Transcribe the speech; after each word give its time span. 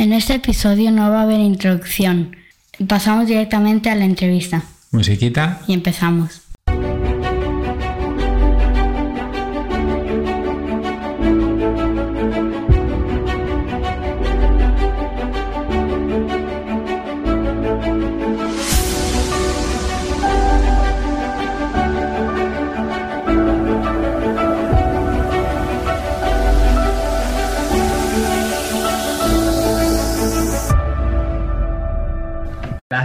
En 0.00 0.14
este 0.14 0.36
episodio 0.36 0.90
no 0.90 1.10
va 1.10 1.20
a 1.20 1.22
haber 1.24 1.40
introducción. 1.40 2.34
Pasamos 2.88 3.26
directamente 3.26 3.90
a 3.90 3.94
la 3.94 4.06
entrevista. 4.06 4.62
Musiquita. 4.92 5.60
Y 5.68 5.74
empezamos. 5.74 6.40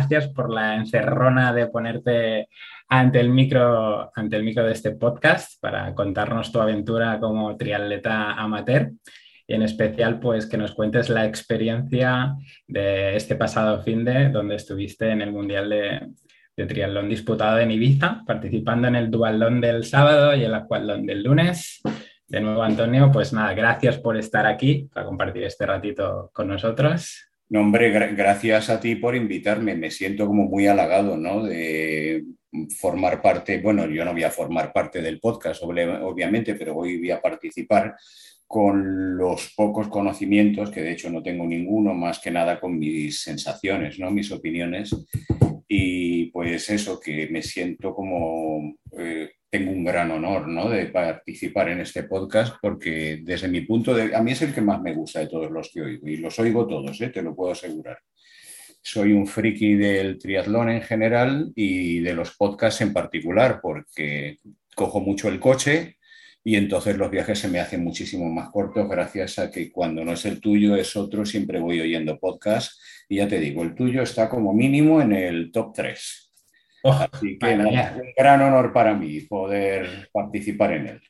Gracias 0.07 0.31
por 0.33 0.53
la 0.53 0.75
encerrona 0.75 1.51
de 1.51 1.65
ponerte 1.65 2.47
ante 2.87 3.19
el 3.19 3.29
micro, 3.29 4.11
ante 4.15 4.35
el 4.35 4.43
micro 4.43 4.63
de 4.63 4.71
este 4.71 4.91
podcast 4.91 5.59
para 5.59 5.95
contarnos 5.95 6.51
tu 6.51 6.61
aventura 6.61 7.19
como 7.19 7.57
triatleta 7.57 8.33
amateur 8.33 8.91
y 9.47 9.55
en 9.55 9.63
especial 9.63 10.19
pues 10.19 10.45
que 10.45 10.57
nos 10.57 10.75
cuentes 10.75 11.09
la 11.09 11.25
experiencia 11.25 12.35
de 12.67 13.15
este 13.15 13.35
pasado 13.35 13.81
fin 13.81 14.05
de 14.05 14.29
donde 14.29 14.57
estuviste 14.57 15.09
en 15.09 15.23
el 15.23 15.31
Mundial 15.31 15.71
de, 15.71 16.07
de 16.55 16.65
Triatlón 16.67 17.09
disputado 17.09 17.57
en 17.57 17.71
Ibiza, 17.71 18.21
participando 18.27 18.87
en 18.87 18.97
el 18.97 19.09
dualón 19.09 19.59
del 19.59 19.85
sábado 19.85 20.35
y 20.35 20.43
el 20.43 20.53
aquatlón 20.53 21.07
del 21.07 21.23
lunes. 21.23 21.81
De 22.27 22.41
nuevo, 22.41 22.61
Antonio, 22.61 23.09
pues 23.11 23.33
nada, 23.33 23.55
gracias 23.55 23.97
por 23.97 24.17
estar 24.17 24.45
aquí, 24.45 24.87
para 24.93 25.07
compartir 25.07 25.45
este 25.45 25.65
ratito 25.65 26.29
con 26.31 26.47
nosotros. 26.47 27.31
No, 27.49 27.61
hombre, 27.61 27.91
gracias 27.91 28.69
a 28.69 28.79
ti 28.79 28.95
por 28.95 29.15
invitarme. 29.15 29.75
Me 29.75 29.91
siento 29.91 30.25
como 30.25 30.45
muy 30.45 30.65
halagado, 30.67 31.15
¿no? 31.15 31.43
De 31.43 32.23
formar 32.79 33.21
parte, 33.21 33.59
bueno, 33.59 33.85
yo 33.87 34.03
no 34.05 34.13
voy 34.13 34.23
a 34.23 34.31
formar 34.31 34.71
parte 34.73 35.01
del 35.01 35.19
podcast, 35.19 35.61
obviamente, 35.63 36.55
pero 36.55 36.75
hoy 36.75 36.97
voy 36.97 37.11
a 37.11 37.21
participar 37.21 37.95
con 38.47 39.17
los 39.17 39.53
pocos 39.55 39.87
conocimientos, 39.89 40.71
que 40.71 40.81
de 40.81 40.93
hecho 40.93 41.09
no 41.09 41.21
tengo 41.21 41.45
ninguno, 41.45 41.93
más 41.93 42.19
que 42.19 42.31
nada 42.31 42.59
con 42.59 42.77
mis 42.77 43.21
sensaciones, 43.21 43.99
¿no? 43.99 44.11
Mis 44.11 44.31
opiniones. 44.31 44.95
Y 45.67 46.27
pues 46.27 46.69
eso, 46.69 46.99
que 46.99 47.27
me 47.29 47.41
siento 47.41 47.93
como 47.93 48.75
eh, 48.97 49.31
tengo 49.57 49.71
un 49.71 49.85
gran 49.85 50.11
honor 50.11 50.49
¿no? 50.49 50.69
de 50.69 50.87
participar 50.87 51.69
en 51.69 51.79
este 51.79 52.03
podcast 52.03 52.55
porque 52.61 53.21
desde 53.23 53.47
mi 53.47 53.61
punto 53.61 53.93
de 53.93 54.13
a 54.13 54.21
mí 54.21 54.33
es 54.33 54.41
el 54.41 54.53
que 54.53 54.59
más 54.59 54.81
me 54.81 54.93
gusta 54.93 55.19
de 55.19 55.27
todos 55.27 55.49
los 55.49 55.71
que 55.71 55.81
oigo 55.81 56.09
y 56.09 56.17
los 56.17 56.37
oigo 56.39 56.67
todos, 56.67 56.99
¿eh? 56.99 57.07
te 57.07 57.21
lo 57.21 57.33
puedo 57.33 57.53
asegurar. 57.53 57.99
Soy 58.81 59.13
un 59.13 59.25
friki 59.25 59.75
del 59.75 60.19
triatlón 60.19 60.69
en 60.69 60.81
general 60.81 61.53
y 61.55 62.01
de 62.01 62.13
los 62.13 62.35
podcasts 62.35 62.81
en 62.81 62.91
particular 62.91 63.59
porque 63.61 64.39
cojo 64.75 64.99
mucho 64.99 65.29
el 65.29 65.39
coche 65.39 65.95
y 66.43 66.57
entonces 66.57 66.97
los 66.97 67.09
viajes 67.09 67.39
se 67.39 67.47
me 67.47 67.61
hacen 67.61 67.81
muchísimo 67.81 68.29
más 68.29 68.49
cortos 68.49 68.89
gracias 68.89 69.39
a 69.39 69.49
que 69.49 69.71
cuando 69.71 70.03
no 70.03 70.11
es 70.11 70.25
el 70.25 70.41
tuyo 70.41 70.75
es 70.75 70.97
otro, 70.97 71.25
siempre 71.25 71.61
voy 71.61 71.79
oyendo 71.79 72.19
podcasts 72.19 73.05
y 73.07 73.17
ya 73.17 73.27
te 73.29 73.39
digo, 73.39 73.63
el 73.63 73.73
tuyo 73.73 74.01
está 74.01 74.27
como 74.27 74.53
mínimo 74.53 75.01
en 75.01 75.13
el 75.13 75.49
top 75.53 75.71
3 75.73 76.24
Así 76.91 77.37
que 77.39 77.55
nada, 77.55 77.95
un 77.95 78.13
gran 78.15 78.41
honor 78.41 78.71
para 78.71 78.93
mí 78.93 79.21
poder 79.21 80.09
participar 80.11 80.73
en 80.73 80.87
él. 80.87 81.01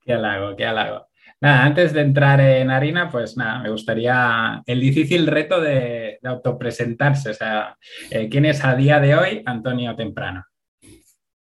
Qué 0.00 0.14
halago, 0.14 0.56
qué 0.56 0.64
halago. 0.64 1.08
Nada, 1.40 1.64
antes 1.64 1.92
de 1.92 2.00
entrar 2.00 2.40
en 2.40 2.70
harina, 2.70 3.10
pues 3.10 3.36
nada, 3.36 3.60
me 3.60 3.70
gustaría 3.70 4.62
el 4.66 4.80
difícil 4.80 5.26
reto 5.26 5.60
de, 5.60 6.18
autopresentarse. 6.24 7.30
O 7.30 7.34
sea, 7.34 7.76
eh, 8.10 8.28
¿quién 8.28 8.44
es 8.46 8.64
a 8.64 8.74
día 8.74 8.98
de 8.98 9.14
hoy 9.14 9.42
Antonio 9.44 9.94
Temprano? 9.94 10.44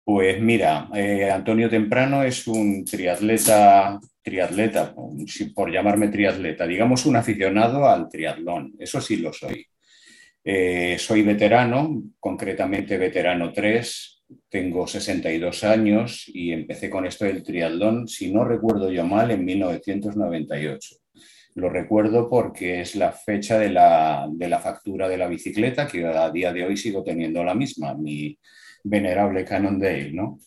Pues 0.04 0.40
mira, 0.42 0.88
eh, 0.94 1.32
Antonio 1.32 1.70
Temprano 1.70 2.24
es 2.24 2.48
un 2.48 2.84
triatleta, 2.84 4.00
triatleta, 4.22 4.94
por 5.56 5.72
llamarme 5.72 6.10
triatleta, 6.10 6.68
digamos 6.68 7.06
un 7.06 7.16
aficionado 7.16 7.88
al 7.88 8.10
triatlón, 8.10 8.74
eso 8.78 9.00
sí 9.00 9.18
lo 9.18 9.32
soy. 9.32 9.66
Eh, 10.44 10.98
soy 10.98 11.22
veterano, 11.22 12.04
concretamente 12.20 12.98
veterano 12.98 13.54
3, 13.54 14.24
tengo 14.50 14.88
62 14.88 15.64
años 15.64 16.24
y 16.28 16.52
empecé 16.52 16.90
con 16.90 17.06
esto 17.06 17.26
del 17.26 17.44
triatlón, 17.44 18.08
si 18.08 18.34
no 18.34 18.44
recuerdo 18.44 18.92
yo 18.92 19.06
mal, 19.06 19.30
en 19.32 19.46
1998. 19.46 20.96
Lo 21.56 21.70
recuerdo 21.70 22.30
porque 22.30 22.82
es 22.82 22.96
la 22.96 23.12
fecha 23.12 23.60
de 23.60 23.70
la, 23.70 24.28
de 24.32 24.50
la 24.50 24.60
factura 24.60 25.08
de 25.10 25.18
la 25.18 25.28
bicicleta, 25.28 25.88
que 25.88 26.06
a 26.06 26.32
día 26.32 26.54
de 26.54 26.66
hoy 26.66 26.78
sigo 26.78 27.04
teniendo 27.04 27.44
la 27.44 27.54
misma, 27.54 27.94
mi 27.94 28.38
venerable 28.84 29.46
Cannondale, 29.46 30.12
¿no? 30.12 30.40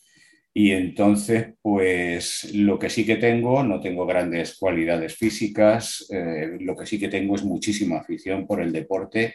Y 0.56 0.70
entonces, 0.70 1.54
pues 1.60 2.54
lo 2.54 2.78
que 2.78 2.88
sí 2.88 3.04
que 3.04 3.16
tengo, 3.16 3.62
no 3.64 3.80
tengo 3.80 4.06
grandes 4.06 4.56
cualidades 4.56 5.16
físicas, 5.16 6.06
eh, 6.10 6.56
lo 6.60 6.76
que 6.76 6.86
sí 6.86 6.98
que 6.98 7.08
tengo 7.08 7.34
es 7.34 7.44
muchísima 7.44 7.98
afición 7.98 8.46
por 8.46 8.60
el 8.60 8.72
deporte 8.72 9.34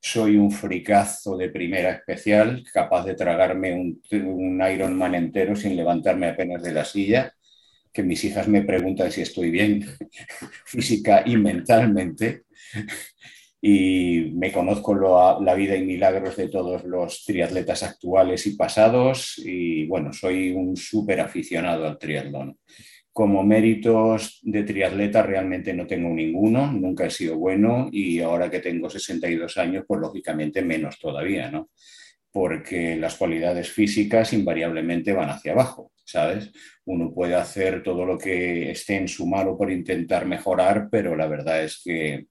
soy 0.00 0.36
un 0.36 0.50
fricazo 0.50 1.36
de 1.36 1.50
primera 1.50 1.90
especial, 1.90 2.64
capaz 2.72 3.04
de 3.04 3.14
tragarme 3.14 3.72
un, 3.74 4.02
un 4.12 4.62
Ironman 4.72 5.14
entero 5.14 5.56
sin 5.56 5.76
levantarme 5.76 6.28
apenas 6.28 6.62
de 6.62 6.72
la 6.72 6.84
silla, 6.84 7.32
que 7.92 8.02
mis 8.02 8.22
hijas 8.24 8.48
me 8.48 8.62
preguntan 8.62 9.10
si 9.10 9.22
estoy 9.22 9.50
bien 9.50 9.84
física 10.64 11.22
y 11.26 11.36
mentalmente. 11.36 12.42
Y 13.60 14.30
me 14.34 14.52
conozco 14.52 14.94
la 15.40 15.54
vida 15.54 15.74
y 15.74 15.84
milagros 15.84 16.36
de 16.36 16.48
todos 16.48 16.84
los 16.84 17.24
triatletas 17.24 17.82
actuales 17.82 18.46
y 18.46 18.54
pasados. 18.54 19.34
Y 19.38 19.86
bueno, 19.86 20.12
soy 20.12 20.52
un 20.52 20.76
súper 20.76 21.20
aficionado 21.20 21.86
al 21.86 21.98
triatlón. 21.98 22.56
Como 23.18 23.42
méritos 23.42 24.38
de 24.42 24.62
triatleta 24.62 25.24
realmente 25.24 25.74
no 25.74 25.88
tengo 25.88 26.08
ninguno, 26.10 26.70
nunca 26.70 27.06
he 27.06 27.10
sido 27.10 27.36
bueno 27.36 27.88
y 27.90 28.20
ahora 28.20 28.48
que 28.48 28.60
tengo 28.60 28.88
62 28.88 29.56
años, 29.56 29.84
pues 29.88 30.00
lógicamente 30.00 30.62
menos 30.62 31.00
todavía, 31.00 31.50
¿no? 31.50 31.68
Porque 32.30 32.94
las 32.94 33.16
cualidades 33.16 33.72
físicas 33.72 34.32
invariablemente 34.32 35.12
van 35.12 35.30
hacia 35.30 35.50
abajo, 35.50 35.90
¿sabes? 36.04 36.52
Uno 36.84 37.12
puede 37.12 37.34
hacer 37.34 37.82
todo 37.82 38.06
lo 38.06 38.16
que 38.16 38.70
esté 38.70 38.94
en 38.94 39.08
su 39.08 39.26
mano 39.26 39.58
por 39.58 39.72
intentar 39.72 40.24
mejorar, 40.24 40.86
pero 40.88 41.16
la 41.16 41.26
verdad 41.26 41.64
es 41.64 41.82
que 41.82 42.28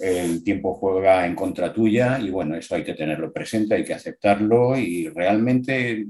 el 0.00 0.42
tiempo 0.42 0.74
juega 0.74 1.26
en 1.26 1.36
contra 1.36 1.72
tuya 1.72 2.18
y 2.18 2.30
bueno, 2.30 2.56
eso 2.56 2.74
hay 2.74 2.82
que 2.82 2.94
tenerlo 2.94 3.32
presente, 3.32 3.76
hay 3.76 3.84
que 3.84 3.94
aceptarlo 3.94 4.76
y 4.76 5.08
realmente 5.10 6.08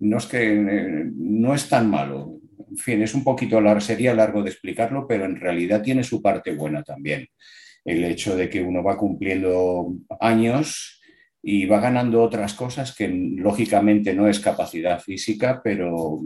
no 0.00 0.18
es 0.18 0.26
que 0.26 0.42
eh, 0.42 1.10
no 1.14 1.54
es 1.54 1.70
tan 1.70 1.88
malo 1.88 2.41
en 2.72 2.78
fin, 2.78 3.02
es 3.02 3.14
un 3.14 3.22
poquito 3.22 3.60
largo, 3.60 3.82
sería 3.82 4.14
largo 4.14 4.42
de 4.42 4.48
explicarlo, 4.48 5.06
pero 5.06 5.26
en 5.26 5.36
realidad 5.36 5.82
tiene 5.82 6.02
su 6.02 6.22
parte 6.22 6.54
buena 6.54 6.82
también. 6.82 7.28
El 7.84 8.02
hecho 8.04 8.34
de 8.34 8.48
que 8.48 8.62
uno 8.62 8.82
va 8.82 8.96
cumpliendo 8.96 9.94
años 10.20 11.02
y 11.42 11.66
va 11.66 11.80
ganando 11.80 12.22
otras 12.22 12.54
cosas 12.54 12.94
que 12.94 13.08
lógicamente 13.08 14.14
no 14.14 14.26
es 14.26 14.40
capacidad 14.40 15.00
física, 15.00 15.60
pero 15.62 16.22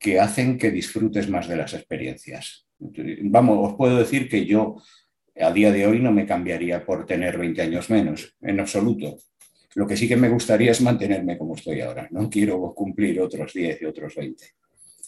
que 0.00 0.18
hacen 0.18 0.58
que 0.58 0.72
disfrutes 0.72 1.28
más 1.28 1.46
de 1.46 1.56
las 1.56 1.72
experiencias. 1.72 2.66
Vamos, 3.22 3.70
os 3.70 3.76
puedo 3.76 3.96
decir 3.96 4.28
que 4.28 4.44
yo 4.44 4.82
a 5.38 5.52
día 5.52 5.70
de 5.70 5.86
hoy 5.86 6.00
no 6.00 6.10
me 6.10 6.26
cambiaría 6.26 6.84
por 6.84 7.06
tener 7.06 7.38
20 7.38 7.62
años 7.62 7.90
menos, 7.90 8.34
en 8.40 8.58
absoluto. 8.58 9.18
Lo 9.76 9.86
que 9.86 9.96
sí 9.96 10.08
que 10.08 10.16
me 10.16 10.30
gustaría 10.30 10.72
es 10.72 10.80
mantenerme 10.80 11.38
como 11.38 11.54
estoy 11.54 11.80
ahora. 11.80 12.08
No 12.10 12.28
quiero 12.28 12.74
cumplir 12.74 13.20
otros 13.20 13.52
10 13.52 13.82
y 13.82 13.84
otros 13.84 14.16
20. 14.16 14.44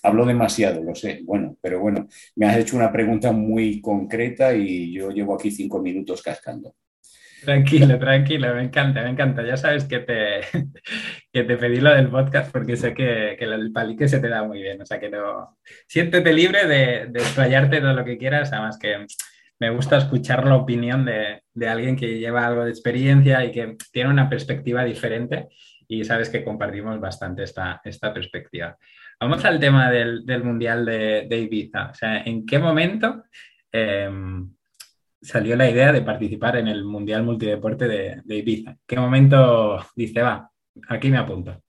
Hablo 0.02 0.24
demasiado, 0.24 0.82
lo 0.82 0.94
sé. 0.94 1.20
Bueno, 1.24 1.56
pero 1.60 1.80
bueno, 1.80 2.08
me 2.36 2.46
has 2.46 2.58
hecho 2.58 2.76
una 2.76 2.92
pregunta 2.92 3.32
muy 3.32 3.80
concreta 3.80 4.54
y 4.54 4.92
yo 4.92 5.10
llevo 5.10 5.34
aquí 5.34 5.50
cinco 5.50 5.80
minutos 5.80 6.22
cascando. 6.22 6.74
Tranquilo, 7.40 7.98
tranquilo, 7.98 8.52
me 8.54 8.64
encanta, 8.64 9.02
me 9.02 9.10
encanta. 9.10 9.44
Ya 9.46 9.56
sabes 9.56 9.84
que 9.84 10.00
te, 10.00 10.40
que 11.32 11.44
te 11.44 11.56
pedí 11.56 11.80
lo 11.80 11.94
del 11.94 12.08
podcast 12.08 12.50
porque 12.52 12.76
sé 12.76 12.94
que, 12.94 13.36
que 13.38 13.44
el 13.44 13.72
palique 13.72 14.08
se 14.08 14.18
te 14.18 14.28
da 14.28 14.42
muy 14.42 14.60
bien. 14.60 14.80
O 14.82 14.86
sea 14.86 14.98
que 14.98 15.08
no. 15.08 15.58
Siéntete 15.86 16.32
libre 16.32 16.66
de, 16.66 17.06
de 17.06 17.80
todo 17.80 17.92
lo 17.92 18.04
que 18.04 18.18
quieras, 18.18 18.52
además 18.52 18.78
que 18.78 19.06
me 19.60 19.70
gusta 19.70 19.98
escuchar 19.98 20.46
la 20.46 20.56
opinión 20.56 21.04
de, 21.04 21.42
de, 21.52 21.68
alguien 21.68 21.96
que 21.96 22.18
lleva 22.18 22.46
algo 22.46 22.64
de 22.64 22.70
experiencia 22.70 23.44
y 23.44 23.50
que 23.50 23.76
tiene 23.92 24.10
una 24.10 24.28
perspectiva 24.28 24.84
diferente 24.84 25.48
y 25.88 26.04
sabes 26.04 26.28
que 26.28 26.44
compartimos 26.44 27.00
bastante 27.00 27.42
esta, 27.42 27.80
esta 27.84 28.12
perspectiva. 28.12 28.76
Vamos 29.20 29.44
al 29.44 29.58
tema 29.58 29.90
del, 29.90 30.44
Mundial 30.44 30.84
de, 30.84 31.40
Ibiza. 31.40 31.90
O 31.90 31.94
sea, 31.94 32.22
¿en 32.22 32.46
qué 32.46 32.58
momento 32.60 33.24
em, 33.72 34.48
salió 35.20 35.56
la 35.56 35.68
idea 35.68 35.92
de 35.92 36.02
participar 36.02 36.56
en 36.56 36.68
el 36.68 36.84
Mundial 36.84 37.24
Multideporte 37.24 37.88
de, 37.88 38.36
Ibiza? 38.36 38.70
¿En 38.70 38.78
qué 38.86 38.96
momento 38.96 39.84
dice, 39.96 40.22
va, 40.22 40.48
aquí 40.88 41.10
me 41.10 41.18
apunto? 41.18 41.60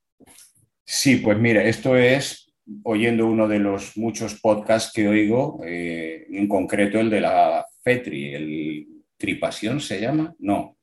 Sí, 0.86 1.18
pues 1.18 1.40
mira, 1.40 1.63
esto 1.63 1.96
es 1.96 2.54
oyendo 2.84 3.25
uno 3.25 3.48
de 3.48 3.57
los 3.57 3.98
muchos 3.98 4.40
podcasts 4.40 4.92
que 4.94 5.07
oigo, 5.07 5.60
eh, 5.66 6.28
en 6.30 6.48
concreto 6.48 7.00
el 7.00 7.10
de 7.10 7.22
la 7.22 7.66
FETRI, 7.84 8.34
el 8.36 8.88
Tripasión 9.18 9.80
se 9.80 10.00
llama, 10.00 10.36
no, 10.38 10.78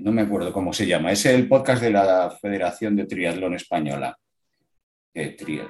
no 0.00 0.12
me 0.12 0.22
acuerdo 0.22 0.52
cómo 0.52 0.72
se 0.72 0.86
llama, 0.86 1.12
es 1.12 1.26
el 1.26 1.48
podcast 1.48 1.82
de 1.82 1.90
la 1.90 2.30
Federación 2.40 2.96
de 2.96 3.06
Triatlón 3.06 3.54
Española. 3.54 4.16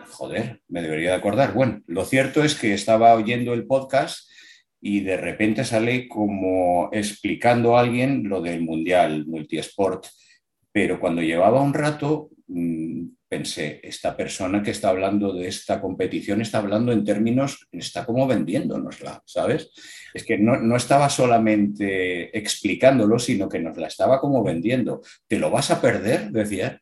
Joder, 0.08 0.60
me 0.68 0.82
debería 0.82 1.10
de 1.10 1.16
acordar. 1.16 1.54
Bueno, 1.54 1.80
lo 1.86 2.04
cierto 2.04 2.42
es 2.42 2.56
que 2.56 2.74
estaba 2.74 3.14
oyendo 3.14 3.54
el 3.54 3.66
podcast 3.66 4.28
y 4.80 5.00
de 5.00 5.16
repente 5.16 5.64
sale 5.64 6.08
como 6.08 6.90
explicando 6.92 7.76
a 7.76 7.80
alguien 7.80 8.28
lo 8.28 8.42
del 8.42 8.62
Mundial 8.62 9.24
Multisport, 9.26 10.06
pero 10.72 10.98
cuando 10.98 11.22
llevaba 11.22 11.62
un 11.62 11.74
rato 11.74 12.30
mm, 12.48 13.06
pensé, 13.28 13.80
esta 13.82 14.16
persona 14.16 14.62
que 14.62 14.72
está 14.72 14.88
hablando 14.88 15.32
de 15.32 15.48
esta 15.48 15.80
competición 15.80 16.40
está 16.40 16.58
hablando 16.58 16.90
en 16.90 17.04
términos, 17.04 17.68
está 17.70 18.04
como 18.04 18.26
vendiéndonosla, 18.26 19.22
¿sabes? 19.24 19.70
Es 20.12 20.24
que 20.24 20.38
no, 20.38 20.56
no, 20.56 20.76
estaba 20.76 21.08
solamente 21.08 22.36
explicándolo, 22.36 23.18
sino 23.18 23.48
que 23.48 23.60
nos 23.60 23.76
la 23.76 23.86
estaba 23.86 24.20
como 24.20 24.42
vendiendo. 24.42 25.02
¿Te 25.26 25.38
lo 25.38 25.50
vas 25.50 25.70
a 25.70 25.80
perder? 25.80 26.30
Decía. 26.30 26.80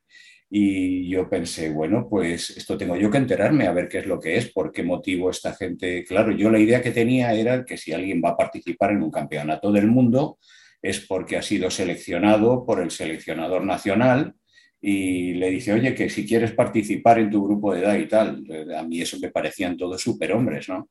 Y 0.50 1.08
yo 1.08 1.28
pensé, 1.28 1.70
bueno, 1.70 2.06
pues 2.08 2.50
esto 2.50 2.76
tengo 2.76 2.96
yo 2.96 3.10
que 3.10 3.18
enterarme 3.18 3.66
a 3.66 3.72
ver 3.72 3.88
qué 3.88 3.98
es 3.98 4.06
lo 4.06 4.20
que 4.20 4.36
es, 4.36 4.52
por 4.52 4.70
qué 4.70 4.82
motivo 4.82 5.30
esta 5.30 5.54
gente. 5.54 6.04
Claro, 6.04 6.32
yo 6.32 6.50
la 6.50 6.58
idea 6.58 6.82
que 6.82 6.90
tenía 6.90 7.32
era 7.34 7.64
que 7.64 7.76
si 7.76 7.92
alguien 7.92 8.22
va 8.24 8.30
a 8.30 8.36
participar 8.36 8.92
en 8.92 9.02
un 9.02 9.10
campeonato 9.10 9.72
del 9.72 9.88
mundo 9.88 10.38
es 10.80 11.00
porque 11.00 11.36
ha 11.36 11.42
sido 11.42 11.70
seleccionado 11.70 12.64
por 12.64 12.80
el 12.80 12.90
seleccionador 12.90 13.64
nacional 13.64 14.34
y 14.80 15.32
le 15.32 15.50
dice, 15.50 15.72
oye, 15.72 15.94
que 15.94 16.10
si 16.10 16.26
quieres 16.26 16.52
participar 16.52 17.18
en 17.18 17.30
tu 17.30 17.42
grupo 17.42 17.72
de 17.72 17.80
edad 17.80 17.96
y 17.96 18.06
tal, 18.06 18.44
a 18.76 18.82
mí 18.82 19.00
eso 19.00 19.18
me 19.18 19.30
parecían 19.30 19.78
todos 19.78 20.02
superhombres, 20.02 20.68
¿no? 20.68 20.90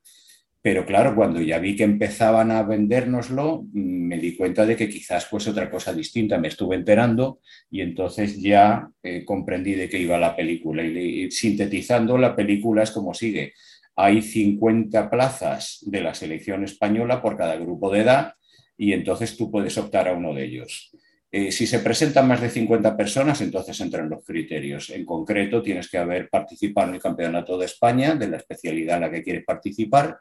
Pero 0.64 0.86
claro, 0.86 1.14
cuando 1.14 1.42
ya 1.42 1.58
vi 1.58 1.76
que 1.76 1.84
empezaban 1.84 2.50
a 2.50 2.62
vendérnoslo, 2.62 3.66
me 3.74 4.16
di 4.16 4.34
cuenta 4.34 4.64
de 4.64 4.74
que 4.76 4.88
quizás 4.88 5.26
fuese 5.26 5.50
otra 5.50 5.70
cosa 5.70 5.92
distinta. 5.92 6.38
Me 6.38 6.48
estuve 6.48 6.74
enterando 6.74 7.40
y 7.70 7.82
entonces 7.82 8.40
ya 8.40 8.88
eh, 9.02 9.26
comprendí 9.26 9.74
de 9.74 9.90
qué 9.90 9.98
iba 9.98 10.16
la 10.16 10.34
película. 10.34 10.82
Y, 10.82 11.30
sintetizando, 11.30 12.16
la 12.16 12.34
película 12.34 12.82
es 12.82 12.92
como 12.92 13.12
sigue. 13.12 13.52
Hay 13.94 14.22
50 14.22 15.10
plazas 15.10 15.80
de 15.82 16.00
la 16.00 16.14
selección 16.14 16.64
española 16.64 17.20
por 17.20 17.36
cada 17.36 17.56
grupo 17.56 17.90
de 17.90 18.00
edad 18.00 18.32
y 18.78 18.94
entonces 18.94 19.36
tú 19.36 19.50
puedes 19.50 19.76
optar 19.76 20.08
a 20.08 20.14
uno 20.14 20.32
de 20.32 20.46
ellos. 20.46 20.92
Eh, 21.30 21.52
si 21.52 21.66
se 21.66 21.80
presentan 21.80 22.26
más 22.26 22.40
de 22.40 22.48
50 22.48 22.96
personas, 22.96 23.38
entonces 23.42 23.78
entran 23.80 24.08
los 24.08 24.24
criterios. 24.24 24.88
En 24.88 25.04
concreto, 25.04 25.60
tienes 25.60 25.90
que 25.90 25.98
haber 25.98 26.30
participado 26.30 26.88
en 26.88 26.94
el 26.94 27.02
Campeonato 27.02 27.58
de 27.58 27.66
España, 27.66 28.14
de 28.14 28.28
la 28.28 28.38
especialidad 28.38 28.96
en 28.96 29.02
la 29.02 29.10
que 29.10 29.22
quieres 29.22 29.44
participar, 29.44 30.16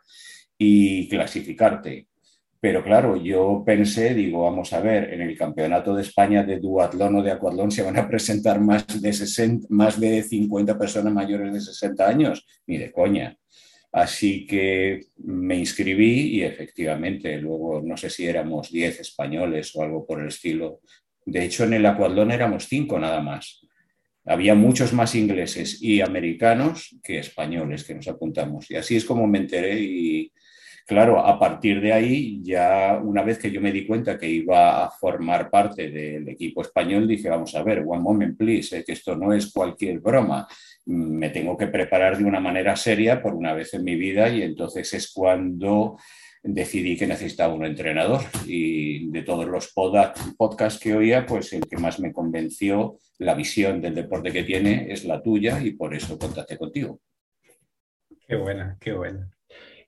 y 0.58 1.08
clasificarte. 1.10 2.08
Pero 2.60 2.84
claro, 2.84 3.18
yo 3.18 3.64
pensé, 3.66 4.14
digo, 4.14 4.44
vamos 4.44 4.72
a 4.72 4.80
ver, 4.80 5.14
en 5.14 5.22
el 5.22 5.38
Campeonato 5.38 5.94
de 5.94 6.02
España 6.02 6.44
de 6.44 6.60
duatlón 6.60 7.18
o 7.18 7.22
de 7.22 7.32
acuatlón 7.32 7.72
se 7.72 7.84
van 7.84 7.98
a 7.98 8.08
presentar 8.08 8.62
más 8.62 9.02
de, 9.02 9.12
60, 9.12 9.68
más 9.70 10.00
de 10.00 10.24
50 10.24 10.78
personas 10.78 11.12
mayores 11.12 11.54
de 11.54 11.60
60 11.60 12.08
años. 12.08 12.48
Ni 12.66 12.78
de 12.78 12.92
coña. 12.92 13.38
Así 13.92 14.48
que 14.48 15.02
me 15.18 15.58
inscribí 15.58 16.38
y 16.38 16.44
efectivamente, 16.44 17.38
luego 17.38 17.82
no 17.84 17.98
sé 17.98 18.10
si 18.10 18.26
éramos 18.26 18.72
10 18.72 19.02
españoles 19.02 19.76
o 19.76 19.84
algo 19.84 20.06
por 20.06 20.22
el 20.22 20.30
estilo, 20.30 20.80
de 21.26 21.46
hecho, 21.46 21.64
en 21.64 21.74
el 21.74 21.86
Acuadlón 21.86 22.32
éramos 22.32 22.68
cinco 22.68 23.00
nada 23.00 23.22
más. 23.22 23.66
Había 24.26 24.56
muchos 24.56 24.94
más 24.94 25.16
ingleses 25.16 25.82
y 25.82 26.02
americanos 26.02 26.98
que 27.04 27.20
españoles 27.20 27.84
que 27.84 27.96
nos 27.96 28.08
apuntamos. 28.08 28.70
Y 28.72 28.76
así 28.76 28.96
es 28.96 29.06
como 29.06 29.28
me 29.28 29.40
enteré 29.40 29.80
y, 29.80 30.32
claro, 30.86 31.20
a 31.20 31.40
partir 31.40 31.82
de 31.82 31.94
ahí, 31.94 32.42
ya 32.44 33.00
una 33.02 33.24
vez 33.24 33.38
que 33.38 33.52
yo 33.52 33.62
me 33.62 33.72
di 33.72 33.86
cuenta 33.86 34.18
que 34.18 34.30
iba 34.30 34.86
a 34.86 34.90
formar 34.90 35.50
parte 35.50 35.90
del 35.90 36.28
equipo 36.30 36.62
español, 36.62 37.08
dije, 37.08 37.30
vamos 37.30 37.56
a 37.56 37.64
ver, 37.64 37.84
one 37.86 38.02
moment, 38.02 38.38
please, 38.38 38.78
eh, 38.78 38.84
que 38.86 38.94
esto 38.94 39.16
no 39.16 39.34
es 39.34 39.52
cualquier 39.52 40.00
broma. 40.00 40.48
Me 40.86 41.30
tengo 41.30 41.58
que 41.58 41.68
preparar 41.68 42.18
de 42.18 42.26
una 42.26 42.40
manera 42.40 42.76
seria 42.76 43.22
por 43.22 43.34
una 43.34 43.54
vez 43.54 43.74
en 43.74 43.84
mi 43.84 43.96
vida 43.96 44.30
y 44.30 44.42
entonces 44.42 44.94
es 44.94 45.12
cuando 45.14 45.98
decidí 46.44 46.98
que 46.98 47.08
necesitaba 47.08 47.54
un 47.54 47.66
entrenador 47.66 48.22
y 48.46 49.10
de 49.10 49.22
todos 49.24 49.48
los 49.48 49.72
podcasts 49.74 50.80
que 50.80 50.94
oía, 50.94 51.26
pues 51.26 51.54
el 51.54 51.68
que 51.68 51.78
más 51.78 52.00
me 52.00 52.12
convenció 52.12 52.98
la 53.20 53.34
visión 53.34 53.82
del 53.82 53.96
deporte 53.96 54.32
que 54.32 54.44
tiene 54.44 54.92
es 54.92 55.06
la 55.06 55.22
tuya 55.22 55.62
y 55.62 55.72
por 55.72 55.96
eso 55.96 56.20
contacté 56.20 56.58
contigo. 56.58 57.00
Qué 58.28 58.36
buena, 58.36 58.78
qué 58.80 58.92
buena. 58.94 59.32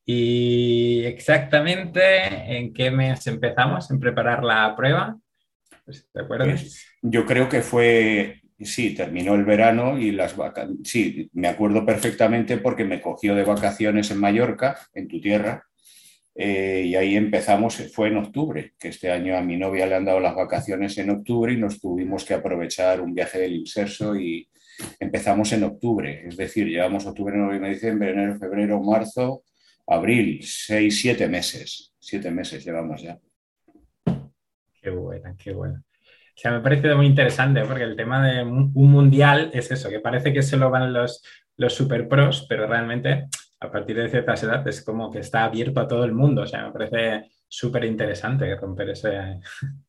¿Y 0.06 1.04
exactamente 1.06 2.58
en 2.58 2.72
qué 2.74 2.92
mes 2.92 3.26
empezamos 3.26 3.90
en 3.90 4.00
preparar 4.00 4.44
la 4.44 4.76
prueba? 4.76 5.18
Pues, 5.84 6.08
¿Te 6.14 6.22
acuerdas? 6.22 6.48
Pues, 6.48 6.86
yo 7.02 7.26
creo 7.26 7.50
que 7.50 7.62
fue, 7.62 8.42
sí, 8.60 8.94
terminó 8.94 9.34
el 9.34 9.46
verano 9.46 9.98
y 9.98 10.12
las 10.12 10.36
vacaciones, 10.36 10.80
sí, 10.84 11.30
me 11.34 11.48
acuerdo 11.48 11.86
perfectamente 11.86 12.58
porque 12.58 12.86
me 12.86 13.02
cogió 13.02 13.34
de 13.34 13.44
vacaciones 13.44 14.12
en 14.12 14.20
Mallorca, 14.20 14.78
en 14.94 15.08
tu 15.08 15.20
tierra, 15.20 15.64
eh, 16.36 16.84
y 16.86 16.96
ahí 16.96 17.16
empezamos, 17.16 17.76
fue 17.94 18.10
en 18.10 18.18
octubre, 18.18 18.74
que 18.78 18.90
este 18.90 19.10
año 19.10 19.36
a 19.38 19.42
mi 19.42 19.58
novia 19.58 19.88
le 19.88 19.96
han 19.96 20.06
dado 20.06 20.20
las 20.20 20.36
vacaciones 20.36 20.98
en 20.98 21.10
octubre 21.10 21.54
y 21.54 21.58
nos 21.58 21.80
tuvimos 21.80 22.26
que 22.26 22.34
aprovechar 22.34 23.02
un 23.02 23.14
viaje 23.14 23.40
del 23.40 23.56
inserso 23.56 24.16
y 24.16 24.48
empezamos 25.00 25.52
en 25.54 25.64
octubre, 25.64 26.28
es 26.28 26.36
decir, 26.36 26.68
llevamos 26.68 27.06
octubre, 27.06 27.36
noviembre, 27.38 27.72
diciembre, 27.72 28.12
enero, 28.12 28.38
febrero, 28.38 28.82
marzo, 28.82 29.44
abril, 29.88 30.40
seis, 30.42 31.00
siete 31.00 31.28
meses, 31.28 31.94
siete 32.00 32.32
meses 32.32 32.66
llevamos 32.66 33.02
ya. 33.02 33.20
Qué 34.82 34.90
buena, 34.90 35.36
qué 35.38 35.52
buena. 35.54 35.84
O 36.36 36.38
sea, 36.38 36.52
me 36.52 36.60
parece 36.60 36.94
muy 36.96 37.06
interesante 37.06 37.64
porque 37.64 37.84
el 37.84 37.96
tema 37.96 38.28
de 38.28 38.44
un 38.44 38.92
mundial 38.92 39.52
es 39.54 39.72
eso, 39.72 39.90
que 39.90 40.00
parece 40.02 40.34
que 40.34 40.44
solo 40.44 40.70
van 40.70 40.92
los, 40.92 41.24
los 41.58 41.74
super 41.74 42.08
pros, 42.08 42.46
pero 42.50 42.68
realmente 42.68 43.28
a 43.60 43.72
partir 43.72 43.96
de 43.96 44.10
ciertas 44.10 44.44
edades 44.44 44.78
es 44.78 44.86
como 44.86 45.10
que 45.12 45.20
está 45.20 45.46
abierto 45.46 45.80
a 45.80 45.88
todo 45.88 46.04
el 46.04 46.14
mundo. 46.14 46.42
O 46.44 46.48
sea, 46.48 46.66
me 46.66 46.72
parece 46.72 47.32
súper 47.48 47.86
interesante 47.86 48.54
romper 48.56 48.90
ese, 48.90 49.40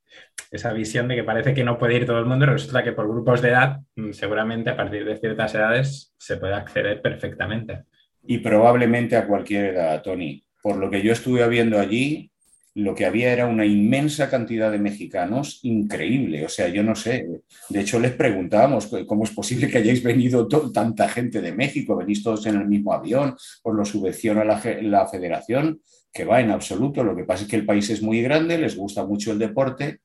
esa 0.50 0.72
visión 0.72 1.08
de 1.08 1.16
que 1.16 1.24
parece 1.24 1.54
que 1.54 1.64
no 1.64 1.78
puede 1.78 1.96
ir 1.96 2.06
todo 2.06 2.18
el 2.18 2.26
mundo, 2.26 2.46
resulta 2.46 2.84
que 2.84 2.92
por 2.92 3.08
grupos 3.08 3.42
de 3.42 3.48
edad, 3.50 3.80
mm, 3.96 4.12
seguramente 4.12 4.70
a 4.70 4.76
partir 4.76 5.04
de 5.04 5.16
ciertas 5.16 5.54
edades 5.54 6.14
se 6.18 6.36
puede 6.36 6.54
acceder 6.54 7.02
perfectamente. 7.02 7.84
Y 8.26 8.38
probablemente 8.38 9.16
a 9.16 9.26
cualquier 9.26 9.74
edad, 9.74 10.02
Tony. 10.02 10.44
Por 10.62 10.76
lo 10.76 10.90
que 10.90 11.02
yo 11.02 11.12
estuve 11.12 11.46
viendo 11.48 11.78
allí, 11.78 12.30
lo 12.74 12.94
que 12.94 13.06
había 13.06 13.32
era 13.32 13.46
una 13.46 13.64
inmensa 13.64 14.28
cantidad 14.28 14.70
de 14.70 14.78
mexicanos, 14.78 15.60
increíble. 15.62 16.44
O 16.44 16.48
sea, 16.48 16.68
yo 16.68 16.82
no 16.82 16.94
sé, 16.94 17.26
de 17.70 17.80
hecho 17.80 17.98
les 17.98 18.12
preguntábamos 18.12 18.90
cómo 19.06 19.24
es 19.24 19.30
posible 19.30 19.68
que 19.68 19.78
hayáis 19.78 20.02
venido 20.02 20.46
tanta 20.72 21.08
gente 21.08 21.40
de 21.40 21.52
México, 21.52 21.96
venís 21.96 22.22
todos 22.22 22.44
en 22.46 22.56
el 22.56 22.68
mismo 22.68 22.92
avión, 22.92 23.34
os 23.62 23.74
lo 23.74 23.84
subvenciona 23.84 24.44
la, 24.44 24.62
la 24.82 25.06
federación, 25.06 25.80
que 26.12 26.24
va 26.24 26.40
en 26.40 26.50
absoluto. 26.50 27.02
Lo 27.02 27.16
que 27.16 27.24
pasa 27.24 27.44
es 27.44 27.48
que 27.48 27.56
el 27.56 27.64
país 27.64 27.88
es 27.88 28.02
muy 28.02 28.20
grande, 28.20 28.58
les 28.58 28.76
gusta 28.76 29.06
mucho 29.06 29.32
el 29.32 29.38
deporte 29.38 30.00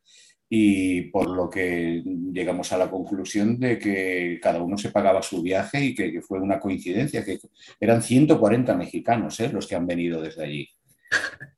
y 0.53 1.03
por 1.03 1.29
lo 1.29 1.49
que 1.49 2.03
llegamos 2.03 2.73
a 2.73 2.77
la 2.77 2.91
conclusión 2.91 3.57
de 3.57 3.79
que 3.79 4.37
cada 4.43 4.61
uno 4.61 4.77
se 4.77 4.91
pagaba 4.91 5.21
su 5.21 5.41
viaje 5.41 5.81
y 5.81 5.95
que, 5.95 6.21
fue 6.21 6.41
una 6.41 6.59
coincidencia, 6.59 7.23
que 7.23 7.39
eran 7.79 8.01
140 8.01 8.75
mexicanos 8.75 9.39
¿eh? 9.39 9.49
los 9.49 9.65
que 9.65 9.75
han 9.75 9.87
venido 9.87 10.21
desde 10.21 10.43
allí. 10.43 10.69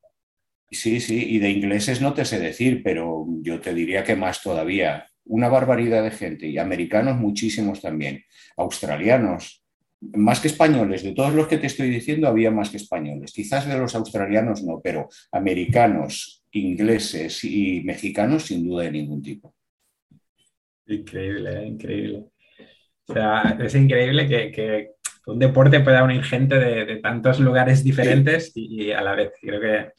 Sí, 0.69 0.99
sí, 0.99 1.35
y 1.35 1.37
de 1.37 1.51
ingleses 1.51 2.01
no 2.01 2.15
te 2.15 2.25
sé 2.25 2.39
decir, 2.39 2.81
pero 2.83 3.27
yo 3.43 3.59
te 3.59 3.75
diría 3.75 4.03
que 4.03 4.15
más 4.15 4.41
todavía. 4.41 5.05
Una 5.25 5.47
barbaridad 5.47 6.03
de 6.03 6.09
gente 6.09 6.47
y 6.47 6.57
americanos 6.57 7.15
muchísimos 7.15 7.79
también, 7.79 8.23
australianos, 8.57 9.63
más 10.01 10.39
que 10.39 10.47
españoles, 10.47 11.03
de 11.03 11.13
todos 11.13 11.35
los 11.35 11.47
que 11.47 11.59
te 11.59 11.67
estoy 11.67 11.91
diciendo 11.91 12.27
había 12.27 12.49
más 12.49 12.71
que 12.71 12.77
españoles, 12.77 13.33
quizás 13.33 13.67
de 13.67 13.77
los 13.77 13.93
australianos 13.93 14.63
no, 14.63 14.81
pero 14.83 15.09
americanos, 15.31 16.42
ingleses 16.53 17.43
y 17.43 17.81
mexicanos 17.83 18.43
sin 18.43 18.67
duda 18.67 18.83
de 18.83 18.91
ningún 18.91 19.21
tipo. 19.21 19.53
Increíble, 20.87 21.61
¿eh? 21.61 21.67
increíble. 21.67 22.25
O 23.07 23.13
sea, 23.13 23.57
es 23.59 23.75
increíble 23.75 24.27
que, 24.27 24.91
un 25.25 25.39
deporte 25.39 25.79
pueda 25.79 26.03
unir 26.03 26.23
gente 26.23 26.55
de, 26.57 26.97
tantos 26.97 27.39
lugares 27.39 27.83
diferentes 27.83 28.51
y, 28.55 28.91
a 28.91 29.01
la 29.01 29.15
vez 29.15 29.31
creo 29.41 29.59
que 29.59 29.91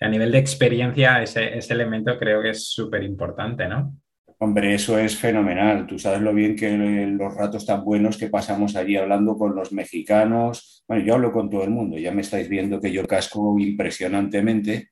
a 0.00 0.08
nivel 0.08 0.32
de 0.32 0.38
experiencia, 0.38 1.22
ese, 1.22 1.58
elemento 1.70 2.18
creo 2.18 2.42
que 2.42 2.50
es 2.50 2.68
súper 2.68 3.02
importante, 3.02 3.68
¿no? 3.68 3.94
Hombre, 4.38 4.74
eso 4.74 4.98
es 4.98 5.16
fenomenal. 5.16 5.86
Tú 5.86 5.98
sabes 5.98 6.20
lo 6.20 6.34
bien 6.34 6.56
que 6.56 6.76
los 6.76 7.34
ratos 7.34 7.64
tan 7.64 7.82
buenos 7.82 8.18
que 8.18 8.28
pasamos 8.28 8.76
allí 8.76 8.96
hablando 8.96 9.36
con 9.38 9.54
los 9.54 9.72
mexicanos. 9.72 10.84
Bueno, 10.86 11.04
yo 11.04 11.14
hablo 11.14 11.32
con 11.32 11.48
todo 11.48 11.64
el 11.64 11.70
mundo, 11.70 11.96
ya 11.98 12.12
me 12.12 12.20
estáis 12.20 12.48
viendo 12.48 12.78
que 12.78 12.92
yo 12.92 13.06
casco 13.06 13.58
impresionantemente 13.58 14.90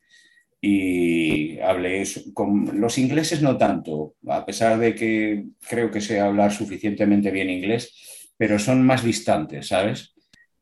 y 0.66 1.58
hablé 1.60 2.04
con 2.32 2.80
los 2.80 2.96
ingleses 2.96 3.42
no 3.42 3.58
tanto, 3.58 4.14
a 4.26 4.46
pesar 4.46 4.78
de 4.78 4.94
que 4.94 5.44
creo 5.68 5.90
que 5.90 6.00
sé 6.00 6.20
hablar 6.20 6.52
suficientemente 6.52 7.30
bien 7.30 7.50
inglés, 7.50 8.32
pero 8.38 8.58
son 8.58 8.82
más 8.82 9.04
distantes, 9.04 9.68
¿sabes? 9.68 10.14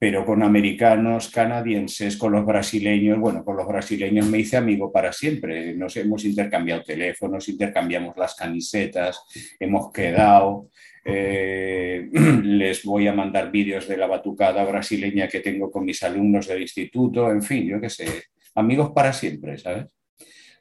pero 0.02 0.26
con 0.26 0.42
americanos, 0.42 1.28
canadienses, 1.28 2.16
con 2.16 2.32
los 2.32 2.44
brasileños, 2.44 3.20
bueno, 3.20 3.44
con 3.44 3.56
los 3.56 3.68
brasileños 3.68 4.26
me 4.26 4.40
hice 4.40 4.56
amigo 4.56 4.90
para 4.90 5.12
siempre. 5.12 5.76
Nos 5.76 5.96
hemos 5.96 6.24
intercambiado 6.24 6.82
teléfonos, 6.82 7.48
intercambiamos 7.48 8.16
las 8.16 8.34
camisetas, 8.34 9.22
hemos 9.60 9.92
quedado. 9.92 10.70
Eh, 11.04 12.08
les 12.42 12.82
voy 12.82 13.06
a 13.06 13.12
mandar 13.12 13.52
vídeos 13.52 13.86
de 13.86 13.96
la 13.96 14.08
batucada 14.08 14.64
brasileña 14.64 15.28
que 15.28 15.38
tengo 15.38 15.70
con 15.70 15.84
mis 15.84 16.02
alumnos 16.02 16.48
del 16.48 16.62
instituto, 16.62 17.30
en 17.30 17.42
fin, 17.44 17.68
yo 17.68 17.80
qué 17.80 17.88
sé, 17.88 18.06
amigos 18.54 18.92
para 18.94 19.12
siempre, 19.12 19.58
¿sabes? 19.58 19.86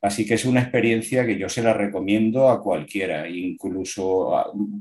Así 0.02 0.26
que 0.26 0.34
es 0.34 0.46
una 0.46 0.62
experiencia 0.62 1.26
que 1.26 1.38
yo 1.38 1.48
se 1.48 1.62
la 1.62 1.74
recomiendo 1.74 2.50
a 2.50 2.60
cualquiera, 2.60 3.30
incluso 3.30 4.34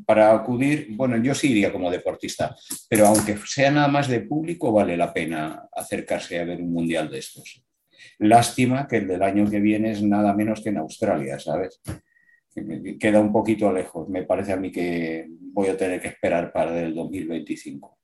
para 0.07 0.33
acudir, 0.33 0.89
bueno, 0.93 1.19
yo 1.19 1.35
sí 1.35 1.51
iría 1.51 1.71
como 1.71 1.91
deportista, 1.91 2.57
pero 2.89 3.07
aunque 3.07 3.37
sea 3.45 3.71
nada 3.71 3.89
más 3.89 4.09
de 4.09 4.21
público, 4.21 4.73
vale 4.73 4.97
la 4.97 5.13
pena 5.13 5.69
acercarse 5.73 6.41
a 6.41 6.45
ver 6.45 6.63
un 6.63 6.73
mundial 6.73 7.11
de 7.11 7.19
estos. 7.19 7.63
Lástima 8.19 8.89
que 8.89 8.97
el 8.97 9.09
del 9.09 9.23
año 9.23 9.49
que 9.49 9.61
viene 9.61 9.91
es 9.91 10.03
nada 10.03 10.33
menos 10.33 10.63
que 10.63 10.71
en 10.71 10.79
Australia, 10.79 11.39
¿sabes? 11.39 11.83
Queda 12.99 13.21
un 13.21 13.33
poquito 13.33 13.71
lejos. 13.73 14.09
Me 14.09 14.25
parece 14.25 14.53
a 14.53 14.57
mí 14.57 14.73
que 14.73 15.27
voy 15.29 15.69
a 15.69 15.77
tener 15.77 16.01
que 16.01 16.09
esperar 16.09 16.51
para 16.51 16.81
el 16.81 16.95
2025. 16.95 17.99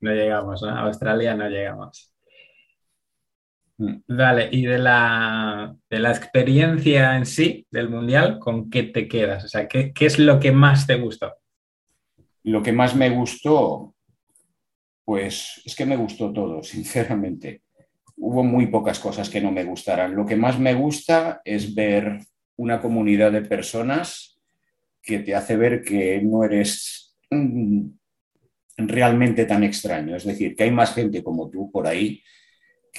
No 0.00 0.12
llegamos, 0.12 0.62
A 0.62 0.80
Australia 0.82 1.34
no 1.34 1.48
llegamos. 1.48 2.15
Vale, 3.78 4.48
y 4.50 4.64
de 4.64 4.78
la, 4.78 5.76
de 5.90 5.98
la 5.98 6.10
experiencia 6.10 7.16
en 7.16 7.26
sí 7.26 7.66
del 7.70 7.90
Mundial, 7.90 8.38
¿con 8.38 8.70
qué 8.70 8.84
te 8.84 9.06
quedas? 9.06 9.44
O 9.44 9.48
sea, 9.48 9.68
¿qué, 9.68 9.92
es 10.00 10.18
lo 10.18 10.40
que 10.40 10.50
más 10.50 10.86
te 10.86 10.96
gustó? 10.96 11.34
Lo 12.44 12.62
que 12.62 12.72
más 12.72 12.96
me 12.96 13.10
gustó, 13.10 13.94
pues 15.04 15.60
es 15.64 15.76
que 15.76 15.84
me 15.84 15.96
gustó 15.96 16.32
todo, 16.32 16.62
sinceramente. 16.62 17.62
Hubo 18.16 18.42
muy 18.42 18.68
pocas 18.68 18.98
cosas 18.98 19.28
que 19.28 19.42
no 19.42 19.52
me 19.52 19.64
gustaran. 19.64 20.16
Lo 20.16 20.24
que 20.24 20.36
más 20.36 20.58
me 20.58 20.72
gusta 20.72 21.42
es 21.44 21.74
ver 21.74 22.20
una 22.56 22.80
comunidad 22.80 23.30
de 23.30 23.42
personas 23.42 24.40
que 25.02 25.18
te 25.18 25.34
hace 25.34 25.56
ver 25.56 25.82
que 25.82 26.22
no 26.22 26.44
eres 26.44 27.14
realmente 28.78 29.44
tan 29.44 29.64
extraño. 29.64 30.16
Es 30.16 30.24
decir, 30.24 30.56
que 30.56 30.64
hay 30.64 30.70
más 30.70 30.94
gente 30.94 31.22
como 31.22 31.50
tú 31.50 31.70
por 31.70 31.86
ahí 31.86 32.22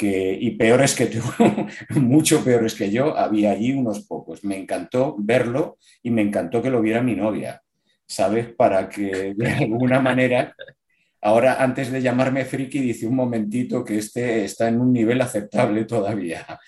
y 0.02 0.52
peores 0.52 0.96
que 0.96 1.08
tú, 1.08 1.20
mucho 2.00 2.44
peores 2.44 2.76
que 2.76 2.92
yo, 2.92 3.18
había 3.18 3.52
allí 3.52 3.74
unos 3.74 4.06
pocos. 4.06 4.44
Me 4.44 4.58
encantó 4.58 5.16
verlo 5.18 5.78
y 6.04 6.12
me 6.12 6.22
encantó 6.22 6.62
que 6.62 6.70
lo 6.70 6.82
viera 6.82 7.02
mi 7.02 7.16
novia, 7.16 7.62
¿sabes? 8.06 8.54
Para 8.54 8.90
que 8.90 9.34
de 9.36 9.48
alguna 9.52 10.00
manera, 10.00 10.56
ahora 11.22 11.62
antes 11.64 11.92
de 11.92 12.02
llamarme 12.02 12.46
friki, 12.46 12.80
dice 12.80 13.08
un 13.08 13.16
momentito 13.16 13.84
que 13.84 13.98
este 13.98 14.46
está 14.46 14.68
en 14.68 14.80
un 14.82 14.94
nivel 14.94 15.22
aceptable 15.22 15.86
todavía. 15.86 16.46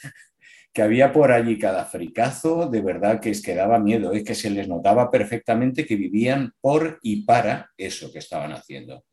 Que 0.71 0.83
había 0.83 1.11
por 1.11 1.31
allí 1.31 1.57
cada 1.57 1.83
fricazo, 1.85 2.69
de 2.69 2.81
verdad 2.81 3.19
que 3.19 3.31
es 3.31 3.41
que 3.41 3.55
daba 3.55 3.79
miedo, 3.79 4.13
es 4.13 4.23
que 4.23 4.35
se 4.35 4.51
les 4.51 4.67
notaba 4.67 5.09
perfectamente 5.09 5.83
que 5.83 5.95
vivían 5.95 6.53
por 6.61 6.99
y 7.01 7.23
para 7.25 7.71
eso 7.75 8.11
que 8.13 8.19
estaban 8.19 8.51
haciendo. 8.51 9.03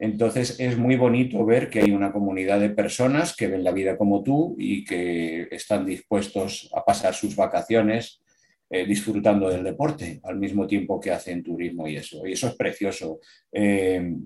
Entonces 0.00 0.58
es 0.58 0.78
muy 0.78 0.96
bonito 0.96 1.44
ver 1.44 1.68
que 1.68 1.80
hay 1.80 1.90
una 1.90 2.10
comunidad 2.10 2.58
de 2.58 2.70
personas 2.70 3.36
que 3.36 3.48
ven 3.48 3.62
la 3.62 3.70
vida 3.70 3.98
como 3.98 4.22
tú 4.22 4.56
y 4.58 4.82
que 4.82 5.46
están 5.50 5.84
dispuestos 5.84 6.70
a 6.74 6.82
pasar 6.82 7.12
sus 7.12 7.36
vacaciones 7.36 8.22
eh, 8.70 8.86
disfrutando 8.86 9.50
del 9.50 9.62
deporte 9.62 10.18
al 10.24 10.38
mismo 10.38 10.66
tiempo 10.66 10.98
que 10.98 11.10
hacen 11.10 11.42
turismo 11.42 11.86
y 11.86 11.96
eso. 11.96 12.26
Y 12.26 12.32
eso 12.32 12.48
es 12.48 12.54
precioso. 12.54 13.20
Eh, 13.52 14.16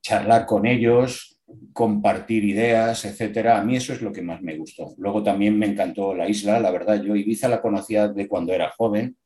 charlar 0.00 0.46
con 0.46 0.64
ellos, 0.64 1.42
compartir 1.74 2.44
ideas, 2.44 3.04
etcétera. 3.04 3.60
A 3.60 3.64
mí 3.64 3.76
eso 3.76 3.92
es 3.92 4.00
lo 4.00 4.12
que 4.12 4.22
más 4.22 4.40
me 4.40 4.56
gustó. 4.56 4.94
Luego 4.96 5.22
también 5.22 5.58
me 5.58 5.66
encantó 5.66 6.14
la 6.14 6.26
isla, 6.26 6.58
la 6.58 6.70
verdad. 6.70 7.02
Yo 7.02 7.14
Ibiza 7.14 7.48
la 7.48 7.60
conocía 7.60 8.08
de 8.08 8.26
cuando 8.26 8.54
era 8.54 8.70
joven 8.70 9.16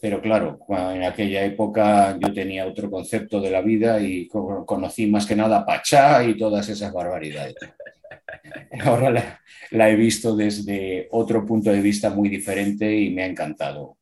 pero 0.00 0.20
claro, 0.20 0.58
en 0.68 1.02
aquella 1.02 1.44
época 1.44 2.18
yo 2.18 2.32
tenía 2.32 2.66
otro 2.66 2.90
concepto 2.90 3.40
de 3.40 3.50
la 3.50 3.62
vida 3.62 4.00
y 4.00 4.28
conocí 4.28 5.06
más 5.06 5.26
que 5.26 5.36
nada 5.36 5.64
Pachá 5.64 6.22
y 6.24 6.36
todas 6.36 6.68
esas 6.68 6.92
barbaridades. 6.92 7.54
Ahora 8.84 9.40
la, 9.70 9.90
he 9.90 9.96
visto 9.96 10.36
desde 10.36 11.08
otro 11.10 11.44
punto 11.46 11.70
de 11.70 11.80
vista 11.80 12.10
muy 12.10 12.28
diferente 12.28 12.94
y 12.94 13.10
me 13.10 13.22
ha 13.22 13.26
encantado. 13.26 13.96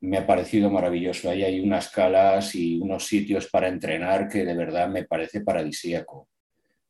Me 0.00 0.18
ha 0.18 0.26
parecido 0.26 0.70
maravilloso. 0.70 1.30
Ahí 1.30 1.42
hay 1.42 1.60
unas 1.60 1.88
calas 1.88 2.54
y 2.54 2.78
unos 2.78 3.06
sitios 3.06 3.48
para 3.48 3.68
entrenar 3.68 4.28
que 4.28 4.44
de 4.44 4.54
verdad 4.54 4.88
me 4.88 5.04
parece 5.04 5.40
paradisíaco. 5.40 6.28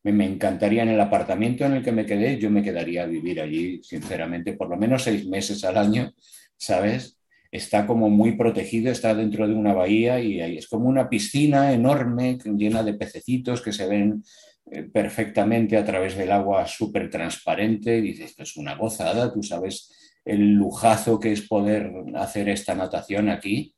Me 0.03 0.25
encantaría 0.25 0.83
en 0.83 0.89
el 0.89 0.99
apartamento 0.99 1.65
en 1.65 1.73
el 1.73 1.83
que 1.83 1.93
me 1.93 2.05
quedé, 2.05 2.37
yo 2.37 2.51
me 2.51 2.61
quedaría 2.61 3.03
a 3.03 3.07
vivir 3.07 3.39
allí, 3.39 3.81
sinceramente, 3.83 4.53
por 4.53 4.69
lo 4.69 4.75
menos 4.75 5.03
seis 5.03 5.25
meses 5.25 5.63
al 5.63 5.77
año, 5.77 6.11
¿sabes? 6.57 7.17
Está 7.53 7.85
como 7.85 8.09
muy 8.09 8.31
protegido, 8.31 8.91
está 8.91 9.13
dentro 9.13 9.47
de 9.47 9.53
una 9.53 9.75
bahía 9.75 10.19
y 10.19 10.41
ahí 10.41 10.57
es 10.57 10.67
como 10.67 10.89
una 10.89 11.07
piscina 11.07 11.71
enorme 11.71 12.39
llena 12.43 12.81
de 12.81 12.95
pececitos 12.95 13.61
que 13.61 13.71
se 13.71 13.85
ven 13.85 14.23
eh, 14.71 14.81
perfectamente 14.81 15.77
a 15.77 15.85
través 15.85 16.17
del 16.17 16.31
agua 16.31 16.65
súper 16.65 17.11
transparente. 17.11 18.01
Dices, 18.01 18.31
esto 18.31 18.41
es 18.41 18.57
una 18.57 18.73
gozada, 18.73 19.31
tú 19.31 19.43
sabes 19.43 19.91
el 20.25 20.53
lujazo 20.53 21.19
que 21.19 21.31
es 21.31 21.47
poder 21.47 21.93
hacer 22.15 22.49
esta 22.49 22.73
natación 22.73 23.29
aquí. 23.29 23.75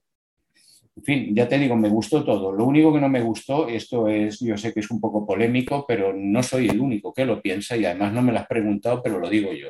En 0.96 1.04
fin, 1.04 1.36
ya 1.36 1.46
te 1.46 1.60
digo, 1.60 1.76
me 1.76 1.90
gustó 1.90 2.24
todo. 2.24 2.54
Lo 2.54 2.64
único 2.64 2.94
que 2.94 3.02
no 3.02 3.10
me 3.10 3.22
gustó, 3.22 3.68
esto 3.68 4.08
es, 4.08 4.40
yo 4.40 4.56
sé 4.56 4.72
que 4.72 4.80
es 4.80 4.90
un 4.90 5.02
poco 5.02 5.28
polémico, 5.28 5.84
pero 5.86 6.14
no 6.14 6.42
soy 6.42 6.70
el 6.70 6.80
único 6.80 7.14
que 7.14 7.26
lo 7.26 7.42
piensa 7.42 7.76
y 7.76 7.84
además 7.84 8.14
no 8.14 8.22
me 8.22 8.32
lo 8.32 8.40
has 8.40 8.48
preguntado, 8.48 9.04
pero 9.04 9.20
lo 9.20 9.30
digo 9.30 9.52
yo. 9.52 9.68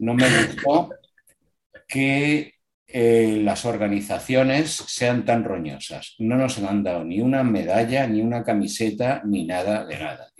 No 0.00 0.12
me 0.12 0.26
gustó 0.28 0.90
que 1.88 2.57
eh, 2.90 3.40
las 3.44 3.66
organizaciones 3.66 4.70
sean 4.70 5.26
tan 5.26 5.44
roñosas. 5.44 6.14
No 6.18 6.36
nos 6.36 6.58
han 6.58 6.82
dado 6.82 7.04
ni 7.04 7.20
una 7.20 7.44
medalla, 7.44 8.06
ni 8.06 8.22
una 8.22 8.42
camiseta, 8.42 9.22
ni 9.26 9.44
nada 9.44 9.84
de 9.84 9.98
nada, 9.98 10.32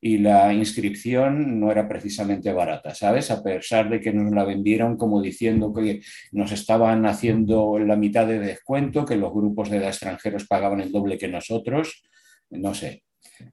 Y 0.00 0.18
la 0.18 0.52
inscripción 0.54 1.58
no 1.58 1.72
era 1.72 1.88
precisamente 1.88 2.52
barata, 2.52 2.94
¿sabes? 2.94 3.32
A 3.32 3.42
pesar 3.42 3.90
de 3.90 4.00
que 4.00 4.12
nos 4.12 4.32
la 4.32 4.44
vendieron 4.44 4.96
como 4.96 5.20
diciendo 5.20 5.72
que 5.72 6.00
nos 6.30 6.52
estaban 6.52 7.06
haciendo 7.06 7.78
la 7.80 7.96
mitad 7.96 8.26
de 8.28 8.38
descuento, 8.38 9.04
que 9.04 9.16
los 9.16 9.32
grupos 9.32 9.68
de 9.70 9.78
extranjeros 9.78 10.46
pagaban 10.46 10.80
el 10.80 10.92
doble 10.92 11.18
que 11.18 11.28
nosotros, 11.28 12.04
no 12.50 12.72
sé. 12.74 13.02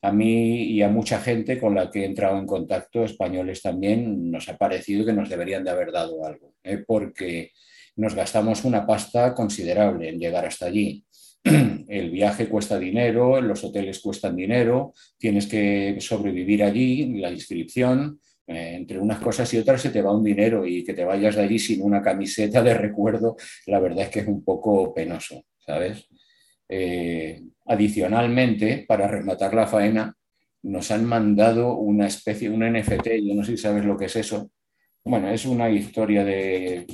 A 0.04 0.12
mí 0.12 0.64
y 0.66 0.84
a 0.84 0.90
mucha 0.90 1.20
gente 1.20 1.60
con 1.60 1.74
la 1.74 1.90
que 1.90 2.02
he 2.04 2.06
entrado 2.06 2.38
en 2.38 2.46
contacto, 2.46 3.04
españoles 3.04 3.64
también, 3.64 4.30
nos 4.30 4.48
ha 4.48 4.58
parecido 4.58 5.06
que 5.06 5.14
nos 5.14 5.30
deberían 5.30 5.64
de 5.64 5.72
haber 5.72 5.92
dado 5.92 6.24
algo, 6.24 6.54
¿eh? 6.64 6.84
porque 6.86 7.52
nos 7.96 8.16
gastamos 8.16 8.64
una 8.66 8.86
pasta 8.86 9.34
considerable 9.34 10.10
en 10.10 10.20
llegar 10.20 10.46
hasta 10.46 10.68
allí. 10.68 11.04
El 11.88 12.12
viaje 12.12 12.48
cuesta 12.48 12.80
dinero, 12.80 13.42
los 13.42 13.64
hoteles 13.64 14.00
cuestan 14.00 14.36
dinero, 14.36 14.94
tienes 15.18 15.48
que 15.48 15.98
sobrevivir 16.00 16.64
allí, 16.64 17.20
la 17.20 17.32
inscripción, 17.32 18.20
eh, 18.48 18.76
entre 18.76 19.00
unas 19.00 19.20
cosas 19.20 19.54
y 19.54 19.58
otras 19.58 19.82
se 19.82 19.90
te 19.90 20.02
va 20.02 20.16
un 20.16 20.24
dinero 20.24 20.66
y 20.66 20.84
que 20.84 20.94
te 20.94 21.06
vayas 21.06 21.36
de 21.36 21.44
allí 21.44 21.60
sin 21.60 21.82
una 21.82 22.02
camiseta 22.02 22.62
de 22.62 22.74
recuerdo, 22.74 23.36
la 23.68 23.80
verdad 23.80 24.06
es 24.06 24.10
que 24.10 24.20
es 24.22 24.28
un 24.28 24.44
poco 24.44 24.94
penoso, 24.94 25.46
¿sabes? 25.58 26.08
Eh, 26.68 27.42
adicionalmente, 27.66 28.86
para 28.88 29.08
rematar 29.08 29.54
la 29.54 29.68
faena, 29.68 30.16
nos 30.64 30.92
han 30.92 31.06
mandado 31.06 31.76
una 31.76 32.08
especie, 32.08 32.50
un 32.50 32.64
NFT, 32.64 33.08
yo 33.24 33.36
no 33.36 33.44
sé 33.44 33.52
si 33.52 33.58
sabes 33.58 33.84
lo 33.84 33.98
que 33.98 34.06
es 34.06 34.16
eso. 34.16 34.52
Bueno, 35.04 35.30
es 35.30 35.46
una 35.46 35.70
historia 35.70 36.24
de 36.24 36.86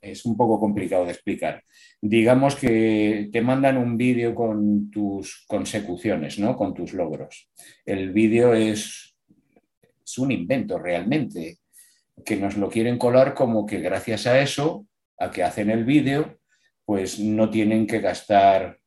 es 0.00 0.24
un 0.24 0.36
poco 0.36 0.58
complicado 0.58 1.04
de 1.04 1.12
explicar. 1.12 1.62
Digamos 2.00 2.56
que 2.56 3.28
te 3.32 3.40
mandan 3.40 3.76
un 3.76 3.96
vídeo 3.96 4.34
con 4.34 4.90
tus 4.90 5.44
consecuciones, 5.46 6.38
¿no? 6.38 6.56
con 6.56 6.74
tus 6.74 6.92
logros. 6.92 7.50
El 7.84 8.12
vídeo 8.12 8.54
es, 8.54 9.14
es 10.04 10.18
un 10.18 10.30
invento 10.32 10.78
realmente, 10.78 11.58
que 12.24 12.36
nos 12.36 12.56
lo 12.56 12.68
quieren 12.68 12.98
colar 12.98 13.34
como 13.34 13.66
que 13.66 13.80
gracias 13.80 14.26
a 14.26 14.40
eso, 14.40 14.86
a 15.18 15.30
que 15.30 15.42
hacen 15.42 15.70
el 15.70 15.84
vídeo, 15.84 16.38
pues 16.84 17.18
no 17.18 17.50
tienen 17.50 17.86
que 17.86 18.00
gastar 18.00 18.78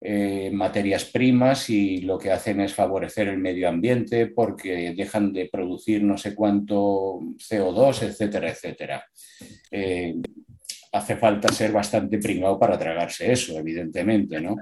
eh, 0.00 0.50
materias 0.52 1.06
primas 1.06 1.68
y 1.70 2.02
lo 2.02 2.18
que 2.18 2.30
hacen 2.30 2.60
es 2.60 2.72
favorecer 2.72 3.26
el 3.26 3.38
medio 3.38 3.68
ambiente 3.68 4.28
porque 4.28 4.94
dejan 4.96 5.32
de 5.32 5.48
producir 5.50 6.04
no 6.04 6.16
sé 6.16 6.36
cuánto 6.36 7.18
CO2, 7.36 8.02
etcétera, 8.02 8.50
etcétera. 8.50 9.04
Eh, 9.72 10.14
hace 10.92 11.16
falta 11.16 11.52
ser 11.52 11.72
bastante 11.72 12.18
primado 12.18 12.58
para 12.58 12.78
tragarse 12.78 13.32
eso, 13.32 13.58
evidentemente, 13.58 14.40
¿no? 14.40 14.56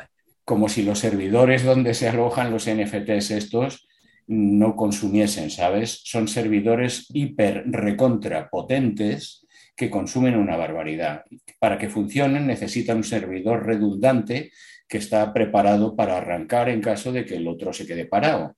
Como 0.45 0.69
si 0.69 0.83
los 0.83 0.99
servidores 0.99 1.65
donde 1.65 1.95
se 1.95 2.09
alojan 2.09 2.51
los 2.51 2.69
NFTs 2.69 3.31
estos 3.33 3.87
no 4.29 4.75
consumiesen, 4.75 5.51
¿sabes? 5.51 6.01
Son 6.05 6.29
servidores 6.29 7.07
hiper 7.13 7.65
recontra 7.67 8.49
potentes 8.49 9.47
que 9.77 9.91
consumen 9.91 10.37
una 10.37 10.57
barbaridad. 10.57 11.25
Para 11.59 11.79
que 11.79 11.89
funcionen 11.89 12.47
necesitan 12.47 12.99
un 12.99 13.05
servidor 13.05 13.67
redundante 13.67 14.51
que 14.89 14.99
está 14.99 15.33
preparado 15.33 15.95
para 15.95 16.17
arrancar 16.17 16.69
en 16.69 16.81
caso 16.81 17.13
de 17.13 17.25
que 17.25 17.37
el 17.37 17.47
otro 17.47 17.73
se 17.73 17.87
quede 17.87 18.07
parado. 18.07 18.57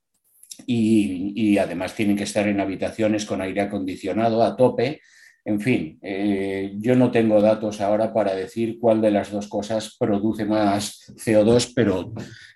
Y, 0.66 1.56
además 1.58 1.94
tienen 1.94 2.16
que 2.16 2.24
estar 2.24 2.48
en 2.48 2.60
habitaciones 2.60 3.24
con 3.24 3.40
aire 3.40 3.62
acondicionado 3.62 4.42
a 4.42 4.56
tope. 4.56 5.00
En 5.48 5.62
fin, 5.62 5.98
eh, 6.02 6.74
yo 6.76 6.94
no 6.94 7.10
tengo 7.10 7.40
datos 7.40 7.80
ahora 7.80 8.12
para 8.12 8.34
decir 8.34 8.78
cuál 8.78 9.00
de 9.00 9.10
las 9.10 9.30
dos 9.30 9.48
cosas 9.48 9.96
produce 9.98 10.44
más 10.44 11.10
CO2, 11.16 11.72
pero 11.74 12.12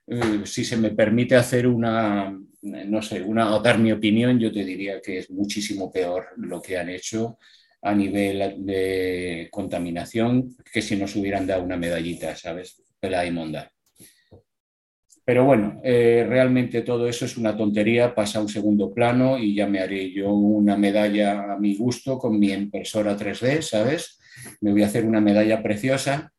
eh, 0.07 0.43
si 0.45 0.63
se 0.63 0.77
me 0.77 0.91
permite 0.91 1.35
hacer 1.35 1.67
una, 1.67 2.39
no 2.61 3.01
sé, 3.01 3.23
una, 3.23 3.59
dar 3.61 3.79
mi 3.79 3.93
opinión, 3.93 4.39
yo 4.39 4.53
te 4.53 4.63
diría 4.63 5.01
que 5.01 5.21
es 5.21 5.31
muchísimo 5.31 5.91
peor 5.91 6.35
lo 6.37 6.61
que 6.61 6.77
han 6.77 6.91
hecho 6.91 7.39
a 7.81 7.95
nivel 7.95 8.67
de 8.67 9.49
contaminación 9.51 10.55
que 10.71 10.83
si 10.83 10.95
nos 10.95 11.17
hubieran 11.17 11.47
dado 11.47 11.63
una 11.63 11.79
medallita, 11.79 12.37
¿sabes? 12.37 12.83
Pela 13.01 13.25
y 13.25 13.31
monda. 13.31 13.73
Pero 15.25 15.45
bueno, 15.45 15.81
eh, 15.85 16.27
realmente 16.29 16.83
todo 16.83 17.07
eso 17.07 17.25
es 17.25 17.37
una 17.37 17.57
tontería, 17.57 18.15
pasa 18.15 18.39
a 18.39 18.43
un 18.43 18.49
segundo 18.49 18.93
plano 18.93 19.39
y 19.39 19.55
ya 19.55 19.69
me 19.69 19.79
haré 19.79 20.11
yo 20.11 20.33
una 20.33 20.77
medalla 20.77 21.53
a 21.53 21.59
mi 21.59 21.77
gusto 21.77 22.19
con 22.19 22.39
mi 22.39 22.51
impresora 22.51 23.17
3D, 23.17 23.63
¿sabes? 23.63 24.19
Me 24.61 24.73
voy 24.73 24.83
a 24.83 24.87
hacer 24.87 25.05
una 25.05 25.21
medalla 25.21 25.63
preciosa 25.63 26.33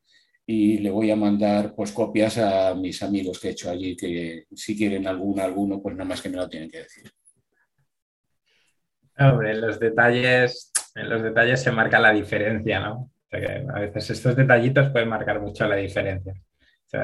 y 0.46 0.78
le 0.78 0.90
voy 0.90 1.10
a 1.10 1.16
mandar 1.16 1.74
pues 1.74 1.92
copias 1.92 2.36
a 2.36 2.74
mis 2.74 3.02
amigos 3.02 3.40
que 3.40 3.48
he 3.48 3.52
hecho 3.52 3.70
allí, 3.70 3.96
que 3.96 4.44
si 4.54 4.76
quieren 4.76 5.06
alguna, 5.06 5.44
alguno, 5.44 5.80
pues 5.80 5.96
nada 5.96 6.08
más 6.08 6.20
que 6.20 6.28
me 6.28 6.36
lo 6.36 6.48
tienen 6.48 6.70
que 6.70 6.78
decir. 6.78 7.10
Hombre, 9.18 9.52
en 9.52 9.60
los 9.62 9.80
detalles, 9.80 10.72
en 10.94 11.08
los 11.08 11.22
detalles 11.22 11.62
se 11.62 11.72
marca 11.72 11.98
la 11.98 12.12
diferencia, 12.12 12.80
¿no? 12.80 13.10
a 13.32 13.80
veces 13.80 14.10
estos 14.10 14.36
detallitos 14.36 14.90
pueden 14.90 15.08
marcar 15.08 15.40
mucho 15.40 15.66
la 15.66 15.74
diferencia. 15.74 16.34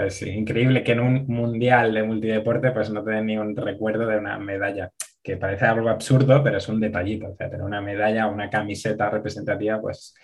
Es 0.07 0.23
increíble 0.23 0.83
que 0.85 0.93
en 0.93 1.01
un 1.01 1.27
mundial 1.27 1.95
de 1.95 2.03
multideporte 2.03 2.71
pues 2.71 2.91
no 2.91 3.03
te 3.03 3.21
ni 3.23 3.37
un 3.37 3.57
recuerdo 3.57 4.07
de 4.07 4.19
una 4.19 4.39
medalla, 4.39 4.91
que 5.23 5.37
parece 5.37 5.67
algo 5.67 5.89
absurdo, 5.89 6.43
pero 6.43 6.59
es 6.59 6.69
un 6.69 6.81
detallito. 6.81 7.29
O 7.29 7.37
sea, 7.37 7.49
una 7.61 7.81
medalla 7.81 8.27
o 8.27 8.33
una 8.33 8.49
camiseta 8.49 9.11
representativa, 9.11 9.81
pues 9.81 10.15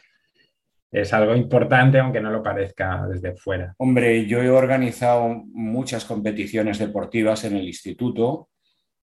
es 0.91 1.13
algo 1.13 1.35
importante, 1.35 1.99
aunque 1.99 2.21
no 2.21 2.31
lo 2.31 2.43
parezca 2.43 3.07
desde 3.09 3.35
fuera. 3.37 3.75
Hombre, 3.79 4.27
yo 4.27 4.43
he 4.43 4.49
organizado 4.49 5.29
muchas 5.29 6.05
competiciones 6.05 6.79
deportivas 6.79 7.45
en 7.45 7.57
el 7.57 7.67
instituto 7.67 8.49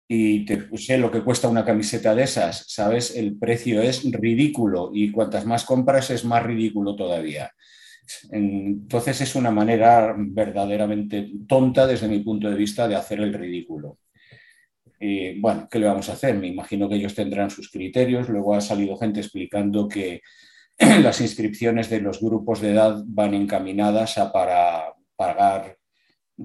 y 0.08 0.44
te 0.44 0.68
sé 0.76 0.98
lo 0.98 1.10
que 1.10 1.22
cuesta 1.22 1.48
una 1.48 1.64
camiseta 1.64 2.14
de 2.14 2.24
esas, 2.24 2.64
¿sabes? 2.68 3.16
El 3.16 3.38
precio 3.38 3.82
es 3.82 4.04
ridículo 4.10 4.90
y 4.92 5.10
cuantas 5.10 5.44
más 5.44 5.64
compras 5.64 6.10
es 6.10 6.24
más 6.24 6.42
ridículo 6.42 6.94
todavía. 6.94 7.50
Entonces 8.30 9.20
es 9.20 9.34
una 9.34 9.50
manera 9.50 10.14
verdaderamente 10.16 11.32
tonta 11.46 11.86
desde 11.86 12.08
mi 12.08 12.20
punto 12.20 12.48
de 12.48 12.56
vista 12.56 12.88
de 12.88 12.96
hacer 12.96 13.20
el 13.20 13.32
ridículo. 13.32 13.98
Bueno, 15.40 15.66
¿qué 15.68 15.80
le 15.80 15.86
vamos 15.86 16.08
a 16.08 16.12
hacer? 16.12 16.36
Me 16.36 16.46
imagino 16.46 16.88
que 16.88 16.94
ellos 16.94 17.14
tendrán 17.14 17.50
sus 17.50 17.70
criterios. 17.70 18.28
Luego 18.28 18.54
ha 18.54 18.60
salido 18.60 18.96
gente 18.96 19.20
explicando 19.20 19.88
que 19.88 20.20
las 21.02 21.20
inscripciones 21.20 21.90
de 21.90 22.00
los 22.00 22.20
grupos 22.20 22.60
de 22.60 22.70
edad 22.70 23.02
van 23.06 23.34
encaminadas 23.34 24.18
a 24.18 24.32
para 24.32 24.94
pagar 25.16 25.76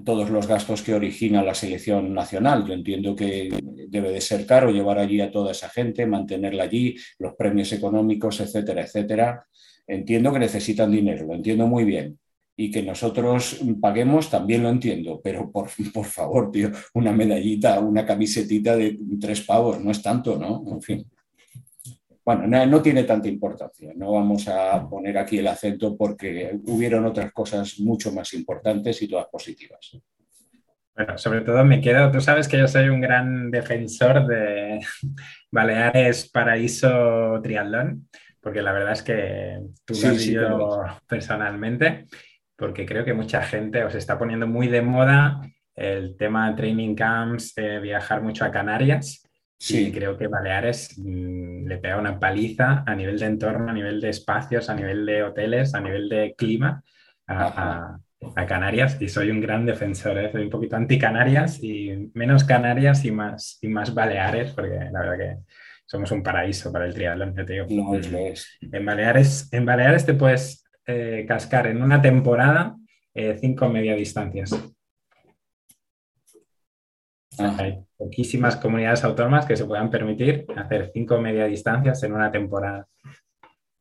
todos 0.04 0.30
los 0.30 0.46
gastos 0.46 0.82
que 0.82 0.94
origina 0.94 1.42
la 1.42 1.54
selección 1.54 2.12
nacional. 2.12 2.66
Yo 2.66 2.74
entiendo 2.74 3.16
que 3.16 3.48
debe 3.88 4.10
de 4.10 4.20
ser 4.20 4.46
caro 4.46 4.70
llevar 4.70 4.98
allí 4.98 5.20
a 5.20 5.30
toda 5.30 5.52
esa 5.52 5.68
gente, 5.68 6.06
mantenerla 6.06 6.64
allí, 6.64 6.96
los 7.18 7.34
premios 7.34 7.72
económicos, 7.72 8.40
etcétera, 8.40 8.82
etcétera. 8.82 9.46
Entiendo 9.88 10.32
que 10.32 10.38
necesitan 10.38 10.90
dinero, 10.90 11.26
lo 11.26 11.34
entiendo 11.34 11.66
muy 11.66 11.84
bien. 11.84 12.18
Y 12.56 12.70
que 12.70 12.82
nosotros 12.82 13.60
paguemos 13.80 14.28
también 14.28 14.62
lo 14.62 14.68
entiendo, 14.68 15.20
pero 15.22 15.50
por, 15.50 15.70
por 15.94 16.04
favor, 16.04 16.50
tío, 16.50 16.70
una 16.94 17.12
medallita, 17.12 17.80
una 17.80 18.04
camisetita 18.04 18.76
de 18.76 18.98
tres 19.18 19.40
pavos, 19.40 19.82
no 19.82 19.90
es 19.90 20.02
tanto, 20.02 20.38
¿no? 20.38 20.62
En 20.70 20.82
fin. 20.82 21.06
Bueno, 22.28 22.66
no, 22.66 22.82
tiene 22.82 23.04
tanta 23.04 23.26
importancia, 23.26 23.90
no 23.96 24.12
vamos 24.12 24.46
a 24.48 24.86
poner 24.86 25.16
aquí 25.16 25.38
el 25.38 25.46
acento 25.46 25.96
porque 25.96 26.60
hubieron 26.66 27.06
otras 27.06 27.32
cosas 27.32 27.80
mucho 27.80 28.12
más 28.12 28.34
importantes 28.34 29.00
y 29.00 29.08
todas 29.08 29.28
positivas. 29.28 29.98
Bueno, 30.94 31.16
sobre 31.16 31.40
todo 31.40 31.64
me 31.64 31.80
quedo, 31.80 32.10
tú 32.10 32.20
sabes 32.20 32.46
que 32.46 32.58
yo 32.58 32.68
soy 32.68 32.90
un 32.90 33.00
gran 33.00 33.50
defensor 33.50 34.26
de 34.26 34.78
Baleares 35.50 36.28
Paraíso 36.28 37.40
Triatlón, 37.42 38.06
porque 38.48 38.62
la 38.62 38.72
verdad 38.72 38.92
es 38.92 39.02
que 39.02 39.60
tú 39.84 39.92
lo 39.92 40.08
has 40.08 40.16
vivido 40.16 40.86
personalmente, 41.06 42.06
porque 42.56 42.86
creo 42.86 43.04
que 43.04 43.12
mucha 43.12 43.42
gente 43.42 43.84
os 43.84 43.94
está 43.94 44.18
poniendo 44.18 44.46
muy 44.46 44.68
de 44.68 44.80
moda 44.80 45.42
el 45.74 46.16
tema 46.16 46.48
de 46.48 46.56
training 46.56 46.94
camps, 46.94 47.54
viajar 47.82 48.22
mucho 48.22 48.46
a 48.46 48.50
Canarias. 48.50 49.22
Sí, 49.58 49.92
creo 49.92 50.16
que 50.16 50.28
Baleares 50.28 50.94
mm, 50.96 51.66
le 51.66 51.76
pega 51.76 51.98
una 51.98 52.18
paliza 52.18 52.84
a 52.86 52.94
nivel 52.94 53.18
de 53.18 53.26
entorno, 53.26 53.68
a 53.68 53.74
nivel 53.74 54.00
de 54.00 54.08
espacios, 54.08 54.70
a 54.70 54.74
nivel 54.74 55.04
de 55.04 55.24
hoteles, 55.24 55.74
a 55.74 55.80
nivel 55.82 56.08
de 56.08 56.34
clima 56.34 56.82
a, 57.26 57.98
Canarias 58.48 58.96
y 58.98 59.08
soy 59.10 59.30
un 59.30 59.42
gran 59.42 59.66
defensor, 59.66 60.16
¿eh? 60.18 60.32
soy 60.32 60.44
un 60.44 60.50
poquito 60.50 60.74
anti-Canarias 60.74 61.62
y 61.62 62.10
menos 62.14 62.44
Canarias 62.44 63.04
y 63.04 63.10
más, 63.10 63.58
y 63.60 63.68
más 63.68 63.92
Baleares, 63.92 64.52
porque 64.52 64.88
la 64.90 65.00
verdad 65.00 65.18
que 65.18 65.36
somos 65.88 66.10
un 66.12 66.22
paraíso 66.22 66.70
para 66.70 66.84
el 66.84 66.92
triatlón, 66.92 67.34
te 67.34 67.44
digo. 67.44 67.66
No, 67.70 67.94
es. 67.94 68.58
En 68.60 68.84
Baleares, 68.84 69.48
en 69.52 69.64
Baleares 69.64 70.04
te 70.04 70.12
puedes 70.12 70.62
eh, 70.86 71.24
cascar 71.26 71.66
en 71.66 71.82
una 71.82 72.02
temporada 72.02 72.76
eh, 73.14 73.38
cinco 73.40 73.70
media 73.70 73.94
distancias. 73.94 74.50
Hay 77.38 77.78
poquísimas 77.96 78.56
comunidades 78.56 79.02
autónomas 79.04 79.46
que 79.46 79.56
se 79.56 79.64
puedan 79.64 79.90
permitir 79.90 80.44
hacer 80.56 80.90
cinco 80.92 81.18
media 81.20 81.46
distancias 81.46 82.02
en 82.02 82.12
una 82.12 82.30
temporada. 82.30 82.86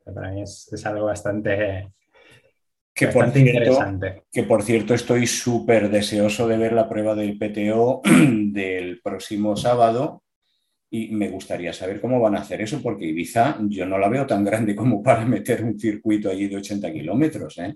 Para 0.06 0.32
mí 0.32 0.44
es, 0.44 0.86
algo 0.86 1.08
bastante, 1.08 1.92
que 2.94 3.08
por 3.08 3.30
cierto, 3.32 3.40
interesante. 3.40 4.24
Que 4.32 4.44
por 4.44 4.64
cierto 4.64 4.94
estoy 4.94 5.28
súper 5.28 5.90
deseoso 5.90 6.48
de 6.48 6.58
ver 6.58 6.72
la 6.72 6.88
prueba 6.88 7.16
del 7.16 7.38
PTO 7.38 8.02
del 8.06 9.02
próximo 9.02 9.58
sábado 9.58 10.24
y 10.90 11.10
me 11.10 11.30
gustaría 11.30 11.74
saber 11.74 12.00
cómo 12.00 12.20
van 12.20 12.36
a 12.36 12.40
hacer 12.40 12.62
eso 12.62 12.82
porque 12.82 13.06
Ibiza 13.06 13.58
yo 13.64 13.86
no 13.86 13.98
la 13.98 14.08
veo 14.08 14.26
tan 14.26 14.46
grande 14.46 14.76
como 14.76 15.04
para 15.04 15.26
meter 15.26 15.64
un 15.64 15.78
circuito 15.78 16.30
allí 16.30 16.48
de 16.48 16.58
80 16.58 16.92
kilómetros. 16.94 17.58
¿eh? 17.58 17.76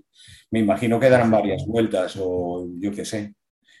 Me 0.50 0.60
imagino 0.60 0.98
que 0.98 1.10
darán 1.10 1.30
varias 1.30 1.66
vueltas 1.66 2.16
o 2.18 2.66
yo 2.78 2.90
qué 2.90 3.04
sé. 3.04 3.34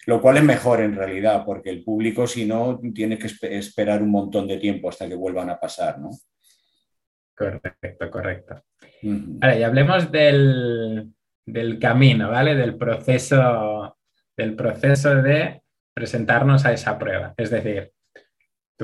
Lo 0.06 0.20
cual 0.20 0.38
es 0.38 0.42
mejor 0.42 0.80
en 0.80 0.96
realidad, 0.96 1.44
porque 1.46 1.70
el 1.70 1.84
público, 1.84 2.26
si 2.26 2.44
no, 2.44 2.80
tiene 2.92 3.16
que 3.16 3.28
esperar 3.56 4.02
un 4.02 4.10
montón 4.10 4.48
de 4.48 4.58
tiempo 4.58 4.88
hasta 4.88 5.08
que 5.08 5.14
vuelvan 5.14 5.48
a 5.48 5.60
pasar, 5.60 6.00
¿no? 6.00 6.10
Correcto, 7.36 8.10
correcto. 8.10 8.64
Vale, 9.02 9.60
y 9.60 9.62
hablemos 9.62 10.10
del, 10.10 11.14
camino, 11.80 12.30
¿vale? 12.30 12.56
Del 12.56 12.76
proceso, 12.76 13.96
del 14.36 14.56
proceso 14.56 15.22
de 15.22 15.62
presentarnos 15.94 16.64
a 16.64 16.72
esa 16.72 16.98
prueba. 16.98 17.32
Es 17.36 17.50
decir, 17.50 17.92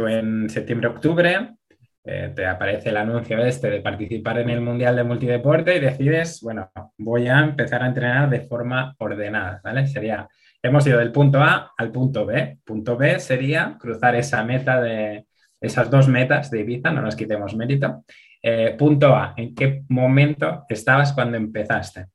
en 0.06 0.48
septiembre-octubre 0.50 1.56
eh, 2.04 2.32
te 2.36 2.46
aparece 2.46 2.90
el 2.90 2.98
anuncio 2.98 3.38
este 3.38 3.70
de 3.70 3.80
participar 3.80 4.38
en 4.38 4.50
el 4.50 4.60
Mundial 4.60 4.94
de 4.96 5.04
Multideporte 5.04 5.76
y 5.76 5.80
decides, 5.80 6.40
bueno, 6.42 6.70
voy 6.98 7.26
a 7.26 7.40
empezar 7.40 7.82
a 7.82 7.86
entrenar 7.88 8.30
de 8.30 8.42
forma 8.42 8.94
ordenada, 8.98 9.60
¿vale? 9.64 9.86
Sería 9.86 10.28
Hemos 10.60 10.84
ido 10.88 10.98
del 10.98 11.12
punto 11.12 11.40
A 11.40 11.72
al 11.76 11.92
punto 11.92 12.26
B. 12.26 12.58
Punto 12.64 12.96
B 12.96 13.20
sería 13.20 13.76
cruzar 13.78 14.16
esa 14.16 14.42
meta 14.42 14.80
de 14.80 15.26
esas 15.60 15.90
dos 15.90 16.08
metas 16.08 16.50
de 16.50 16.60
Ibiza, 16.60 16.90
no 16.90 17.00
nos 17.00 17.14
quitemos 17.14 17.54
mérito. 17.54 18.04
Eh, 18.42 18.74
punto 18.76 19.14
A, 19.14 19.34
¿en 19.36 19.54
qué 19.54 19.84
momento 19.88 20.64
estabas 20.68 21.12
cuando 21.12 21.36
empezaste? 21.36 22.06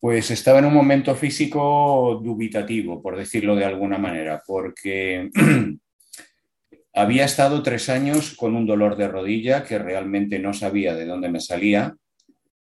Pues 0.00 0.32
estaba 0.32 0.58
en 0.58 0.64
un 0.64 0.74
momento 0.74 1.14
físico 1.14 2.20
dubitativo, 2.22 3.00
por 3.00 3.16
decirlo 3.16 3.54
de 3.54 3.66
alguna 3.66 3.98
manera, 3.98 4.42
porque 4.44 5.30
había 6.94 7.24
estado 7.24 7.62
tres 7.62 7.88
años 7.88 8.34
con 8.36 8.54
un 8.54 8.66
dolor 8.66 8.96
de 8.96 9.08
rodilla 9.08 9.64
que 9.64 9.78
realmente 9.78 10.38
no 10.38 10.52
sabía 10.52 10.94
de 10.94 11.06
dónde 11.06 11.30
me 11.30 11.40
salía. 11.40 11.96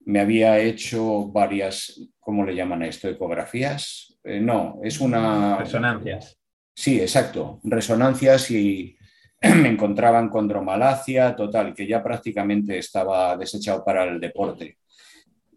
Me 0.06 0.20
había 0.20 0.58
hecho 0.58 1.28
varias, 1.28 2.00
¿cómo 2.20 2.44
le 2.44 2.54
llaman 2.54 2.82
a 2.82 2.87
esto? 2.87 3.08
Ecografías, 3.08 4.18
eh, 4.24 4.40
no, 4.40 4.80
es 4.82 5.00
una... 5.00 5.58
Resonancias. 5.58 6.38
Sí, 6.74 7.00
exacto. 7.00 7.60
Resonancias 7.62 8.50
y 8.50 8.96
me 9.42 9.68
encontraban 9.68 10.28
con 10.30 10.48
dromalacia, 10.48 11.37
total, 11.37 11.74
que 11.74 11.87
ya 11.87 12.02
prácticamente 12.02 12.78
estaba 12.78 13.37
desechado 13.37 13.84
para 13.84 14.04
el 14.04 14.18
deporte. 14.18 14.78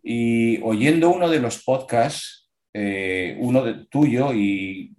Y 0.03 0.61
oyendo 0.61 1.09
uno 1.09 1.29
de 1.29 1.39
los 1.39 1.63
podcasts, 1.63 2.49
eh, 2.73 3.37
uno 3.39 3.63
de, 3.63 3.85
tuyo, 3.89 4.33
y, 4.33 4.93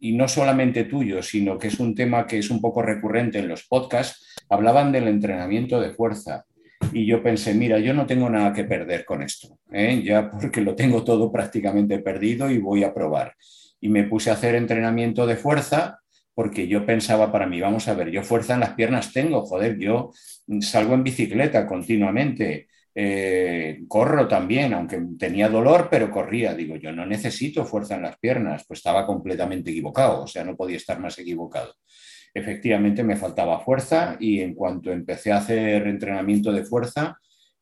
y 0.00 0.12
no 0.12 0.28
solamente 0.28 0.84
tuyo, 0.84 1.22
sino 1.22 1.58
que 1.58 1.68
es 1.68 1.80
un 1.80 1.94
tema 1.94 2.26
que 2.26 2.38
es 2.38 2.50
un 2.50 2.60
poco 2.60 2.82
recurrente 2.82 3.38
en 3.38 3.48
los 3.48 3.66
podcasts, 3.66 4.36
hablaban 4.48 4.92
del 4.92 5.08
entrenamiento 5.08 5.80
de 5.80 5.90
fuerza. 5.90 6.44
y 6.92 7.04
yo 7.06 7.22
pensé, 7.22 7.54
mira, 7.54 7.78
yo 7.80 7.92
no 7.92 8.06
tengo 8.06 8.30
nada 8.30 8.52
que 8.52 8.64
perder 8.64 9.04
con 9.04 9.22
esto, 9.22 9.58
¿eh? 9.72 10.00
ya 10.02 10.30
porque 10.30 10.60
lo 10.60 10.74
tengo 10.74 11.02
todo 11.02 11.30
prácticamente 11.32 11.98
perdido 11.98 12.50
y 12.50 12.58
voy 12.58 12.84
a 12.84 12.94
probar. 12.94 13.34
Y 13.80 13.88
me 13.88 14.04
puse 14.04 14.30
a 14.30 14.34
hacer 14.34 14.54
entrenamiento 14.54 15.26
de 15.26 15.36
fuerza 15.36 15.98
porque 16.34 16.68
yo 16.68 16.86
pensaba 16.86 17.32
para 17.32 17.48
mí, 17.48 17.60
vamos 17.60 17.88
a 17.88 17.94
ver, 17.94 18.10
yo 18.10 18.22
fuerza 18.22 18.54
en 18.54 18.60
las 18.60 18.74
piernas 18.74 19.12
tengo, 19.12 19.44
joder, 19.44 19.76
yo 19.76 20.12
salgo 20.60 20.94
en 20.94 21.02
bicicleta 21.02 21.66
continuamente, 21.66 22.68
eh, 23.00 23.84
corro 23.86 24.26
también, 24.26 24.74
aunque 24.74 25.00
tenía 25.16 25.48
dolor, 25.48 25.86
pero 25.88 26.10
corría. 26.10 26.52
Digo, 26.52 26.74
yo 26.74 26.90
no 26.90 27.06
necesito 27.06 27.64
fuerza 27.64 27.94
en 27.94 28.02
las 28.02 28.18
piernas, 28.18 28.64
pues 28.66 28.80
estaba 28.80 29.06
completamente 29.06 29.70
equivocado, 29.70 30.24
o 30.24 30.26
sea, 30.26 30.42
no 30.42 30.56
podía 30.56 30.78
estar 30.78 30.98
más 30.98 31.16
equivocado. 31.16 31.74
Efectivamente 32.34 33.04
me 33.04 33.14
faltaba 33.14 33.60
fuerza 33.60 34.16
y 34.18 34.40
en 34.40 34.52
cuanto 34.52 34.90
empecé 34.90 35.30
a 35.30 35.36
hacer 35.36 35.86
entrenamiento 35.86 36.50
de 36.50 36.64
fuerza, 36.64 37.16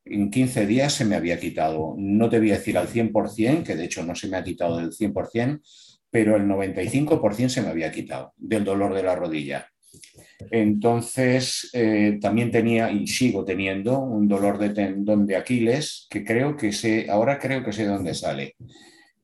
en 0.05 0.31
15 0.31 0.65
días 0.65 0.93
se 0.93 1.05
me 1.05 1.15
había 1.15 1.39
quitado. 1.39 1.93
No 1.99 2.29
te 2.29 2.39
voy 2.39 2.49
a 2.49 2.55
decir 2.57 2.75
al 2.75 2.87
100%, 2.87 3.63
que 3.63 3.75
de 3.75 3.85
hecho 3.85 4.03
no 4.03 4.15
se 4.15 4.29
me 4.29 4.37
ha 4.37 4.43
quitado 4.43 4.77
del 4.77 4.91
100%, 4.91 5.61
pero 6.09 6.35
el 6.35 6.47
95% 6.47 7.49
se 7.49 7.61
me 7.61 7.69
había 7.69 7.91
quitado 7.91 8.33
del 8.37 8.63
dolor 8.63 8.95
de 8.95 9.03
la 9.03 9.15
rodilla. 9.15 9.67
Entonces, 10.51 11.69
eh, 11.73 12.19
también 12.21 12.51
tenía 12.51 12.91
y 12.91 13.07
sigo 13.07 13.43
teniendo 13.43 13.99
un 13.99 14.27
dolor 14.27 14.57
de 14.57 14.69
tendón 14.69 15.25
de 15.25 15.35
Aquiles, 15.35 16.07
que 16.09 16.23
creo 16.23 16.55
que 16.55 16.71
sé, 16.71 17.09
ahora 17.09 17.39
creo 17.39 17.63
que 17.63 17.73
sé 17.73 17.85
dónde 17.85 18.13
sale. 18.13 18.55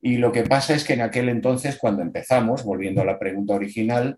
Y 0.01 0.17
lo 0.17 0.31
que 0.31 0.43
pasa 0.43 0.73
es 0.73 0.83
que 0.83 0.93
en 0.93 1.01
aquel 1.01 1.29
entonces, 1.29 1.77
cuando 1.77 2.01
empezamos, 2.01 2.63
volviendo 2.63 3.01
a 3.01 3.05
la 3.05 3.19
pregunta 3.19 3.53
original, 3.53 4.17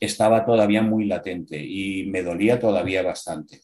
estaba 0.00 0.44
todavía 0.44 0.82
muy 0.82 1.06
latente 1.06 1.64
y 1.64 2.06
me 2.06 2.22
dolía 2.22 2.58
todavía 2.60 3.02
bastante. 3.02 3.60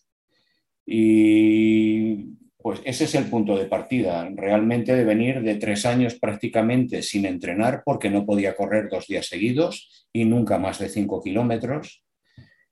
Y 0.86 2.26
pues 2.62 2.80
ese 2.84 3.04
es 3.04 3.14
el 3.14 3.24
punto 3.26 3.56
de 3.56 3.66
partida, 3.66 4.28
realmente 4.34 4.94
de 4.94 5.04
venir 5.04 5.42
de 5.42 5.54
tres 5.56 5.86
años 5.86 6.14
prácticamente 6.16 7.02
sin 7.02 7.24
entrenar 7.24 7.82
porque 7.84 8.10
no 8.10 8.26
podía 8.26 8.54
correr 8.54 8.88
dos 8.90 9.06
días 9.06 9.26
seguidos 9.26 10.06
y 10.12 10.24
nunca 10.24 10.58
más 10.58 10.78
de 10.78 10.88
cinco 10.88 11.22
kilómetros. 11.22 12.04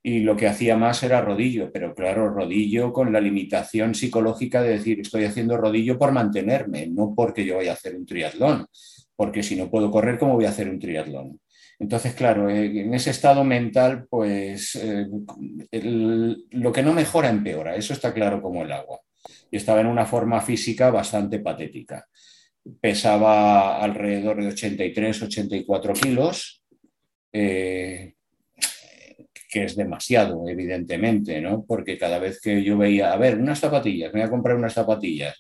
Y 0.02 0.20
lo 0.20 0.36
que 0.36 0.46
hacía 0.46 0.76
más 0.76 1.02
era 1.02 1.20
rodillo, 1.20 1.72
pero 1.72 1.94
claro, 1.94 2.30
rodillo 2.30 2.92
con 2.92 3.12
la 3.12 3.20
limitación 3.20 3.94
psicológica 3.94 4.62
de 4.62 4.70
decir 4.70 5.00
estoy 5.00 5.24
haciendo 5.24 5.56
rodillo 5.56 5.98
por 5.98 6.12
mantenerme, 6.12 6.86
no 6.86 7.14
porque 7.16 7.44
yo 7.44 7.56
vaya 7.56 7.72
a 7.72 7.74
hacer 7.74 7.96
un 7.96 8.06
triatlón, 8.06 8.66
porque 9.16 9.42
si 9.42 9.56
no 9.56 9.70
puedo 9.70 9.90
correr, 9.90 10.18
¿cómo 10.18 10.34
voy 10.34 10.44
a 10.44 10.50
hacer 10.50 10.68
un 10.68 10.78
triatlón? 10.78 11.40
Entonces, 11.80 12.14
claro, 12.14 12.48
eh, 12.48 12.80
en 12.80 12.94
ese 12.94 13.10
estado 13.10 13.44
mental, 13.44 14.06
pues 14.08 14.76
eh, 14.76 15.06
lo 16.50 16.72
que 16.72 16.82
no 16.82 16.92
mejora 16.92 17.30
empeora, 17.30 17.76
eso 17.76 17.92
está 17.92 18.12
claro 18.12 18.40
como 18.40 18.62
el 18.62 18.72
agua 18.72 19.00
y 19.50 19.56
estaba 19.56 19.80
en 19.80 19.86
una 19.86 20.06
forma 20.06 20.40
física 20.40 20.90
bastante 20.90 21.40
patética. 21.40 22.06
Pesaba 22.80 23.78
alrededor 23.82 24.42
de 24.42 24.48
83, 24.48 25.22
84 25.22 25.92
kilos, 25.94 26.62
eh, 27.32 28.14
que 29.50 29.64
es 29.64 29.76
demasiado, 29.76 30.46
evidentemente, 30.46 31.40
¿no? 31.40 31.64
Porque 31.66 31.96
cada 31.96 32.18
vez 32.18 32.40
que 32.40 32.62
yo 32.62 32.76
veía, 32.76 33.12
a 33.12 33.16
ver, 33.16 33.38
unas 33.38 33.58
zapatillas, 33.58 34.12
me 34.12 34.20
voy 34.20 34.26
a 34.26 34.30
comprar 34.30 34.56
unas 34.56 34.74
zapatillas, 34.74 35.36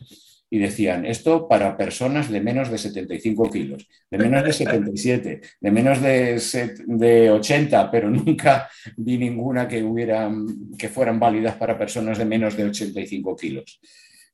y 0.50 0.58
decían, 0.58 1.04
esto 1.04 1.46
para 1.46 1.76
personas 1.76 2.30
de 2.30 2.40
menos 2.40 2.70
de 2.70 2.78
75 2.78 3.50
kilos, 3.50 3.86
de 4.10 4.18
menos 4.18 4.44
de 4.44 4.52
77, 4.52 5.40
de 5.60 5.70
menos 5.70 6.00
de, 6.00 6.40
de 6.86 7.30
80, 7.30 7.90
pero 7.90 8.10
nunca 8.10 8.68
vi 8.96 9.18
ninguna 9.18 9.68
que, 9.68 9.82
hubieran, 9.82 10.70
que 10.78 10.88
fueran 10.88 11.20
válidas 11.20 11.56
para 11.56 11.78
personas 11.78 12.18
de 12.18 12.24
menos 12.24 12.56
de 12.56 12.64
85 12.64 13.36
kilos. 13.36 13.80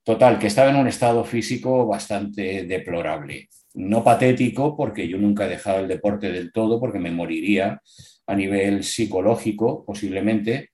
Total, 0.04 0.38
que 0.38 0.48
estaba 0.48 0.70
en 0.70 0.76
un 0.76 0.86
estado 0.86 1.24
físico 1.24 1.86
bastante 1.86 2.64
deplorable. 2.64 3.48
No 3.72 4.04
patético, 4.04 4.76
porque 4.76 5.08
yo 5.08 5.16
nunca 5.16 5.46
he 5.46 5.48
dejado 5.48 5.80
el 5.80 5.88
deporte 5.88 6.30
del 6.30 6.52
todo, 6.52 6.78
porque 6.78 6.98
me 6.98 7.10
moriría 7.10 7.80
a 8.26 8.34
nivel 8.34 8.84
psicológico, 8.84 9.84
posiblemente, 9.84 10.70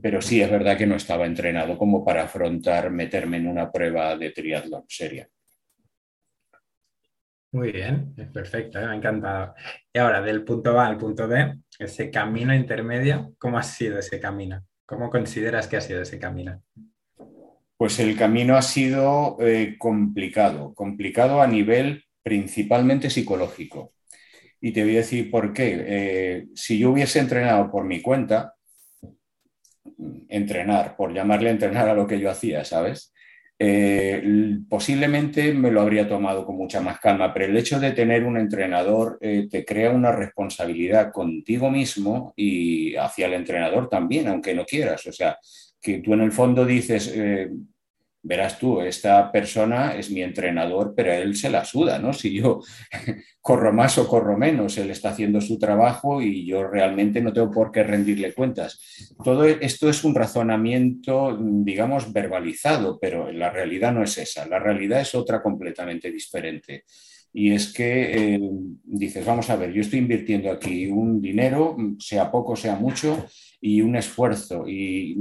pero 0.00 0.20
sí 0.20 0.40
es 0.40 0.50
verdad 0.50 0.76
que 0.76 0.86
no 0.86 0.96
estaba 0.96 1.26
entrenado 1.26 1.78
como 1.78 2.04
para 2.04 2.24
afrontar 2.24 2.90
meterme 2.90 3.36
en 3.38 3.46
una 3.46 3.70
prueba 3.70 4.16
de 4.16 4.30
triatlón 4.30 4.84
seria. 4.88 5.28
Muy 7.52 7.70
bien, 7.70 8.12
es 8.16 8.26
perfecto, 8.28 8.80
¿eh? 8.80 8.86
me 8.86 8.92
ha 8.92 8.96
encantado. 8.96 9.54
Y 9.92 9.98
ahora, 9.98 10.20
del 10.20 10.42
punto 10.42 10.78
A 10.80 10.86
al 10.88 10.98
punto 10.98 11.28
B, 11.28 11.54
ese 11.78 12.10
camino 12.10 12.52
intermedio, 12.52 13.34
¿cómo 13.38 13.58
ha 13.58 13.62
sido 13.62 13.98
ese 13.98 14.18
camino? 14.18 14.66
¿Cómo 14.84 15.08
consideras 15.08 15.68
que 15.68 15.76
ha 15.76 15.80
sido 15.80 16.02
ese 16.02 16.18
camino? 16.18 16.60
Pues 17.76 18.00
el 18.00 18.16
camino 18.16 18.56
ha 18.56 18.62
sido 18.62 19.36
eh, 19.40 19.76
complicado, 19.78 20.74
complicado 20.74 21.40
a 21.40 21.46
nivel 21.46 22.04
principalmente 22.24 23.08
psicológico. 23.08 23.92
Y 24.60 24.72
te 24.72 24.82
voy 24.82 24.94
a 24.94 24.98
decir 24.98 25.30
por 25.30 25.52
qué. 25.52 25.84
Eh, 25.86 26.46
si 26.54 26.78
yo 26.78 26.90
hubiese 26.90 27.20
entrenado 27.20 27.70
por 27.70 27.84
mi 27.84 28.02
cuenta, 28.02 28.54
entrenar, 30.28 30.96
por 30.96 31.12
llamarle 31.12 31.50
entrenar 31.50 31.88
a 31.88 31.94
lo 31.94 32.06
que 32.06 32.18
yo 32.18 32.30
hacía, 32.30 32.64
¿sabes? 32.64 33.12
Eh, 33.56 34.20
posiblemente 34.68 35.54
me 35.54 35.70
lo 35.70 35.80
habría 35.80 36.08
tomado 36.08 36.44
con 36.44 36.56
mucha 36.56 36.80
más 36.80 36.98
calma, 36.98 37.32
pero 37.32 37.46
el 37.46 37.56
hecho 37.56 37.78
de 37.78 37.92
tener 37.92 38.24
un 38.24 38.36
entrenador 38.36 39.16
eh, 39.20 39.46
te 39.48 39.64
crea 39.64 39.90
una 39.90 40.10
responsabilidad 40.10 41.12
contigo 41.12 41.70
mismo 41.70 42.32
y 42.36 42.96
hacia 42.96 43.26
el 43.26 43.34
entrenador 43.34 43.88
también, 43.88 44.26
aunque 44.28 44.54
no 44.54 44.64
quieras. 44.64 45.06
O 45.06 45.12
sea, 45.12 45.38
que 45.80 45.98
tú 45.98 46.14
en 46.14 46.22
el 46.22 46.32
fondo 46.32 46.64
dices, 46.66 47.12
eh, 47.14 47.48
verás 48.24 48.58
tú, 48.58 48.80
esta 48.80 49.30
persona 49.30 49.94
es 49.94 50.10
mi 50.10 50.22
entrenador, 50.22 50.94
pero 50.96 51.12
él 51.12 51.36
se 51.36 51.50
la 51.50 51.64
suda, 51.64 51.98
¿no? 51.98 52.12
Si 52.12 52.32
yo 52.32 52.60
corro 53.40 53.72
más 53.72 53.98
o 53.98 54.08
corro 54.08 54.36
menos, 54.36 54.78
él 54.78 54.90
está 54.90 55.10
haciendo 55.10 55.40
su 55.40 55.58
trabajo 55.58 56.22
y 56.22 56.46
yo 56.46 56.66
realmente 56.66 57.20
no 57.20 57.32
tengo 57.32 57.50
por 57.50 57.70
qué 57.70 57.84
rendirle 57.84 58.32
cuentas. 58.32 59.14
Todo 59.22 59.44
esto 59.44 59.90
es 59.90 60.02
un 60.04 60.14
razonamiento, 60.14 61.38
digamos, 61.40 62.12
verbalizado, 62.12 62.98
pero 62.98 63.30
la 63.30 63.50
realidad 63.50 63.92
no 63.92 64.02
es 64.02 64.16
esa, 64.16 64.46
la 64.46 64.58
realidad 64.58 65.02
es 65.02 65.14
otra 65.14 65.42
completamente 65.42 66.10
diferente. 66.10 66.84
Y 67.36 67.52
es 67.52 67.72
que 67.72 68.34
eh, 68.34 68.40
dices, 68.84 69.26
vamos 69.26 69.50
a 69.50 69.56
ver, 69.56 69.72
yo 69.72 69.80
estoy 69.80 69.98
invirtiendo 69.98 70.50
aquí 70.50 70.86
un 70.86 71.20
dinero, 71.20 71.76
sea 71.98 72.30
poco, 72.30 72.54
sea 72.54 72.76
mucho, 72.76 73.26
y 73.60 73.82
un 73.82 73.96
esfuerzo, 73.96 74.68
y 74.68 75.16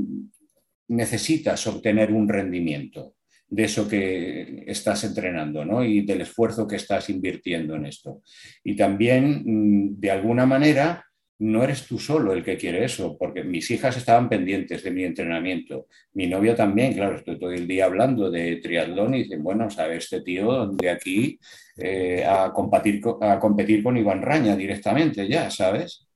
necesitas 0.95 1.65
obtener 1.67 2.11
un 2.11 2.27
rendimiento 2.27 3.15
de 3.47 3.63
eso 3.65 3.87
que 3.87 4.63
estás 4.65 5.03
entrenando 5.03 5.63
¿no? 5.63 5.83
y 5.83 6.01
del 6.01 6.21
esfuerzo 6.21 6.67
que 6.67 6.77
estás 6.77 7.09
invirtiendo 7.09 7.75
en 7.75 7.85
esto. 7.85 8.21
Y 8.63 8.75
también, 8.75 9.43
mm, 9.45 9.99
de 9.99 10.11
alguna 10.11 10.45
manera, 10.45 11.05
no 11.39 11.63
eres 11.63 11.85
tú 11.85 11.99
solo 11.99 12.33
el 12.33 12.43
que 12.43 12.57
quiere 12.57 12.85
eso, 12.85 13.17
porque 13.17 13.43
mis 13.43 13.69
hijas 13.69 13.97
estaban 13.97 14.29
pendientes 14.29 14.81
de 14.83 14.91
mi 14.91 15.03
entrenamiento. 15.03 15.87
Mi 16.13 16.27
novia 16.27 16.55
también, 16.55 16.93
claro, 16.93 17.17
estoy 17.17 17.37
todo 17.37 17.51
el 17.51 17.67
día 17.67 17.85
hablando 17.85 18.31
de 18.31 18.57
triatlón 18.57 19.13
y 19.15 19.23
dicen, 19.23 19.43
bueno, 19.43 19.69
sabe, 19.69 19.97
este 19.97 20.21
tío 20.21 20.67
de 20.67 20.89
aquí 20.89 21.37
eh, 21.77 22.23
a, 22.25 22.51
competir, 22.53 23.01
a 23.21 23.39
competir 23.39 23.83
con 23.83 23.97
Iván 23.97 24.21
Raña 24.21 24.55
directamente 24.55 25.27
ya, 25.27 25.49
¿sabes? 25.49 26.07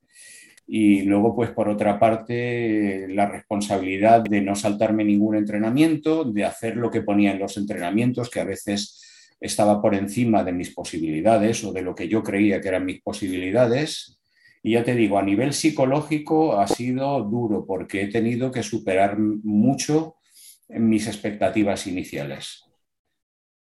Y 0.67 1.03
luego, 1.03 1.33
pues 1.33 1.51
por 1.51 1.69
otra 1.69 1.97
parte, 1.97 3.07
la 3.07 3.25
responsabilidad 3.25 4.23
de 4.23 4.41
no 4.41 4.53
saltarme 4.53 5.05
ningún 5.05 5.37
entrenamiento, 5.37 6.25
de 6.25 6.43
hacer 6.43 6.75
lo 6.75 6.91
que 6.91 7.01
ponía 7.01 7.31
en 7.31 7.39
los 7.39 7.55
entrenamientos, 7.55 8.29
que 8.29 8.41
a 8.41 8.45
veces 8.45 9.01
estaba 9.39 9.81
por 9.81 9.95
encima 9.95 10.43
de 10.43 10.51
mis 10.51 10.73
posibilidades 10.73 11.63
o 11.63 11.71
de 11.71 11.83
lo 11.83 11.95
que 11.95 12.09
yo 12.09 12.21
creía 12.21 12.59
que 12.59 12.67
eran 12.67 12.85
mis 12.85 13.01
posibilidades. 13.01 14.19
Y 14.61 14.71
ya 14.73 14.83
te 14.83 14.95
digo, 14.95 15.17
a 15.17 15.23
nivel 15.23 15.53
psicológico 15.53 16.59
ha 16.59 16.67
sido 16.67 17.21
duro 17.23 17.65
porque 17.65 18.01
he 18.01 18.07
tenido 18.07 18.51
que 18.51 18.63
superar 18.63 19.17
mucho 19.17 20.15
mis 20.67 21.07
expectativas 21.07 21.87
iniciales. 21.87 22.66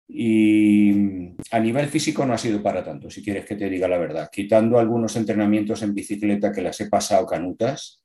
Y 0.09 1.35
a 1.51 1.59
nivel 1.59 1.87
físico 1.87 2.25
no 2.25 2.33
ha 2.33 2.37
sido 2.37 2.63
para 2.63 2.83
tanto, 2.83 3.09
si 3.09 3.23
quieres 3.23 3.45
que 3.45 3.55
te 3.55 3.69
diga 3.69 3.87
la 3.87 3.97
verdad. 3.97 4.29
Quitando 4.31 4.79
algunos 4.79 5.15
entrenamientos 5.15 5.81
en 5.83 5.93
bicicleta 5.93 6.51
que 6.51 6.61
las 6.61 6.79
he 6.79 6.89
pasado 6.89 7.25
canutas, 7.25 8.03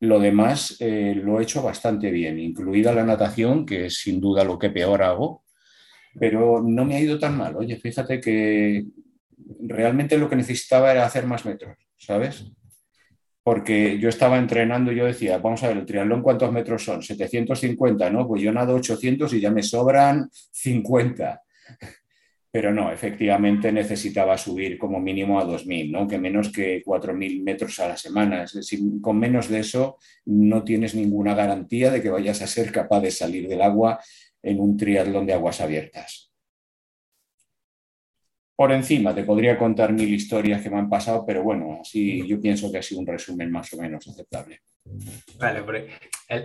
lo 0.00 0.20
demás 0.20 0.76
eh, 0.80 1.14
lo 1.14 1.38
he 1.38 1.42
hecho 1.42 1.62
bastante 1.62 2.10
bien, 2.10 2.38
incluida 2.38 2.92
la 2.92 3.04
natación, 3.04 3.66
que 3.66 3.86
es 3.86 3.98
sin 3.98 4.20
duda 4.20 4.44
lo 4.44 4.58
que 4.58 4.70
peor 4.70 5.02
hago, 5.02 5.44
pero 6.18 6.62
no 6.62 6.84
me 6.84 6.96
ha 6.96 7.00
ido 7.00 7.18
tan 7.18 7.36
mal. 7.36 7.56
Oye, 7.56 7.76
fíjate 7.76 8.20
que 8.20 8.84
realmente 9.60 10.18
lo 10.18 10.28
que 10.28 10.36
necesitaba 10.36 10.90
era 10.90 11.04
hacer 11.04 11.26
más 11.26 11.44
metros, 11.44 11.76
¿sabes? 11.96 12.52
Porque 13.48 13.98
yo 13.98 14.10
estaba 14.10 14.36
entrenando 14.36 14.92
y 14.92 14.96
yo 14.96 15.06
decía, 15.06 15.38
vamos 15.38 15.62
a 15.62 15.68
ver, 15.68 15.78
el 15.78 15.86
triatlón, 15.86 16.20
¿cuántos 16.20 16.52
metros 16.52 16.84
son? 16.84 17.02
750, 17.02 18.10
¿no? 18.10 18.28
Pues 18.28 18.42
yo 18.42 18.52
nado 18.52 18.74
800 18.74 19.32
y 19.32 19.40
ya 19.40 19.50
me 19.50 19.62
sobran 19.62 20.28
50. 20.52 21.40
pero 22.50 22.74
no, 22.74 22.92
efectivamente 22.92 23.72
necesitaba 23.72 24.36
subir 24.36 24.76
como 24.76 25.00
mínimo 25.00 25.40
a 25.40 25.46
2.000, 25.46 25.90
¿no? 25.90 26.06
que 26.06 26.18
menos 26.18 26.52
que 26.52 26.84
4.000 26.84 27.42
metros 27.42 27.80
a 27.80 27.88
la 27.88 27.96
semana. 27.96 28.44
Con 29.00 29.18
menos 29.18 29.48
de 29.48 29.60
eso 29.60 29.96
no 30.26 30.62
tienes 30.62 30.94
ninguna 30.94 31.34
garantía 31.34 31.90
de 31.90 32.02
que 32.02 32.10
vayas 32.10 32.42
a 32.42 32.46
ser 32.46 32.70
capaz 32.70 33.00
de 33.00 33.10
salir 33.10 33.48
del 33.48 33.62
agua 33.62 33.98
en 34.42 34.60
un 34.60 34.76
triatlón 34.76 35.24
de 35.24 35.32
aguas 35.32 35.62
abiertas. 35.62 36.27
Por 38.58 38.72
encima, 38.72 39.14
te 39.14 39.22
podría 39.22 39.56
contar 39.56 39.92
mil 39.92 40.12
historias 40.12 40.60
que 40.60 40.68
me 40.68 40.78
han 40.78 40.90
pasado, 40.90 41.24
pero 41.24 41.44
bueno, 41.44 41.78
así 41.80 42.26
yo 42.26 42.40
pienso 42.40 42.72
que 42.72 42.78
ha 42.78 42.82
sido 42.82 43.00
un 43.00 43.06
resumen 43.06 43.52
más 43.52 43.72
o 43.72 43.76
menos 43.76 44.08
aceptable. 44.08 44.62
Vale, 45.38 45.62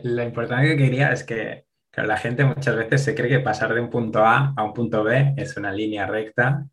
lo 0.03 0.21
importante 0.21 0.67
que 0.67 0.77
quería 0.77 1.11
es 1.11 1.23
que 1.23 1.63
la 1.95 2.15
gente 2.17 2.45
muchas 2.45 2.75
veces 2.75 3.03
se 3.03 3.15
cree 3.15 3.29
que 3.29 3.39
pasar 3.39 3.73
de 3.73 3.81
un 3.81 3.89
punto 3.89 4.23
A 4.23 4.53
a 4.55 4.63
un 4.63 4.75
punto 4.75 5.03
B 5.03 5.33
es 5.35 5.57
una 5.57 5.71
línea 5.71 6.05
recta, 6.05 6.67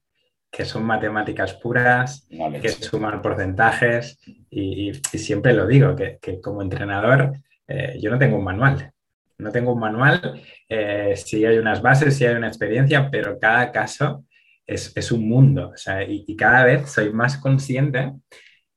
que 0.50 0.66
son 0.66 0.84
matemáticas 0.84 1.54
puras, 1.54 2.28
que 2.60 2.68
suman 2.68 3.22
porcentajes 3.22 4.18
y, 4.50 4.92
siempre 4.92 5.54
lo 5.54 5.66
digo, 5.66 5.96
que, 5.96 6.18
como 6.42 6.60
entrenador 6.60 7.32
eh, 7.66 7.98
yo 7.98 8.10
no 8.10 8.18
tengo 8.18 8.36
un 8.36 8.44
manual. 8.44 8.92
No 9.38 9.50
tengo 9.50 9.72
un 9.72 9.80
manual, 9.80 10.42
eh, 10.68 11.14
si 11.16 11.46
hay 11.46 11.56
unas 11.56 11.80
bases, 11.80 12.14
si 12.14 12.26
hay 12.26 12.34
una 12.34 12.48
experiencia, 12.48 13.08
pero 13.10 13.38
cada 13.38 13.72
caso 13.72 14.26
es, 14.74 15.12
un 15.12 15.28
mundo. 15.28 15.72
y, 16.08 16.36
cada 16.36 16.64
vez 16.64 16.90
soy 16.90 17.12
más 17.12 17.36
consciente 17.38 18.12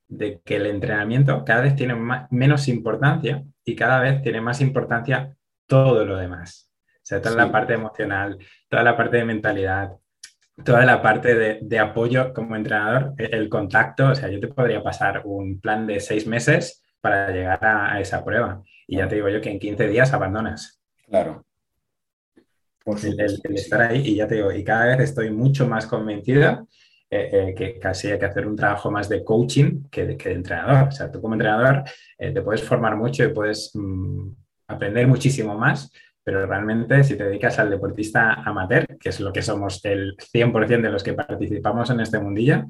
de 0.08 0.40
que 0.44 0.56
el 0.56 0.66
entrenamiento 0.66 1.44
cada 1.44 1.62
vez 1.62 1.76
tiene 1.76 1.94
menos 2.30 2.68
importancia 2.68 3.44
y 3.64 3.74
cada 3.74 4.00
vez 4.00 4.22
tiene 4.22 4.40
más 4.40 4.60
importancia 4.60 5.36
todo 5.66 6.04
lo 6.04 6.16
demás. 6.16 6.70
O 6.96 7.06
sea, 7.06 7.20
toda 7.20 7.36
la 7.36 7.52
parte 7.52 7.74
emocional, 7.74 8.38
toda 8.68 8.82
la 8.82 8.96
parte 8.96 9.18
de 9.18 9.24
mentalidad, 9.24 9.92
toda 10.64 10.84
la 10.84 11.02
parte 11.02 11.60
de, 11.60 11.78
apoyo 11.78 12.32
como 12.32 12.56
entrenador, 12.56 13.14
e, 13.18 13.24
el, 13.24 13.48
contacto. 13.48 14.08
O 14.08 14.14
sea, 14.14 14.30
yo 14.30 14.40
te 14.40 14.48
podría 14.48 14.82
pasar 14.82 15.22
un 15.24 15.60
plan 15.60 15.86
de 15.86 16.00
seis 16.00 16.26
meses 16.26 16.82
para 17.00 17.30
llegar 17.30 17.64
a, 17.64 18.00
esa 18.00 18.24
prueba. 18.24 18.62
Y 18.86 18.96
ya 18.96 19.08
te 19.08 19.16
digo 19.16 19.28
yo 19.28 19.40
que 19.40 19.50
en 19.50 19.58
15 19.58 19.88
días 19.88 20.12
abandonas. 20.12 20.80
Claro. 21.06 21.43
Por 22.84 23.04
el, 23.04 23.18
el, 23.18 23.54
estar 23.54 23.80
ahí, 23.80 24.02
y 24.04 24.16
ya 24.16 24.26
te 24.26 24.36
digo, 24.36 24.52
y 24.52 24.62
cada 24.62 24.96
vez 24.96 25.08
estoy 25.08 25.30
mucho 25.30 25.66
más 25.66 25.86
convencida 25.86 26.64
eh, 27.10 27.30
eh, 27.32 27.54
que 27.56 27.78
casi 27.78 28.10
hay 28.10 28.18
que 28.18 28.24
hacer 28.24 28.46
un 28.46 28.56
trabajo 28.56 28.90
más 28.90 29.08
de 29.08 29.22
coaching 29.22 29.84
que 29.90 30.04
de, 30.04 30.16
que 30.16 30.32
entrenador. 30.32 30.88
O 30.88 30.90
sea, 30.90 31.10
tú 31.10 31.20
como 31.20 31.34
entrenador 31.34 31.84
eh, 32.18 32.32
te 32.32 32.42
puedes 32.42 32.62
formar 32.62 32.96
mucho 32.96 33.22
y 33.24 33.32
puedes 33.32 33.70
mm, 33.74 34.30
aprender 34.66 35.06
muchísimo 35.06 35.56
más, 35.56 35.92
pero 36.24 36.46
realmente 36.46 37.04
si 37.04 37.16
te 37.16 37.24
dedicas 37.24 37.58
al 37.58 37.70
deportista 37.70 38.32
amateur, 38.32 38.86
que 38.98 39.10
es 39.10 39.20
lo 39.20 39.32
que 39.32 39.42
somos 39.42 39.84
el 39.84 40.16
100% 40.16 40.82
de 40.82 40.90
los 40.90 41.04
que 41.04 41.12
participamos 41.12 41.90
en 41.90 42.00
este 42.00 42.18
mundillo, 42.18 42.64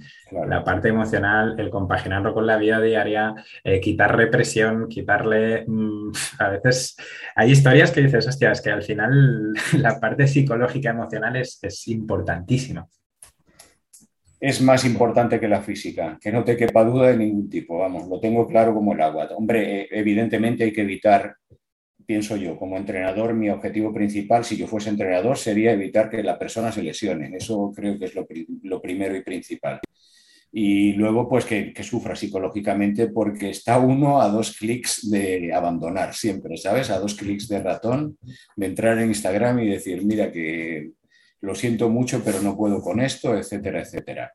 la 0.46 0.64
parte 0.64 0.88
emocional, 0.88 1.54
el 1.58 1.70
compaginarlo 1.70 2.34
con 2.34 2.46
la 2.46 2.56
vida 2.56 2.80
diaria, 2.80 3.34
quitar 3.80 4.16
represión, 4.16 4.88
quitarle... 4.88 5.64
Mm, 5.66 6.10
a 6.38 6.48
veces 6.48 6.96
hay 7.34 7.52
historias 7.52 7.90
que 7.90 8.02
dices, 8.02 8.26
hostia, 8.26 8.52
es 8.52 8.60
que 8.60 8.70
al 8.70 8.82
final 8.82 9.54
la 9.78 10.00
parte 10.00 10.26
psicológica 10.26 10.90
emocional 10.90 11.36
es, 11.36 11.58
es 11.62 11.88
importantísima 11.88 12.86
es 14.44 14.60
más 14.60 14.84
importante 14.84 15.40
que 15.40 15.48
la 15.48 15.62
física, 15.62 16.18
que 16.20 16.30
no 16.30 16.44
te 16.44 16.54
quepa 16.54 16.84
duda 16.84 17.08
de 17.08 17.16
ningún 17.16 17.48
tipo, 17.48 17.78
vamos, 17.78 18.06
lo 18.08 18.20
tengo 18.20 18.46
claro 18.46 18.74
como 18.74 18.92
el 18.92 19.00
agua. 19.00 19.26
Hombre, 19.34 19.80
eh, 19.80 19.88
evidentemente 19.90 20.64
hay 20.64 20.72
que 20.72 20.82
evitar, 20.82 21.36
pienso 22.06 22.36
yo, 22.36 22.56
como 22.56 22.76
entrenador, 22.76 23.34
mi 23.34 23.50
objetivo 23.50 23.92
principal, 23.92 24.44
si 24.44 24.56
yo 24.56 24.66
fuese 24.66 24.90
entrenador, 24.90 25.36
sería 25.36 25.72
evitar 25.72 26.10
que 26.10 26.22
la 26.22 26.38
persona 26.38 26.72
se 26.72 26.82
lesione. 26.82 27.36
Eso 27.36 27.72
creo 27.74 27.98
que 27.98 28.06
es 28.06 28.14
lo, 28.14 28.80
primero 28.80 29.16
y 29.16 29.22
principal. 29.22 29.80
Y 30.52 30.92
luego, 30.92 31.28
pues 31.28 31.44
que, 31.44 31.72
que, 31.72 31.82
sufra 31.82 32.14
psicológicamente 32.14 33.08
porque 33.08 33.50
está 33.50 33.78
uno 33.78 34.20
a 34.20 34.28
dos 34.28 34.56
clics 34.56 35.10
de 35.10 35.52
abandonar 35.52 36.14
siempre, 36.14 36.56
¿sabes? 36.56 36.90
A 36.90 37.00
dos 37.00 37.14
clics 37.14 37.48
de 37.48 37.60
ratón, 37.60 38.18
de 38.54 38.66
entrar 38.66 38.98
en 38.98 39.08
Instagram 39.08 39.58
y 39.60 39.68
decir, 39.68 40.04
mira 40.04 40.30
que 40.30 40.92
lo 41.40 41.54
siento 41.54 41.90
mucho, 41.90 42.22
pero 42.24 42.40
no 42.40 42.56
puedo 42.56 42.80
con 42.80 43.00
esto, 43.00 43.36
etcétera, 43.36 43.80
etcétera. 43.82 44.32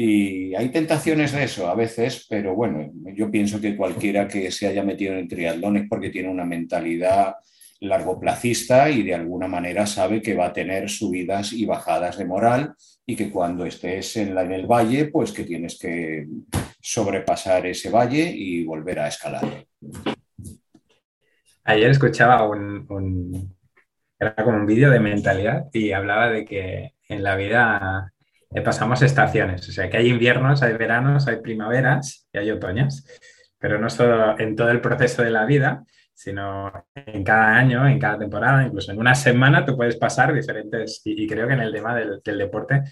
Y 0.00 0.54
hay 0.54 0.68
tentaciones 0.68 1.32
de 1.32 1.42
eso 1.42 1.66
a 1.66 1.74
veces, 1.74 2.24
pero 2.30 2.54
bueno, 2.54 2.88
yo 3.16 3.32
pienso 3.32 3.60
que 3.60 3.76
cualquiera 3.76 4.28
que 4.28 4.48
se 4.52 4.68
haya 4.68 4.84
metido 4.84 5.12
en 5.12 5.18
el 5.18 5.28
triatlón 5.28 5.76
es 5.76 5.88
porque 5.88 6.10
tiene 6.10 6.28
una 6.28 6.44
mentalidad 6.44 7.34
largoplacista 7.80 8.88
y 8.90 9.02
de 9.02 9.16
alguna 9.16 9.48
manera 9.48 9.86
sabe 9.86 10.22
que 10.22 10.36
va 10.36 10.46
a 10.46 10.52
tener 10.52 10.88
subidas 10.88 11.52
y 11.52 11.66
bajadas 11.66 12.16
de 12.16 12.26
moral 12.26 12.74
y 13.04 13.16
que 13.16 13.28
cuando 13.28 13.66
estés 13.66 14.16
en, 14.18 14.36
la, 14.36 14.42
en 14.42 14.52
el 14.52 14.68
valle, 14.68 15.06
pues 15.06 15.32
que 15.32 15.42
tienes 15.42 15.76
que 15.80 16.28
sobrepasar 16.80 17.66
ese 17.66 17.90
valle 17.90 18.30
y 18.32 18.62
volver 18.62 19.00
a 19.00 19.08
escalar. 19.08 19.66
Ayer 21.64 21.90
escuchaba 21.90 22.48
un, 22.48 23.56
era 24.16 24.36
como 24.36 24.58
un 24.58 24.66
vídeo 24.66 24.92
de 24.92 25.00
mentalidad 25.00 25.64
y 25.72 25.90
hablaba 25.90 26.30
de 26.30 26.44
que 26.44 26.92
en 27.08 27.24
la 27.24 27.34
vida 27.34 28.12
pasamos 28.64 29.02
estaciones, 29.02 29.68
o 29.68 29.72
sea, 29.72 29.90
que 29.90 29.98
hay 29.98 30.08
inviernos, 30.08 30.62
hay 30.62 30.74
veranos, 30.74 31.28
hay 31.28 31.36
primaveras 31.36 32.28
y 32.32 32.38
hay 32.38 32.50
otoños, 32.50 33.06
pero 33.58 33.78
no 33.78 33.90
solo 33.90 34.38
en 34.38 34.56
todo 34.56 34.70
el 34.70 34.80
proceso 34.80 35.22
de 35.22 35.30
la 35.30 35.44
vida, 35.44 35.84
sino 36.14 36.72
en 36.94 37.22
cada 37.22 37.54
año, 37.54 37.86
en 37.86 37.98
cada 37.98 38.18
temporada, 38.18 38.66
incluso 38.66 38.90
en 38.90 38.98
una 38.98 39.14
semana 39.14 39.64
tú 39.64 39.76
puedes 39.76 39.96
pasar 39.96 40.32
diferentes, 40.34 41.00
y, 41.04 41.26
creo 41.28 41.46
que 41.46 41.54
en 41.54 41.60
el 41.60 41.72
tema 41.72 41.94
del, 41.94 42.20
deporte 42.24 42.82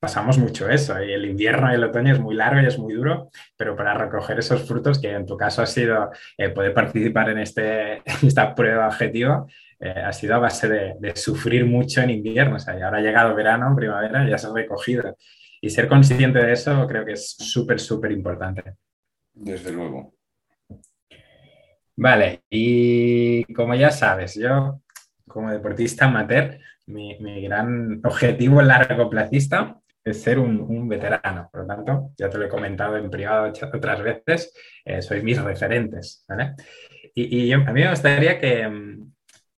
pasamos 0.00 0.36
mucho 0.38 0.68
eso, 0.68 1.00
y 1.00 1.12
el 1.12 1.26
invierno 1.26 1.70
y 1.70 1.76
el 1.76 1.84
otoño 1.84 2.12
es 2.12 2.18
muy 2.18 2.34
largo 2.34 2.60
y 2.60 2.66
es 2.66 2.78
muy 2.78 2.94
duro, 2.94 3.30
pero 3.56 3.76
para 3.76 3.94
recoger 3.94 4.40
esos 4.40 4.66
frutos, 4.66 4.98
que 5.00 5.12
en 5.12 5.26
tu 5.26 5.36
caso 5.36 5.62
ha 5.62 5.66
sido 5.66 6.10
eh, 6.36 6.48
poder 6.48 6.74
participar 6.74 7.30
en, 7.30 7.38
este, 7.38 8.02
esta 8.26 8.52
prueba 8.52 8.88
objetiva, 8.88 9.46
eh, 9.84 9.90
ha 9.90 10.12
sido 10.12 10.36
a 10.36 10.38
base 10.38 10.68
de, 10.68 11.16
sufrir 11.16 11.66
mucho 11.66 12.02
en 12.02 12.10
invierno. 12.10 12.54
O 12.54 12.58
sea, 12.60 12.78
y 12.78 12.82
ahora 12.82 12.98
ha 12.98 13.00
llegado 13.00 13.34
verano, 13.34 13.74
primavera, 13.74 14.28
ya 14.28 14.38
se 14.38 14.46
ha 14.46 14.54
recogido. 14.54 15.16
Y 15.60 15.70
ser 15.70 15.88
consciente 15.88 16.38
de 16.38 16.52
eso 16.52 16.86
creo 16.86 17.04
que 17.04 17.12
es 17.12 17.34
súper, 17.36 17.80
súper 17.80 18.12
importante. 18.12 18.74
Desde 19.34 19.72
luego. 19.72 20.14
Vale, 21.96 22.42
y 22.48 23.44
como 23.52 23.74
ya 23.74 23.90
sabes, 23.90 24.36
yo 24.36 24.80
como 25.26 25.50
deportista 25.50 26.04
amateur, 26.04 26.58
mi, 26.86 27.16
gran 27.42 28.00
objetivo 28.04 28.62
largo 28.62 29.10
placista 29.10 29.80
es 30.04 30.22
ser 30.22 30.38
un, 30.38 30.88
veterano. 30.88 31.48
Por 31.50 31.62
lo 31.62 31.66
tanto, 31.66 32.10
ya 32.16 32.30
te 32.30 32.38
lo 32.38 32.46
he 32.46 32.48
comentado 32.48 32.96
en 32.96 33.10
privado 33.10 33.52
otras 33.74 34.02
veces, 34.02 34.54
eh, 34.84 35.02
sois 35.02 35.24
mis 35.24 35.42
referentes. 35.42 36.24
¿vale? 36.28 36.54
Y, 37.14 37.46
y 37.46 37.52
a 37.52 37.58
mí 37.58 37.80
me 37.80 37.90
gustaría 37.90 38.38
que, 38.38 38.68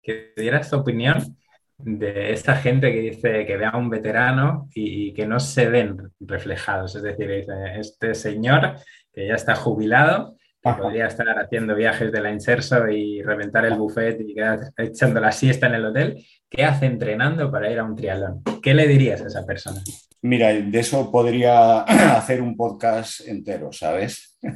que 0.04 0.32
dieras 0.36 0.70
tu 0.70 0.76
opinión 0.76 1.36
de 1.78 2.32
esta 2.32 2.56
gente 2.56 2.92
que 2.92 3.00
dice 3.00 3.46
que 3.46 3.56
ve 3.56 3.64
a 3.64 3.76
un 3.76 3.90
veterano 3.90 4.68
y, 4.74 5.12
que 5.12 5.26
no 5.26 5.40
se 5.40 5.68
ven 5.68 6.12
reflejados. 6.20 6.94
Es 6.94 7.02
decir, 7.02 7.30
este 7.30 8.14
señor 8.14 8.76
que 9.12 9.26
ya 9.26 9.34
está 9.34 9.54
jubilado, 9.54 10.36
que 10.62 10.72
podría 10.72 11.06
estar 11.06 11.28
haciendo 11.38 11.74
viajes 11.74 12.12
de 12.12 12.20
la 12.20 12.30
Inserso 12.30 12.88
y 12.88 13.22
reventar 13.22 13.64
el 13.64 13.76
buffet 13.76 14.20
y 14.20 14.34
quedar 14.34 14.60
echando 14.76 15.20
la 15.20 15.32
siesta 15.32 15.66
en 15.66 15.74
el 15.74 15.86
hotel, 15.86 16.24
¿qué 16.48 16.64
hace 16.64 16.86
entrenando 16.86 17.50
para 17.50 17.70
ir 17.70 17.78
a 17.78 17.84
un 17.84 17.96
triatlón? 17.96 18.42
¿Qué 18.62 18.72
le 18.72 18.86
dirías 18.86 19.20
a 19.22 19.26
esa 19.26 19.44
persona? 19.44 19.82
Mira, 20.22 20.52
de 20.52 20.78
eso 20.78 21.10
podría 21.10 21.80
hacer 22.16 22.40
un 22.40 22.56
podcast 22.56 23.20
entero, 23.26 23.72
¿sabes? 23.72 24.38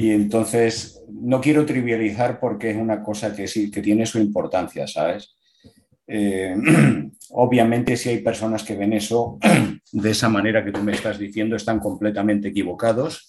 Y 0.00 0.12
entonces 0.12 1.02
no 1.20 1.40
quiero 1.40 1.66
trivializar 1.66 2.40
porque 2.40 2.70
es 2.70 2.76
una 2.76 3.02
cosa 3.02 3.34
que 3.34 3.46
sí, 3.46 3.70
que 3.70 3.82
tiene 3.82 4.06
su 4.06 4.18
importancia, 4.18 4.86
¿sabes? 4.86 5.34
Eh, 6.06 6.56
obviamente 7.30 7.96
si 7.96 8.08
hay 8.08 8.18
personas 8.18 8.62
que 8.64 8.76
ven 8.76 8.94
eso 8.94 9.38
de 9.92 10.10
esa 10.10 10.28
manera 10.28 10.64
que 10.64 10.72
tú 10.72 10.82
me 10.82 10.92
estás 10.92 11.18
diciendo, 11.18 11.54
están 11.54 11.80
completamente 11.80 12.48
equivocados 12.48 13.28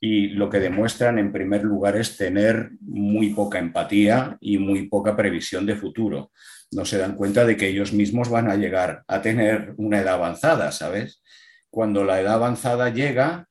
y 0.00 0.28
lo 0.28 0.48
que 0.50 0.60
demuestran 0.60 1.18
en 1.18 1.32
primer 1.32 1.64
lugar 1.64 1.96
es 1.96 2.16
tener 2.16 2.70
muy 2.80 3.30
poca 3.34 3.58
empatía 3.58 4.36
y 4.40 4.58
muy 4.58 4.88
poca 4.88 5.16
previsión 5.16 5.66
de 5.66 5.76
futuro. 5.76 6.30
No 6.72 6.84
se 6.84 6.98
dan 6.98 7.14
cuenta 7.14 7.44
de 7.44 7.56
que 7.56 7.68
ellos 7.68 7.92
mismos 7.92 8.28
van 8.28 8.50
a 8.50 8.56
llegar 8.56 9.04
a 9.06 9.22
tener 9.22 9.74
una 9.76 10.00
edad 10.00 10.14
avanzada, 10.14 10.72
¿sabes? 10.72 11.22
Cuando 11.70 12.04
la 12.04 12.20
edad 12.20 12.34
avanzada 12.34 12.90
llega, 12.90 13.48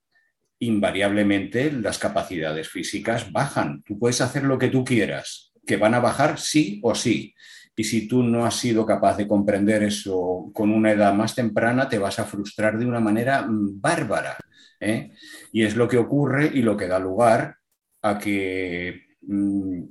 invariablemente 0.66 1.72
las 1.72 1.98
capacidades 1.98 2.70
físicas 2.70 3.32
bajan. 3.32 3.84
Tú 3.84 3.98
puedes 3.98 4.22
hacer 4.22 4.44
lo 4.44 4.58
que 4.58 4.70
tú 4.70 4.84
quieras, 4.84 5.54
que 5.66 5.78
van 5.78 5.94
a 5.94 6.00
bajar 6.00 6.40
sí 6.40 6.80
o 6.84 6.96
sí. 6.96 7.34
Y 7.76 7.84
si 7.86 8.08
tú 8.08 8.22
no 8.22 8.46
has 8.46 8.56
sido 8.56 8.86
capaz 8.86 9.18
de 9.18 9.28
comprender 9.28 9.84
eso 9.84 10.52
con 10.54 10.72
una 10.72 10.92
edad 10.92 11.14
más 11.14 11.34
temprana, 11.34 11.90
te 11.90 11.98
vas 11.98 12.20
a 12.20 12.26
frustrar 12.26 12.78
de 12.78 12.86
una 12.86 13.00
manera 13.00 13.42
mm, 13.42 13.82
bárbara. 13.82 14.38
¿eh? 14.80 15.12
Y 15.52 15.64
es 15.64 15.76
lo 15.76 15.88
que 15.88 15.98
ocurre 15.98 16.52
y 16.54 16.62
lo 16.62 16.78
que 16.78 16.88
da 16.88 17.00
lugar 17.00 17.58
a 18.02 18.20
que 18.20 19.04
mm, 19.22 19.84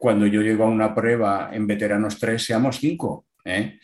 cuando 0.00 0.26
yo 0.26 0.42
llego 0.42 0.64
a 0.64 0.68
una 0.68 0.94
prueba 0.94 1.50
en 1.52 1.66
veteranos 1.66 2.18
3 2.18 2.42
seamos 2.42 2.78
5. 2.78 3.26
¿eh? 3.44 3.78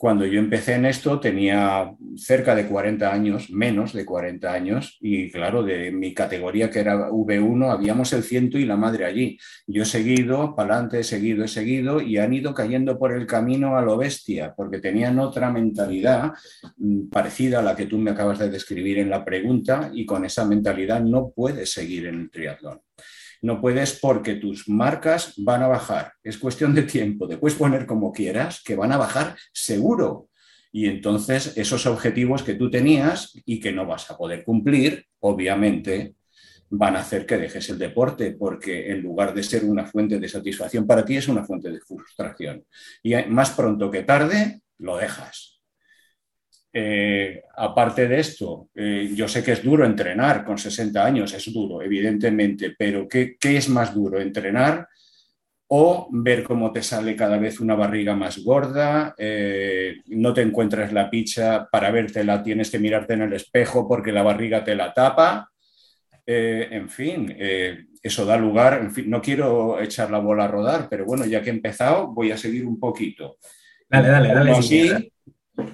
Cuando 0.00 0.24
yo 0.24 0.38
empecé 0.38 0.76
en 0.76 0.86
esto 0.86 1.20
tenía 1.20 1.94
cerca 2.16 2.54
de 2.54 2.66
40 2.66 3.12
años, 3.12 3.50
menos 3.50 3.92
de 3.92 4.06
40 4.06 4.50
años, 4.50 4.96
y 4.98 5.30
claro, 5.30 5.62
de 5.62 5.92
mi 5.92 6.14
categoría 6.14 6.70
que 6.70 6.80
era 6.80 7.10
V1, 7.10 7.70
habíamos 7.70 8.10
el 8.14 8.22
ciento 8.22 8.56
y 8.56 8.64
la 8.64 8.78
madre 8.78 9.04
allí. 9.04 9.38
Yo 9.66 9.82
he 9.82 9.84
seguido, 9.84 10.56
para 10.56 10.72
adelante, 10.72 11.00
he 11.00 11.04
seguido, 11.04 11.44
he 11.44 11.48
seguido, 11.48 12.00
y 12.00 12.16
han 12.16 12.32
ido 12.32 12.54
cayendo 12.54 12.98
por 12.98 13.12
el 13.12 13.26
camino 13.26 13.76
a 13.76 13.82
lo 13.82 13.98
bestia, 13.98 14.54
porque 14.56 14.78
tenían 14.78 15.18
otra 15.18 15.50
mentalidad 15.50 16.32
mm, 16.78 17.10
parecida 17.10 17.58
a 17.58 17.62
la 17.62 17.76
que 17.76 17.84
tú 17.84 17.98
me 17.98 18.12
acabas 18.12 18.38
de 18.38 18.48
describir 18.48 19.00
en 19.00 19.10
la 19.10 19.22
pregunta, 19.22 19.90
y 19.92 20.06
con 20.06 20.24
esa 20.24 20.46
mentalidad 20.46 21.02
no 21.02 21.28
puedes 21.28 21.72
seguir 21.74 22.06
en 22.06 22.20
el 22.20 22.30
triatlón. 22.30 22.80
No 23.42 23.60
puedes 23.60 23.98
porque 23.98 24.34
tus 24.34 24.68
marcas 24.68 25.34
van 25.38 25.62
a 25.62 25.68
bajar. 25.68 26.12
Es 26.22 26.38
cuestión 26.38 26.74
de 26.74 26.82
tiempo. 26.82 27.26
Te 27.26 27.38
puedes 27.38 27.56
poner 27.56 27.86
como 27.86 28.12
quieras, 28.12 28.62
que 28.64 28.76
van 28.76 28.92
a 28.92 28.98
bajar 28.98 29.36
seguro. 29.52 30.28
Y 30.72 30.86
entonces 30.86 31.56
esos 31.56 31.86
objetivos 31.86 32.42
que 32.42 32.54
tú 32.54 32.70
tenías 32.70 33.32
y 33.44 33.58
que 33.60 33.72
no 33.72 33.86
vas 33.86 34.10
a 34.10 34.16
poder 34.16 34.44
cumplir, 34.44 35.06
obviamente, 35.20 36.14
van 36.70 36.96
a 36.96 37.00
hacer 37.00 37.26
que 37.26 37.36
dejes 37.36 37.68
el 37.70 37.78
deporte, 37.78 38.30
porque 38.32 38.90
en 38.90 39.02
lugar 39.02 39.34
de 39.34 39.42
ser 39.42 39.64
una 39.64 39.84
fuente 39.84 40.20
de 40.20 40.28
satisfacción 40.28 40.86
para 40.86 41.04
ti, 41.04 41.16
es 41.16 41.26
una 41.26 41.44
fuente 41.44 41.70
de 41.70 41.80
frustración. 41.80 42.64
Y 43.02 43.14
más 43.28 43.50
pronto 43.50 43.90
que 43.90 44.04
tarde, 44.04 44.62
lo 44.78 44.96
dejas. 44.96 45.59
Eh, 46.72 47.42
aparte 47.56 48.06
de 48.06 48.20
esto, 48.20 48.68
eh, 48.74 49.10
yo 49.14 49.26
sé 49.26 49.42
que 49.42 49.52
es 49.52 49.62
duro 49.62 49.84
entrenar 49.84 50.44
con 50.44 50.56
60 50.56 51.04
años, 51.04 51.34
es 51.34 51.52
duro, 51.52 51.82
evidentemente, 51.82 52.74
pero 52.78 53.08
¿qué, 53.08 53.36
es 53.40 53.68
más 53.68 53.92
duro? 53.92 54.20
¿Entrenar 54.20 54.86
o 55.66 56.08
ver 56.12 56.44
cómo 56.44 56.72
te 56.72 56.82
sale 56.82 57.16
cada 57.16 57.38
vez 57.38 57.58
una 57.58 57.74
barriga 57.74 58.14
más 58.14 58.38
gorda? 58.44 59.14
Eh, 59.18 59.96
no 60.06 60.32
te 60.32 60.42
encuentras 60.42 60.92
la 60.92 61.10
picha 61.10 61.68
para 61.70 61.90
vértela, 61.90 62.42
tienes 62.42 62.70
que 62.70 62.78
mirarte 62.78 63.14
en 63.14 63.22
el 63.22 63.32
espejo 63.32 63.88
porque 63.88 64.12
la 64.12 64.22
barriga 64.22 64.62
te 64.62 64.76
la 64.76 64.94
tapa. 64.94 65.50
en 66.26 66.88
fin, 66.88 67.34
eso 68.02 68.24
da 68.24 68.36
lugar, 68.36 68.80
en 68.80 68.92
fin, 68.92 69.10
no 69.10 69.20
quiero 69.20 69.80
echar 69.80 70.12
la 70.12 70.20
bola 70.20 70.44
a 70.44 70.48
rodar, 70.48 70.88
pero 70.88 71.04
bueno, 71.04 71.26
ya 71.26 71.42
que 71.42 71.50
he 71.50 71.52
empezado, 71.52 72.06
voy 72.08 72.30
a 72.30 72.36
seguir 72.36 72.64
un 72.64 72.78
poquito. 72.78 73.38
Dale, 73.88 74.08
dale, 74.08 74.28
dale. 74.28 75.10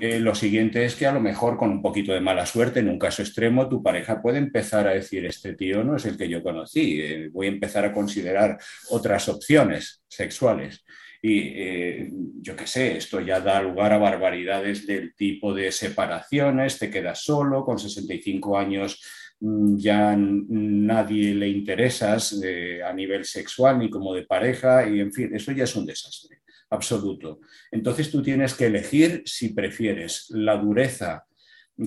Eh, 0.00 0.18
lo 0.18 0.34
siguiente 0.34 0.84
es 0.84 0.94
que 0.94 1.06
a 1.06 1.12
lo 1.12 1.20
mejor 1.20 1.56
con 1.56 1.70
un 1.70 1.82
poquito 1.82 2.12
de 2.12 2.20
mala 2.20 2.46
suerte, 2.46 2.80
en 2.80 2.88
un 2.88 2.98
caso 2.98 3.22
extremo, 3.22 3.68
tu 3.68 3.82
pareja 3.82 4.20
puede 4.22 4.38
empezar 4.38 4.88
a 4.88 4.94
decir, 4.94 5.24
este 5.26 5.54
tío 5.54 5.84
no 5.84 5.96
es 5.96 6.06
el 6.06 6.16
que 6.16 6.28
yo 6.28 6.42
conocí, 6.42 7.00
eh, 7.00 7.28
voy 7.32 7.46
a 7.46 7.50
empezar 7.50 7.84
a 7.84 7.92
considerar 7.92 8.58
otras 8.90 9.28
opciones 9.28 10.02
sexuales. 10.08 10.84
Y 11.22 11.40
eh, 11.56 12.10
yo 12.40 12.56
qué 12.56 12.66
sé, 12.66 12.96
esto 12.96 13.20
ya 13.20 13.40
da 13.40 13.60
lugar 13.62 13.92
a 13.92 13.98
barbaridades 13.98 14.86
del 14.86 15.14
tipo 15.14 15.54
de 15.54 15.72
separaciones, 15.72 16.78
te 16.78 16.90
quedas 16.90 17.22
solo, 17.22 17.64
con 17.64 17.78
65 17.78 18.58
años 18.58 19.02
mm, 19.40 19.76
ya 19.76 20.16
nadie 20.16 21.34
le 21.34 21.48
interesas 21.48 22.40
a 22.84 22.92
nivel 22.92 23.24
sexual 23.24 23.78
ni 23.78 23.90
como 23.90 24.14
de 24.14 24.24
pareja, 24.24 24.88
y 24.88 25.00
en 25.00 25.12
fin, 25.12 25.34
eso 25.34 25.52
ya 25.52 25.64
es 25.64 25.76
un 25.76 25.86
desastre 25.86 26.45
absoluto. 26.70 27.40
Entonces 27.70 28.10
tú 28.10 28.22
tienes 28.22 28.54
que 28.54 28.66
elegir 28.66 29.22
si 29.24 29.50
prefieres 29.50 30.26
la 30.30 30.56
dureza 30.56 31.24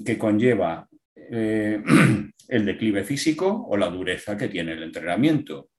que 0.05 0.17
conlleva 0.17 0.87
eh, 1.15 1.81
el 2.47 2.65
declive 2.65 3.03
físico 3.03 3.65
o 3.69 3.77
la 3.77 3.89
dureza 3.89 4.37
que 4.37 4.47
tiene 4.47 4.73
el 4.73 4.83
entrenamiento. 4.83 5.69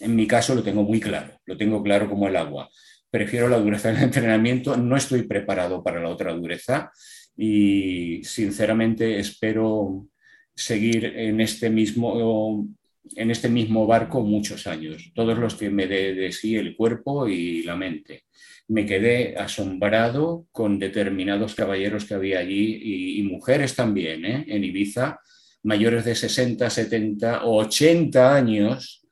En 0.00 0.16
mi 0.16 0.26
caso 0.26 0.54
lo 0.54 0.62
tengo 0.62 0.82
muy 0.82 1.00
claro, 1.00 1.40
lo 1.44 1.56
tengo 1.56 1.82
claro 1.82 2.08
como 2.08 2.28
el 2.28 2.36
agua. 2.36 2.68
Prefiero 3.10 3.48
la 3.48 3.58
dureza 3.58 3.92
del 3.92 4.02
entrenamiento, 4.02 4.76
no 4.76 4.96
estoy 4.96 5.22
preparado 5.22 5.82
para 5.82 6.00
la 6.00 6.08
otra 6.08 6.32
dureza 6.32 6.90
y 7.36 8.22
sinceramente 8.24 9.18
espero 9.18 10.06
seguir 10.54 11.04
en 11.04 11.40
este 11.40 11.68
mismo 11.68 12.66
en 13.14 13.30
este 13.30 13.48
mismo 13.48 13.86
barco 13.86 14.22
muchos 14.22 14.66
años, 14.66 15.12
todos 15.14 15.38
los 15.38 15.54
que 15.54 15.70
me 15.70 15.86
dé 15.86 16.14
de 16.14 16.32
sí 16.32 16.56
el 16.56 16.76
cuerpo 16.76 17.28
y 17.28 17.62
la 17.62 17.76
mente. 17.76 18.24
Me 18.68 18.84
quedé 18.84 19.36
asombrado 19.36 20.46
con 20.50 20.78
determinados 20.78 21.54
caballeros 21.54 22.04
que 22.04 22.14
había 22.14 22.40
allí 22.40 23.18
y, 23.18 23.22
mujeres 23.22 23.74
también, 23.76 24.24
¿eh? 24.24 24.44
en 24.48 24.64
Ibiza, 24.64 25.20
mayores 25.62 26.04
de 26.04 26.14
60, 26.14 26.68
70 26.68 27.44
o 27.44 27.58
80 27.58 28.34
años, 28.34 29.06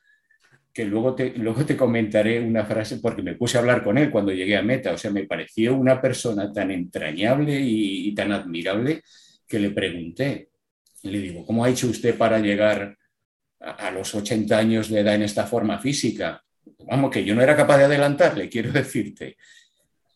que 0.72 0.84
luego 0.84 1.14
te, 1.14 1.30
luego 1.36 1.64
te 1.64 1.76
comentaré 1.76 2.40
una 2.40 2.64
frase 2.64 2.98
porque 2.98 3.22
me 3.22 3.36
puse 3.36 3.56
a 3.56 3.60
hablar 3.60 3.84
con 3.84 3.96
él 3.96 4.10
cuando 4.10 4.32
llegué 4.32 4.56
a 4.56 4.62
Meta, 4.62 4.92
o 4.92 4.98
sea, 4.98 5.12
me 5.12 5.24
pareció 5.24 5.76
una 5.76 6.00
persona 6.00 6.52
tan 6.52 6.72
entrañable 6.72 7.60
y, 7.60 8.12
tan 8.12 8.32
admirable 8.32 9.02
que 9.46 9.60
le 9.60 9.70
pregunté, 9.70 10.48
le 11.02 11.20
digo, 11.20 11.46
¿cómo 11.46 11.64
ha 11.64 11.70
hecho 11.70 11.86
usted 11.86 12.16
para 12.16 12.40
llegar 12.40 12.96
a, 13.64 13.90
los 13.90 14.14
80 14.14 14.56
años 14.56 14.88
de 14.88 15.00
edad 15.00 15.14
en 15.14 15.22
esta 15.22 15.46
forma 15.46 15.78
física? 15.78 16.44
vamos, 16.86 17.10
que 17.10 17.24
yo 17.24 17.34
no 17.34 17.42
era 17.42 17.56
capaz 17.56 17.78
de 17.78 17.84
adelantarle, 17.84 18.48
quiero 18.48 18.72
decirte. 18.72 19.36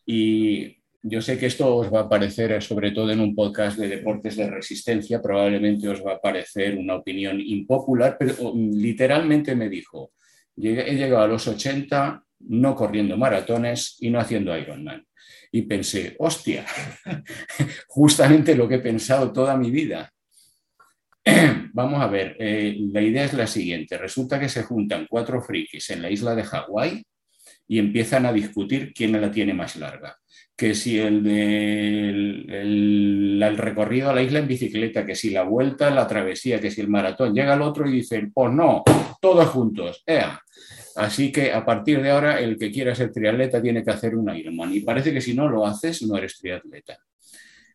Y 0.05 0.79
yo 1.03 1.23
sé 1.23 1.39
que 1.39 1.47
esto 1.47 1.77
os 1.77 1.93
va 1.93 2.01
a 2.01 2.09
parecer, 2.09 2.61
sobre 2.63 2.91
todo 2.91 3.11
en 3.11 3.21
un 3.21 3.35
podcast 3.35 3.79
de 3.79 3.89
deportes 3.89 4.37
de 4.37 4.51
resistencia, 4.51 5.23
probablemente 5.23 5.89
os 5.89 6.05
va 6.05 6.15
a 6.15 6.21
parecer 6.21 6.77
una 6.77 6.97
opinión 6.97 7.41
impopular, 7.41 8.17
pero 8.19 8.53
literalmente 8.55 9.55
me 9.55 9.69
dijo, 9.69 10.13
he 10.57 10.95
llegado 10.95 11.23
a 11.23 11.29
los 11.29 11.47
80 11.47 12.25
no 12.41 12.75
corriendo 12.75 13.17
maratones 13.17 13.97
y 14.01 14.11
no 14.11 14.21
haciendo 14.21 14.57
Ironman. 14.57 15.05
Y 15.51 15.63
pensé, 15.63 16.15
hostia, 16.19 16.65
justamente 17.89 18.55
lo 18.55 18.69
que 18.69 18.77
he 18.77 18.81
pensado 18.81 19.33
toda 19.33 19.57
mi 19.57 19.71
vida. 19.71 20.13
Vamos 21.73 22.01
a 22.01 22.07
ver, 22.07 22.37
eh, 22.39 22.77
la 22.93 23.03
idea 23.03 23.25
es 23.25 23.35
la 23.35 23.47
siguiente. 23.47 23.99
Resulta 23.99 24.41
que 24.41 24.49
se 24.49 24.63
juntan 24.63 25.07
cuatro 25.09 25.41
frikis 25.43 25.91
en 25.91 26.03
la 26.03 26.11
isla 26.11 26.35
de 26.35 26.45
Hawái 26.45 27.03
y 27.67 27.79
empiezan 27.79 28.27
a 28.27 28.33
discutir 28.33 28.93
quién 28.95 29.21
la 29.21 29.31
tiene 29.31 29.55
más 29.55 29.77
larga. 29.77 30.17
Que 30.57 30.75
si 30.75 30.99
el, 30.99 32.45
recorrido 33.57 34.11
a 34.11 34.15
la 34.15 34.23
isla 34.23 34.41
en 34.41 34.49
bicicleta, 34.49 35.07
que 35.07 35.15
si 35.15 35.31
la 35.31 35.45
vuelta, 35.45 35.91
la 35.91 36.07
travesía, 36.07 36.61
que 36.61 36.71
si 36.71 36.81
el 36.81 36.89
maratón. 36.89 37.35
Llega 37.35 37.55
el 37.55 37.63
otro 37.63 37.89
y 37.89 37.93
dicen, 37.93 38.33
pues 38.33 38.53
no, 38.53 38.83
todos 39.21 39.47
juntos. 39.49 40.03
Así 40.97 41.31
que 41.31 41.53
a 41.53 41.65
partir 41.65 42.03
de 42.03 42.11
ahora, 42.11 42.41
el 42.41 42.59
que 42.59 42.73
quiera 42.73 42.93
ser 42.93 43.13
triatleta 43.13 43.63
tiene 43.63 43.85
que 43.85 43.91
hacer 43.91 44.17
un 44.17 44.35
Ironman. 44.35 44.75
Y 44.75 44.81
parece 44.81 45.13
que 45.13 45.21
si 45.21 45.33
no 45.33 45.49
lo 45.49 45.65
haces, 45.65 46.03
no 46.03 46.17
eres 46.17 46.39
triatleta. 46.39 46.99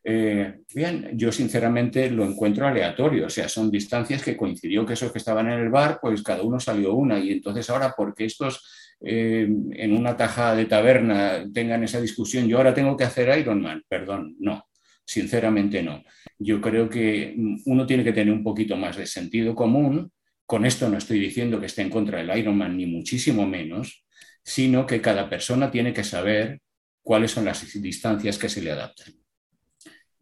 Eh, 0.06 0.60
bien, 0.74 1.12
yo 1.14 1.32
sinceramente 1.32 2.10
lo 2.10 2.26
encuentro 2.26 2.68
aleatorio, 2.68 3.28
o 3.28 3.30
sea, 3.30 3.48
son 3.48 3.72
distancias 3.72 4.22
que 4.22 4.36
coincidió 4.36 4.86
que 4.86 4.94
esos 4.94 5.12
que 5.12 5.18
estaban 5.20 5.48
en 5.48 5.60
el 5.60 5.70
bar, 5.70 6.00
pues 6.02 6.22
cada 6.22 6.44
uno 6.44 6.60
salió 6.60 6.94
una 6.94 7.20
y 7.20 7.32
entonces 7.32 7.70
ahora 7.70 7.94
porque 7.96 8.26
estos 8.26 8.98
eh, 9.00 9.48
en 9.72 9.94
una 9.98 10.18
taja 10.18 10.56
de 10.56 10.66
taberna 10.66 11.46
tengan 11.54 11.84
esa 11.84 12.02
discusión, 12.02 12.48
yo 12.48 12.58
ahora 12.58 12.74
tengo 12.74 12.98
que 12.98 13.06
hacer 13.06 13.38
Ironman, 13.40 13.84
perdón, 13.88 14.36
no, 14.40 14.66
sinceramente 15.06 15.82
no. 15.82 16.04
Yo 16.38 16.60
creo 16.60 16.90
que 16.90 17.36
uno 17.66 17.86
tiene 17.86 18.04
que 18.04 18.14
tener 18.14 18.34
un 18.34 18.44
poquito 18.44 18.76
más 18.76 18.98
de 18.98 19.06
sentido 19.06 19.56
común, 19.56 20.12
con 20.46 20.66
esto 20.66 20.90
no 20.90 20.98
estoy 20.98 21.20
diciendo 21.20 21.60
que 21.60 21.68
esté 21.68 21.82
en 21.82 21.90
contra 21.90 22.20
del 22.20 22.38
Ironman, 22.38 22.76
ni 22.76 22.86
muchísimo 22.86 23.48
menos, 23.48 24.06
sino 24.44 24.86
que 24.86 25.02
cada 25.02 25.30
persona 25.30 25.72
tiene 25.72 25.94
que 25.94 26.04
saber 26.04 26.60
cuáles 27.02 27.32
son 27.32 27.46
las 27.46 27.82
distancias 27.82 28.38
que 28.38 28.50
se 28.50 28.62
le 28.62 28.72
adaptan. 28.72 29.23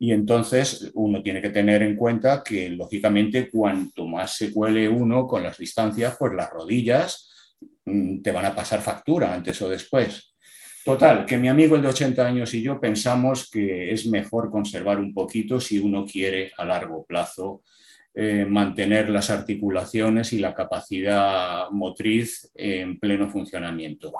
Y 0.04 0.14
entonces 0.14 0.90
uno 0.96 1.22
tiene 1.22 1.44
que 1.44 1.52
tener 1.52 1.84
en 1.84 1.96
cuenta 1.96 2.42
que, 2.44 2.70
lógicamente, 2.70 3.52
cuanto 3.52 4.08
más 4.08 4.36
se 4.36 4.52
cuele 4.52 4.90
uno 4.90 5.28
con 5.28 5.44
las 5.44 5.60
distancias, 5.60 6.16
pues 6.18 6.34
las 6.34 6.50
rodillas 6.50 7.30
mm, 7.86 8.24
te 8.24 8.32
van 8.32 8.46
a 8.46 8.56
pasar 8.56 8.82
factura 8.82 9.32
antes 9.32 9.62
o 9.62 9.70
después. 9.70 10.34
Total, 10.84 11.24
que 11.24 11.38
mi 11.38 11.50
amigo 11.50 11.76
el 11.76 11.84
de 11.84 11.90
80 11.90 12.26
años 12.26 12.52
y 12.56 12.64
yo 12.64 12.82
pensamos 12.82 13.48
que 13.52 13.92
es 13.92 14.08
mejor 14.08 14.50
conservar 14.50 14.98
un 14.98 15.14
poquito 15.14 15.62
si 15.62 15.78
uno 15.78 16.04
quiere 16.04 16.52
a 16.58 16.66
largo 16.66 17.06
plazo 17.06 17.62
eh, 18.16 18.44
mantener 18.50 19.08
las 19.08 19.30
articulaciones 19.30 20.34
y 20.34 20.40
la 20.40 20.56
capacidad 20.56 21.70
motriz 21.70 22.50
en 22.56 23.00
pleno 23.00 23.30
funcionamiento. 23.30 24.12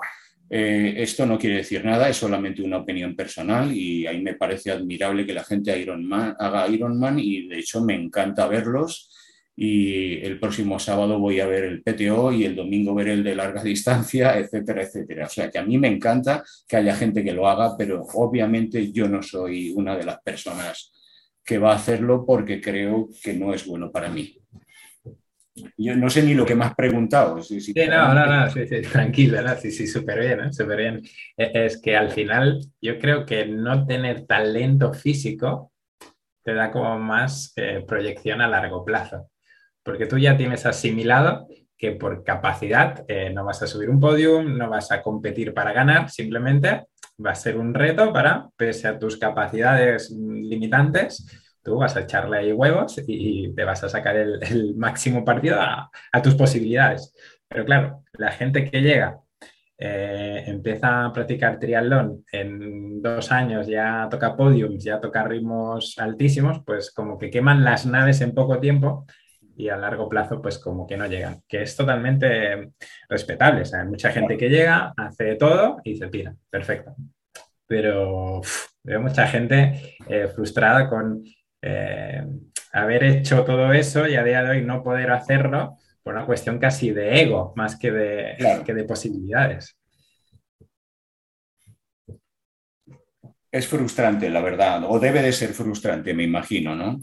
Eh, 0.54 1.02
esto 1.02 1.24
no 1.24 1.38
quiere 1.38 1.56
decir 1.56 1.82
nada, 1.82 2.10
es 2.10 2.18
solamente 2.18 2.60
una 2.60 2.76
opinión 2.76 3.16
personal 3.16 3.74
y 3.74 4.06
ahí 4.06 4.20
me 4.20 4.34
parece 4.34 4.70
admirable 4.70 5.24
que 5.24 5.32
la 5.32 5.44
gente 5.44 5.78
Ironman, 5.78 6.36
haga 6.38 6.68
Ironman 6.68 7.18
y 7.18 7.48
de 7.48 7.58
hecho 7.58 7.82
me 7.82 7.94
encanta 7.94 8.46
verlos 8.46 9.10
y 9.56 10.18
el 10.22 10.38
próximo 10.38 10.78
sábado 10.78 11.18
voy 11.18 11.40
a 11.40 11.46
ver 11.46 11.64
el 11.64 11.82
PTO 11.82 12.32
y 12.32 12.44
el 12.44 12.54
domingo 12.54 12.94
veré 12.94 13.14
el 13.14 13.24
de 13.24 13.34
larga 13.34 13.62
distancia, 13.64 14.38
etcétera, 14.38 14.82
etcétera. 14.82 15.24
O 15.24 15.30
sea 15.30 15.50
que 15.50 15.56
a 15.56 15.64
mí 15.64 15.78
me 15.78 15.88
encanta 15.88 16.44
que 16.68 16.76
haya 16.76 16.96
gente 16.96 17.24
que 17.24 17.32
lo 17.32 17.48
haga, 17.48 17.74
pero 17.78 18.02
obviamente 18.12 18.92
yo 18.92 19.08
no 19.08 19.22
soy 19.22 19.72
una 19.74 19.96
de 19.96 20.04
las 20.04 20.20
personas 20.20 20.92
que 21.42 21.56
va 21.56 21.72
a 21.72 21.76
hacerlo 21.76 22.26
porque 22.26 22.60
creo 22.60 23.08
que 23.22 23.32
no 23.32 23.54
es 23.54 23.64
bueno 23.66 23.90
para 23.90 24.10
mí. 24.10 24.41
Yo 25.76 25.94
no 25.96 26.08
sé 26.08 26.22
ni 26.22 26.34
lo 26.34 26.46
que 26.46 26.54
me 26.54 26.64
has 26.64 26.74
preguntado. 26.74 27.42
Sí, 27.42 27.74
no, 27.88 28.14
no, 28.14 28.26
no, 28.26 28.50
sí, 28.50 28.66
sí, 28.66 28.80
tranquilo, 28.82 29.38
sí, 29.60 29.70
sí, 29.70 29.86
súper 29.86 30.20
bien, 30.20 30.40
¿eh? 30.40 30.52
súper 30.52 30.78
bien. 30.78 31.02
E, 31.36 31.66
es 31.66 31.80
que 31.80 31.96
al 31.96 32.10
final 32.10 32.60
yo 32.80 32.98
creo 32.98 33.26
que 33.26 33.46
no 33.46 33.86
tener 33.86 34.26
talento 34.26 34.94
físico 34.94 35.72
te 36.42 36.54
da 36.54 36.70
como 36.70 36.98
más 36.98 37.52
eh, 37.56 37.84
proyección 37.86 38.40
a 38.40 38.48
largo 38.48 38.84
plazo, 38.84 39.30
porque 39.82 40.06
tú 40.06 40.18
ya 40.18 40.36
tienes 40.36 40.64
asimilado 40.66 41.46
que 41.76 41.92
por 41.92 42.24
capacidad 42.24 43.04
eh, 43.08 43.30
no 43.30 43.44
vas 43.44 43.62
a 43.62 43.66
subir 43.66 43.90
un 43.90 44.00
podium, 44.00 44.56
no 44.56 44.70
vas 44.70 44.90
a 44.90 45.02
competir 45.02 45.52
para 45.52 45.72
ganar, 45.72 46.10
simplemente 46.10 46.86
va 47.24 47.32
a 47.32 47.34
ser 47.34 47.58
un 47.58 47.74
reto 47.74 48.12
para, 48.12 48.48
pese 48.56 48.88
a 48.88 48.98
tus 48.98 49.16
capacidades 49.16 50.10
limitantes, 50.10 51.26
tú 51.62 51.76
vas 51.78 51.96
a 51.96 52.00
echarle 52.00 52.38
ahí 52.38 52.52
huevos 52.52 53.00
y 53.06 53.54
te 53.54 53.64
vas 53.64 53.82
a 53.84 53.88
sacar 53.88 54.16
el, 54.16 54.74
máximo 54.76 55.24
partido 55.24 55.60
a, 55.60 55.90
tus 56.22 56.34
posibilidades. 56.34 57.14
Pero 57.48 57.64
claro, 57.64 58.02
la 58.14 58.32
gente 58.32 58.70
que 58.70 58.80
llega, 58.80 59.20
eh, 59.78 60.44
empieza 60.46 61.06
a 61.06 61.12
practicar 61.12 61.58
triatlón, 61.58 62.24
en 62.30 63.02
dos 63.02 63.32
años 63.32 63.66
ya 63.66 64.08
toca 64.10 64.36
podiums, 64.36 64.84
ya 64.84 65.00
toca 65.00 65.24
ritmos 65.24 65.98
altísimos, 65.98 66.62
pues 66.64 66.92
como 66.92 67.18
que 67.18 67.30
queman 67.30 67.64
las 67.64 67.86
naves 67.86 68.20
en 68.20 68.34
poco 68.34 68.60
tiempo 68.60 69.06
y 69.56 69.68
a 69.68 69.76
largo 69.76 70.08
plazo 70.08 70.40
pues 70.40 70.58
como 70.58 70.86
que 70.86 70.96
no 70.96 71.06
llegan, 71.06 71.42
que 71.48 71.62
es 71.62 71.76
totalmente 71.76 72.72
respetable. 73.08 73.62
hay 73.72 73.86
mucha 73.86 74.10
gente 74.10 74.36
que 74.36 74.48
llega, 74.48 74.92
hace 74.96 75.36
todo 75.36 75.78
y 75.84 75.96
se 75.96 76.08
tira, 76.08 76.34
perfecto. 76.50 76.94
Pero 77.66 78.40
veo 78.82 79.00
mucha 79.00 79.26
gente 79.26 79.96
eh, 80.08 80.28
frustrada 80.28 80.88
con 80.88 81.22
eh, 81.62 82.22
haber 82.72 83.04
hecho 83.04 83.44
todo 83.44 83.72
eso 83.72 84.06
y 84.08 84.16
a 84.16 84.24
día 84.24 84.42
de 84.42 84.50
hoy 84.50 84.64
no 84.64 84.82
poder 84.82 85.10
hacerlo 85.10 85.78
por 86.02 86.14
una 86.14 86.26
cuestión 86.26 86.58
casi 86.58 86.90
de 86.90 87.22
ego 87.22 87.52
más 87.56 87.76
que 87.76 87.92
de, 87.92 88.62
que 88.66 88.74
de 88.74 88.84
posibilidades. 88.84 89.76
Es 93.50 93.68
frustrante, 93.68 94.30
la 94.30 94.40
verdad, 94.40 94.82
o 94.88 94.98
debe 94.98 95.20
de 95.20 95.30
ser 95.30 95.50
frustrante, 95.50 96.14
me 96.14 96.24
imagino, 96.24 96.74
¿no? 96.74 96.98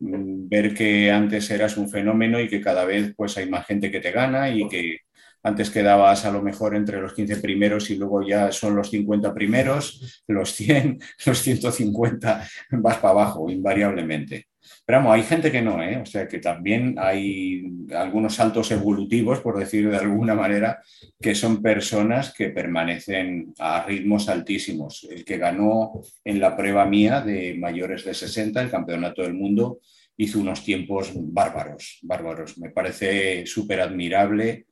Ver 0.00 0.72
que 0.72 1.10
antes 1.10 1.50
eras 1.50 1.76
un 1.76 1.90
fenómeno 1.90 2.40
y 2.40 2.48
que 2.48 2.62
cada 2.62 2.86
vez 2.86 3.12
pues 3.14 3.36
hay 3.36 3.50
más 3.50 3.66
gente 3.66 3.90
que 3.90 4.00
te 4.00 4.10
gana 4.10 4.48
y 4.48 4.66
que 4.66 5.00
antes 5.44 5.70
quedabas 5.70 6.24
a 6.24 6.32
lo 6.32 6.42
mejor 6.42 6.74
entre 6.74 7.00
los 7.00 7.12
15 7.12 7.36
primeros 7.36 7.90
y 7.90 7.96
luego 7.96 8.26
ya 8.26 8.50
son 8.50 8.74
los 8.74 8.90
50 8.90 9.34
primeros, 9.34 10.22
los 10.26 10.54
100, 10.54 10.98
los 11.26 11.38
150, 11.38 12.48
vas 12.70 12.96
para 12.96 13.10
abajo 13.10 13.50
invariablemente. 13.50 14.48
Pero 14.86 14.98
vamos, 14.98 15.14
hay 15.14 15.22
gente 15.22 15.52
que 15.52 15.60
no, 15.60 15.82
¿eh? 15.82 15.98
o 15.98 16.06
sea 16.06 16.26
que 16.26 16.38
también 16.38 16.96
hay 16.98 17.62
algunos 17.94 18.34
saltos 18.34 18.70
evolutivos, 18.70 19.40
por 19.40 19.58
decir 19.58 19.90
de 19.90 19.98
alguna 19.98 20.34
manera, 20.34 20.80
que 21.20 21.34
son 21.34 21.60
personas 21.60 22.32
que 22.32 22.48
permanecen 22.48 23.52
a 23.58 23.84
ritmos 23.84 24.30
altísimos. 24.30 25.06
El 25.10 25.24
que 25.24 25.36
ganó 25.36 25.92
en 26.24 26.40
la 26.40 26.56
prueba 26.56 26.86
mía 26.86 27.20
de 27.20 27.54
mayores 27.58 28.04
de 28.04 28.14
60, 28.14 28.62
el 28.62 28.70
campeonato 28.70 29.22
del 29.22 29.34
mundo, 29.34 29.80
hizo 30.16 30.38
unos 30.38 30.64
tiempos 30.64 31.12
bárbaros, 31.14 31.98
bárbaros. 32.02 32.56
Me 32.56 32.70
parece 32.70 33.44
súper 33.46 33.82
admirable 33.82 34.66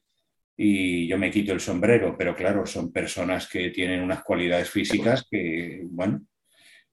y 0.57 1.07
yo 1.07 1.19
me 1.19 1.31
quito 1.31 1.53
el 1.53 1.61
sombrero, 1.61 2.15
pero 2.17 2.35
claro, 2.35 2.67
son 2.67 2.93
personas 2.93 3.49
que 3.49 3.71
tienen 3.71 4.03
unas 4.03 4.23
cualidades 4.23 4.71
físicas 4.71 5.27
que, 5.31 5.81
bueno, 5.85 6.23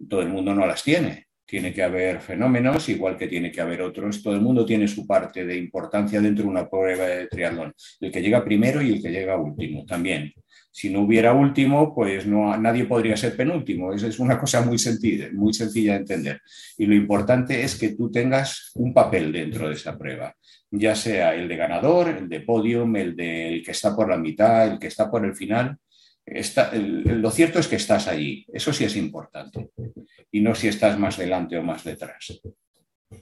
todo 0.08 0.22
el 0.22 0.30
mundo 0.30 0.54
no 0.54 0.66
las 0.66 0.84
tiene. 0.84 1.28
Tiene 1.46 1.74
que 1.74 1.82
haber 1.82 2.22
fenómenos, 2.22 2.90
igual 2.90 3.18
que 3.18 3.28
tiene 3.28 3.52
que 3.52 3.60
haber 3.60 3.82
otros. 3.82 4.22
Todo 4.22 4.36
el 4.36 4.42
mundo 4.42 4.66
tiene 4.66 4.88
su 4.88 5.06
parte 5.08 5.46
de 5.46 5.58
importancia 5.58 6.22
dentro 6.22 6.44
de 6.44 6.50
una 6.50 6.70
prueba 6.70 7.08
de 7.08 7.28
triatlón. 7.28 7.74
El 8.00 8.12
que 8.12 8.22
llega 8.22 8.46
primero 8.46 8.82
y 8.82 8.94
el 8.94 9.02
que 9.02 9.10
llega 9.10 9.36
último 9.36 9.84
también. 9.86 10.32
Si 10.80 10.90
no 10.90 11.02
hubiera 11.02 11.34
último, 11.34 11.94
pues 11.94 12.26
no, 12.26 12.56
nadie 12.56 12.86
podría 12.86 13.18
ser 13.18 13.36
penúltimo. 13.36 13.92
Esa 13.92 14.08
es 14.08 14.18
una 14.18 14.40
cosa 14.40 14.62
muy 14.62 14.78
sencilla, 14.80 15.28
muy 15.34 15.54
sencilla 15.54 15.92
de 15.96 16.00
entender. 16.00 16.42
Y 16.78 16.86
lo 16.86 16.96
importante 16.96 17.62
es 17.62 17.76
que 17.78 17.98
tú 17.98 18.10
tengas 18.10 18.72
un 18.76 18.94
papel 18.94 19.34
dentro 19.34 19.68
de 19.68 19.76
esa 19.76 19.98
prueba, 19.98 20.34
ya 20.72 20.96
sea 20.96 21.36
el 21.36 21.50
de 21.50 21.58
ganador, 21.58 22.08
el 22.08 22.30
de 22.30 22.40
podium, 22.40 22.96
el 22.96 23.14
de 23.14 23.62
que 23.66 23.72
está 23.72 23.94
por 23.94 24.08
la 24.10 24.18
mitad, 24.18 24.72
el 24.72 24.80
que 24.80 24.88
está 24.88 25.12
por 25.12 25.26
el 25.26 25.36
final. 25.36 25.76
Está, 26.26 26.72
lo 26.74 27.30
cierto 27.30 27.60
es 27.60 27.68
que 27.68 27.76
estás 27.76 28.08
allí, 28.08 28.46
eso 28.54 28.72
sí 28.72 28.86
es 28.86 28.96
importante, 28.96 29.72
y 30.32 30.40
no 30.40 30.56
si 30.56 30.70
estás 30.70 30.98
más 30.98 31.18
delante 31.18 31.58
o 31.58 31.62
más 31.62 31.84
detrás. 31.84 32.40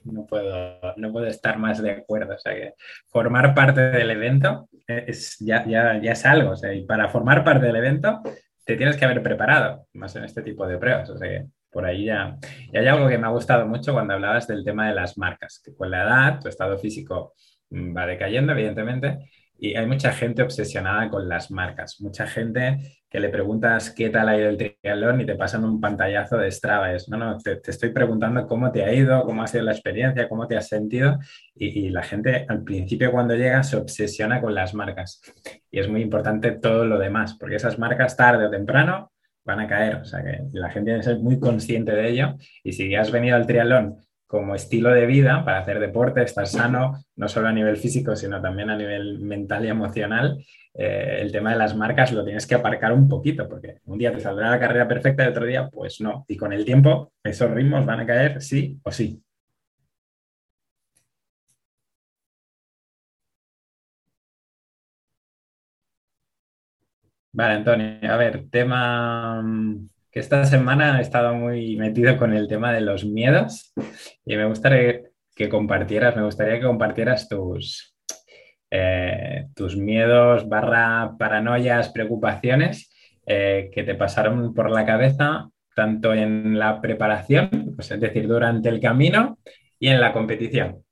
No 0.04 0.26
puedo, 0.26 0.80
no 0.98 1.12
puedo 1.12 1.28
estar 1.28 1.58
más 1.58 1.82
de 1.82 1.92
acuerdo. 1.92 2.36
O 2.36 2.38
sea 2.40 2.54
que 2.54 2.74
formar 3.08 3.54
parte 3.54 3.82
del 3.82 4.12
evento 4.12 4.70
es, 4.86 5.38
ya, 5.40 5.66
ya, 5.66 6.02
ya 6.02 6.12
es 6.12 6.26
algo. 6.26 6.52
O 6.52 6.56
sea, 6.56 6.74
y 6.74 6.86
para 6.86 7.10
formar 7.10 7.44
parte 7.44 7.66
del 7.66 7.76
evento 7.76 8.22
te 8.66 8.76
tienes 8.76 8.98
que 8.98 9.06
haber 9.06 9.24
preparado, 9.24 9.88
más 9.94 10.16
en 10.16 10.26
este 10.26 10.42
tipo 10.42 10.68
de 10.68 10.78
pruebas. 10.78 11.10
O 11.10 11.18
sea 11.18 11.28
que 11.28 11.46
por 11.72 11.86
ahí 11.86 12.06
ya. 12.06 12.38
Y 12.72 12.78
hay 12.78 12.88
algo 12.88 13.08
que 13.08 13.18
me 13.18 13.28
ha 13.28 13.32
gustado 13.32 13.68
mucho 13.68 13.94
cuando 13.94 14.14
hablabas 14.14 14.48
del 14.48 14.64
tema 14.64 14.88
de 14.88 14.96
las 14.96 15.18
marcas, 15.18 15.62
que 15.64 15.76
con 15.76 15.92
la 15.92 16.04
edad 16.04 16.40
tu 16.40 16.50
estado 16.50 16.78
físico 16.78 17.34
mm, 17.70 17.96
va 17.96 18.06
decayendo, 18.06 18.54
evidentemente, 18.54 19.30
y 19.60 19.76
hay 19.76 19.86
mucha 19.86 20.12
gente 20.12 20.44
obsesionada 20.44 21.10
con 21.10 21.28
las 21.28 21.52
marcas, 21.52 22.00
mucha 22.00 22.28
gente 22.28 22.80
que 23.10 23.20
le 23.20 23.30
preguntas 23.30 23.92
qué 23.92 24.10
tal 24.10 24.30
ha 24.30 24.38
ido 24.38 24.50
el 24.50 24.58
triatlón 24.58 25.22
y 25.22 25.26
te 25.26 25.36
pasan 25.36 25.64
un 25.64 25.80
pantallazo 25.80 26.38
de 26.38 26.52
Strava. 26.52 26.90
no, 27.08 27.18
no, 27.18 27.38
te, 27.38 27.60
estoy 27.66 27.92
preguntando 27.92 28.46
cómo 28.46 28.72
te 28.72 28.84
ha 28.84 28.94
ido, 28.94 29.24
cómo 29.24 29.44
ha 29.44 29.48
sido 29.48 29.64
la 29.64 29.72
experiencia, 29.72 30.28
cómo 30.28 30.48
te 30.48 30.58
has 30.58 30.68
sentido. 30.68 31.18
Y, 31.56 31.90
la 31.90 32.04
gente 32.04 32.46
al 32.48 32.64
principio 32.64 33.12
cuando 33.12 33.36
llega 33.36 33.64
se 33.64 33.78
obsesiona 33.78 34.42
con 34.42 34.54
las 34.54 34.74
marcas. 34.74 35.22
Y 35.72 35.80
es 35.80 35.88
muy 35.90 36.02
importante 36.02 36.52
todo 36.52 36.86
lo 36.86 37.00
demás, 37.00 37.36
porque 37.40 37.56
esas 37.56 37.80
marcas 37.80 38.18
tarde 38.18 38.46
o 38.46 38.50
temprano 38.52 39.12
van 39.46 39.62
a 39.62 39.68
caer. 39.68 39.96
O 39.96 40.06
sea 40.06 40.22
que 40.24 40.42
la 40.52 40.70
gente 40.70 40.96
que 40.96 41.04
ser 41.04 41.20
muy 41.20 41.40
consciente 41.40 41.94
de 41.94 42.10
ello. 42.10 42.36
Y 42.64 42.74
si 42.74 42.94
has 42.94 43.10
venido 43.10 43.38
al 43.38 43.48
triatlón 43.48 43.98
como 44.28 44.54
estilo 44.56 44.90
de 44.92 45.06
vida 45.06 45.44
para 45.46 45.60
hacer 45.60 45.80
deporte, 45.80 46.22
estar 46.22 46.46
sano, 46.48 47.04
no 47.16 47.28
solo 47.28 47.48
a 47.48 47.54
nivel 47.54 47.78
físico, 47.78 48.16
sino 48.16 48.42
también 48.42 48.70
a 48.70 48.78
nivel 48.78 49.20
mental 49.20 49.66
y 49.66 49.70
emocional, 49.70 50.38
eh, 50.74 51.20
el 51.22 51.32
tema 51.32 51.52
de 51.52 51.58
las 51.58 51.76
marcas 51.76 52.12
lo 52.12 52.24
tienes 52.24 52.46
que 52.46 52.56
aparcar 52.56 52.92
un 52.94 53.08
poquito, 53.08 53.48
porque 53.48 53.78
un 53.86 53.98
día 53.98 54.12
te 54.12 54.20
saldrá 54.20 54.52
la 54.52 54.60
carrera 54.60 54.88
perfecta 54.88 55.24
y 55.24 55.28
otro 55.30 55.46
día, 55.46 55.70
pues 55.70 56.02
no. 56.02 56.26
Y 56.28 56.38
con 56.38 56.54
el 56.54 56.66
tiempo, 56.66 57.14
esos 57.24 57.50
ritmos 57.52 57.86
van 57.86 58.02
a 58.02 58.06
caer 58.06 58.42
sí 58.42 58.78
o 58.84 58.92
sí. 58.92 59.22
Vale, 67.32 67.54
Antonio, 67.54 68.12
a 68.12 68.18
ver, 68.18 68.50
tema 68.50 69.42
mm, 69.42 69.90
esta 70.18 70.46
semana 70.46 70.98
he 70.98 71.02
estado 71.02 71.34
muy 71.34 71.76
metido 71.78 72.18
con 72.18 72.34
el 72.34 72.48
tema 72.48 72.74
de 72.74 72.82
los 72.82 73.06
miedos 73.06 73.74
y 74.26 74.36
me 74.36 74.46
gustaría 74.46 75.02
que 75.36 75.50
compartieras, 75.50 76.16
me 76.16 76.24
gustaría 76.24 76.60
que 76.60 76.66
compartieras 76.66 77.30
tus, 77.30 77.96
eh, 78.72 79.48
tus 79.56 79.78
miedos, 79.78 80.50
barra 80.50 81.16
paranoias, 81.18 81.90
preocupaciones 81.90 82.92
eh, 83.26 83.70
que 83.74 83.84
te 83.84 83.96
pasaron 83.96 84.54
por 84.54 84.72
la 84.72 84.86
cabeza 84.86 85.50
tanto 85.76 86.14
en 86.14 86.58
la 86.58 86.82
preparación, 86.82 87.74
pues 87.76 87.92
es 87.92 88.00
decir, 88.00 88.28
durante 88.28 88.70
el 88.70 88.80
camino 88.80 89.38
y 89.80 89.90
en 89.90 90.02
la 90.02 90.12
competición. 90.12 90.84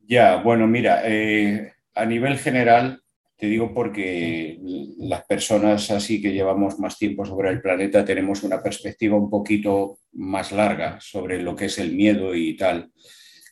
Ya, 0.00 0.36
bueno, 0.36 0.66
mira, 0.66 1.02
eh, 1.04 1.74
a 1.94 2.04
nivel 2.04 2.38
general, 2.38 3.02
te 3.38 3.46
digo 3.46 3.72
porque 3.72 4.58
las 4.98 5.24
personas 5.24 5.92
así 5.92 6.20
que 6.20 6.32
llevamos 6.32 6.80
más 6.80 6.98
tiempo 6.98 7.24
sobre 7.24 7.50
el 7.50 7.62
planeta 7.62 8.04
tenemos 8.04 8.42
una 8.42 8.60
perspectiva 8.60 9.16
un 9.16 9.30
poquito 9.30 10.00
más 10.14 10.50
larga 10.50 10.98
sobre 11.00 11.40
lo 11.40 11.54
que 11.54 11.66
es 11.66 11.78
el 11.78 11.94
miedo 11.94 12.34
y 12.34 12.56
tal. 12.56 12.90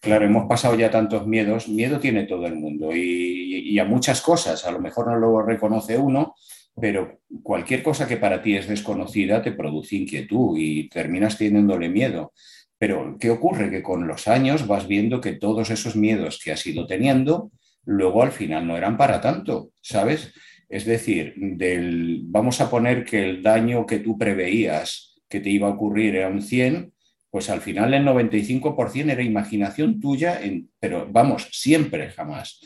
Claro, 0.03 0.27
hemos 0.27 0.47
pasado 0.47 0.77
ya 0.77 0.91
tantos 0.91 1.29
miedos. 1.29 1.69
Miedo 1.69 2.01
tiene 2.01 2.25
todo 2.25 2.47
el 2.47 2.57
mundo 2.57 2.91
y, 2.95 3.79
a 3.79 3.85
muchas 3.85 4.21
cosas. 4.21 4.67
A 4.67 4.73
lo 4.73 4.81
mejor 4.81 5.07
no 5.07 5.17
lo 5.17 5.43
reconoce 5.43 5.97
uno, 5.97 6.35
pero 6.81 7.21
cualquier 7.43 7.85
cosa 7.85 8.09
que 8.09 8.17
para 8.17 8.43
ti 8.43 8.57
es 8.57 8.67
desconocida 8.67 9.41
te 9.41 9.53
produce 9.53 9.97
inquietud 9.97 10.57
y 10.59 10.89
terminas 10.89 11.39
teniéndole 11.39 11.89
miedo. 11.89 12.33
Pero 12.79 13.17
¿qué 13.21 13.31
ocurre? 13.31 13.71
Que 13.71 13.83
con 13.83 14.09
los 14.09 14.27
años 14.27 14.67
vas 14.67 14.89
viendo 14.89 15.21
que 15.21 15.35
todos 15.35 15.71
esos 15.71 15.95
miedos 15.95 16.41
que 16.43 16.53
has 16.53 16.67
ido 16.67 16.87
teniendo, 16.87 17.53
luego 17.87 18.23
al 18.23 18.33
final 18.33 18.67
no 18.67 18.77
eran 18.77 18.97
para 18.97 19.21
tanto, 19.21 19.71
¿sabes? 19.81 20.33
Es 20.69 20.85
decir, 20.85 21.35
del, 21.37 22.23
vamos 22.25 22.61
a 22.61 22.69
poner 22.69 23.05
que 23.05 23.25
el 23.25 23.43
daño 23.43 23.87
que 23.87 24.01
tú 24.01 24.19
preveías 24.19 25.23
que 25.29 25.41
te 25.41 25.51
iba 25.51 25.69
a 25.69 25.73
ocurrir 25.73 26.17
era 26.17 26.29
un 26.29 26.43
100, 26.43 26.93
pues 27.31 27.51
al 27.51 27.61
final 27.61 27.95
el 27.95 28.05
95% 28.05 29.11
era 29.11 29.23
imaginación 29.23 30.01
tuya, 30.01 30.41
pero 30.79 31.09
vamos, 31.11 31.49
siempre, 31.53 32.11
jamás. 32.11 32.61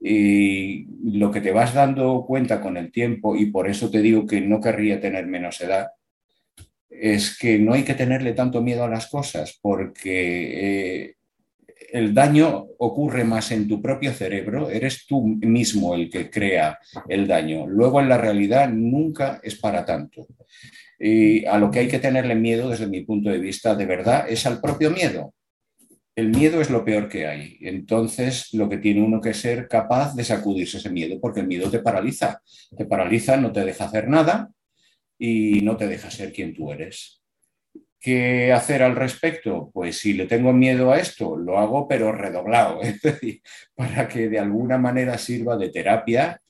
Y 0.00 0.86
lo 1.04 1.30
que 1.30 1.40
te 1.40 1.52
vas 1.52 1.74
dando 1.74 2.24
cuenta 2.26 2.60
con 2.60 2.76
el 2.76 2.90
tiempo, 2.90 3.36
y 3.36 3.46
por 3.46 3.68
eso 3.68 3.90
te 3.90 4.00
digo 4.00 4.26
que 4.26 4.40
no 4.40 4.60
querría 4.60 5.00
tener 5.00 5.26
menos 5.26 5.60
edad, 5.60 5.88
es 6.88 7.38
que 7.38 7.58
no 7.58 7.72
hay 7.72 7.84
que 7.84 7.94
tenerle 7.94 8.32
tanto 8.32 8.62
miedo 8.62 8.84
a 8.84 8.88
las 8.88 9.08
cosas, 9.08 9.58
porque 9.62 11.04
eh, 11.04 11.16
el 11.92 12.14
daño 12.14 12.66
ocurre 12.78 13.24
más 13.24 13.50
en 13.52 13.66
tu 13.66 13.80
propio 13.80 14.12
cerebro, 14.12 14.70
eres 14.70 15.06
tú 15.06 15.26
mismo 15.26 15.94
el 15.94 16.10
que 16.10 16.30
crea 16.30 16.78
el 17.08 17.26
daño. 17.26 17.66
Luego 17.66 18.00
en 18.00 18.08
la 18.08 18.18
realidad 18.18 18.68
nunca 18.68 19.40
es 19.42 19.56
para 19.56 19.84
tanto. 19.84 20.26
Y 20.98 21.44
a 21.46 21.58
lo 21.58 21.70
que 21.70 21.80
hay 21.80 21.88
que 21.88 21.98
tenerle 21.98 22.34
miedo 22.34 22.68
desde 22.68 22.86
mi 22.86 23.02
punto 23.02 23.30
de 23.30 23.38
vista 23.38 23.74
de 23.74 23.86
verdad 23.86 24.26
es 24.28 24.46
al 24.46 24.60
propio 24.60 24.90
miedo. 24.90 25.34
El 26.14 26.28
miedo 26.28 26.60
es 26.60 26.68
lo 26.68 26.84
peor 26.84 27.08
que 27.08 27.26
hay. 27.26 27.56
Entonces, 27.62 28.52
lo 28.52 28.68
que 28.68 28.76
tiene 28.76 29.02
uno 29.02 29.20
que 29.20 29.32
ser 29.32 29.68
capaz 29.68 30.14
de 30.14 30.24
sacudirse 30.24 30.76
ese 30.76 30.90
miedo, 30.90 31.18
porque 31.20 31.40
el 31.40 31.46
miedo 31.46 31.70
te 31.70 31.78
paraliza. 31.78 32.42
Te 32.76 32.84
paraliza, 32.84 33.36
no 33.38 33.52
te 33.52 33.64
deja 33.64 33.84
hacer 33.84 34.08
nada 34.08 34.50
y 35.18 35.60
no 35.62 35.76
te 35.76 35.86
deja 35.86 36.10
ser 36.10 36.32
quien 36.32 36.54
tú 36.54 36.72
eres. 36.72 37.19
¿Qué 38.00 38.50
hacer 38.52 38.82
al 38.82 38.96
respecto? 38.96 39.70
Pues 39.74 39.98
si 39.98 40.14
le 40.14 40.26
tengo 40.26 40.54
miedo 40.54 40.90
a 40.90 40.98
esto, 40.98 41.36
lo 41.36 41.58
hago 41.58 41.86
pero 41.86 42.12
redoblado, 42.12 42.80
para 43.74 44.08
que 44.08 44.28
de 44.28 44.38
alguna 44.38 44.78
manera 44.78 45.18
sirva 45.18 45.58
de 45.58 45.68
terapia 45.68 46.40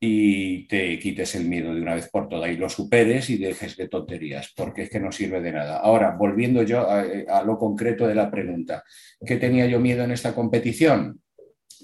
y 0.00 0.66
te 0.68 0.98
quites 0.98 1.34
el 1.34 1.46
miedo 1.46 1.74
de 1.74 1.82
una 1.82 1.94
vez 1.94 2.08
por 2.08 2.28
todas 2.28 2.50
y 2.50 2.56
lo 2.56 2.70
superes 2.70 3.28
y 3.28 3.36
dejes 3.36 3.76
de 3.76 3.88
tonterías, 3.88 4.52
porque 4.56 4.82
es 4.82 4.90
que 4.90 5.00
no 5.00 5.12
sirve 5.12 5.42
de 5.42 5.52
nada. 5.52 5.78
Ahora, 5.78 6.12
volviendo 6.12 6.62
yo 6.62 6.88
a, 6.88 7.00
a 7.28 7.42
lo 7.44 7.58
concreto 7.58 8.06
de 8.06 8.14
la 8.14 8.30
pregunta, 8.30 8.82
¿qué 9.26 9.36
tenía 9.36 9.66
yo 9.66 9.80
miedo 9.80 10.04
en 10.04 10.12
esta 10.12 10.34
competición? 10.34 11.20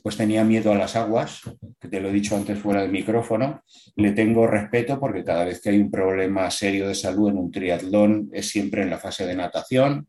Pues 0.04 0.18
tenía 0.18 0.44
miedo 0.44 0.70
a 0.70 0.74
las 0.74 0.96
aguas, 0.96 1.40
que 1.80 1.88
te 1.88 1.98
lo 1.98 2.10
he 2.10 2.12
dicho 2.12 2.36
antes 2.36 2.58
fuera 2.58 2.82
del 2.82 2.92
micrófono. 2.92 3.62
Le 3.96 4.12
tengo 4.12 4.46
respeto 4.46 5.00
porque 5.00 5.24
cada 5.24 5.46
vez 5.46 5.62
que 5.62 5.70
hay 5.70 5.80
un 5.80 5.90
problema 5.90 6.50
serio 6.50 6.86
de 6.86 6.94
salud 6.94 7.30
en 7.30 7.38
un 7.38 7.50
triatlón 7.50 8.28
es 8.30 8.50
siempre 8.50 8.82
en 8.82 8.90
la 8.90 8.98
fase 8.98 9.24
de 9.24 9.34
natación. 9.34 10.06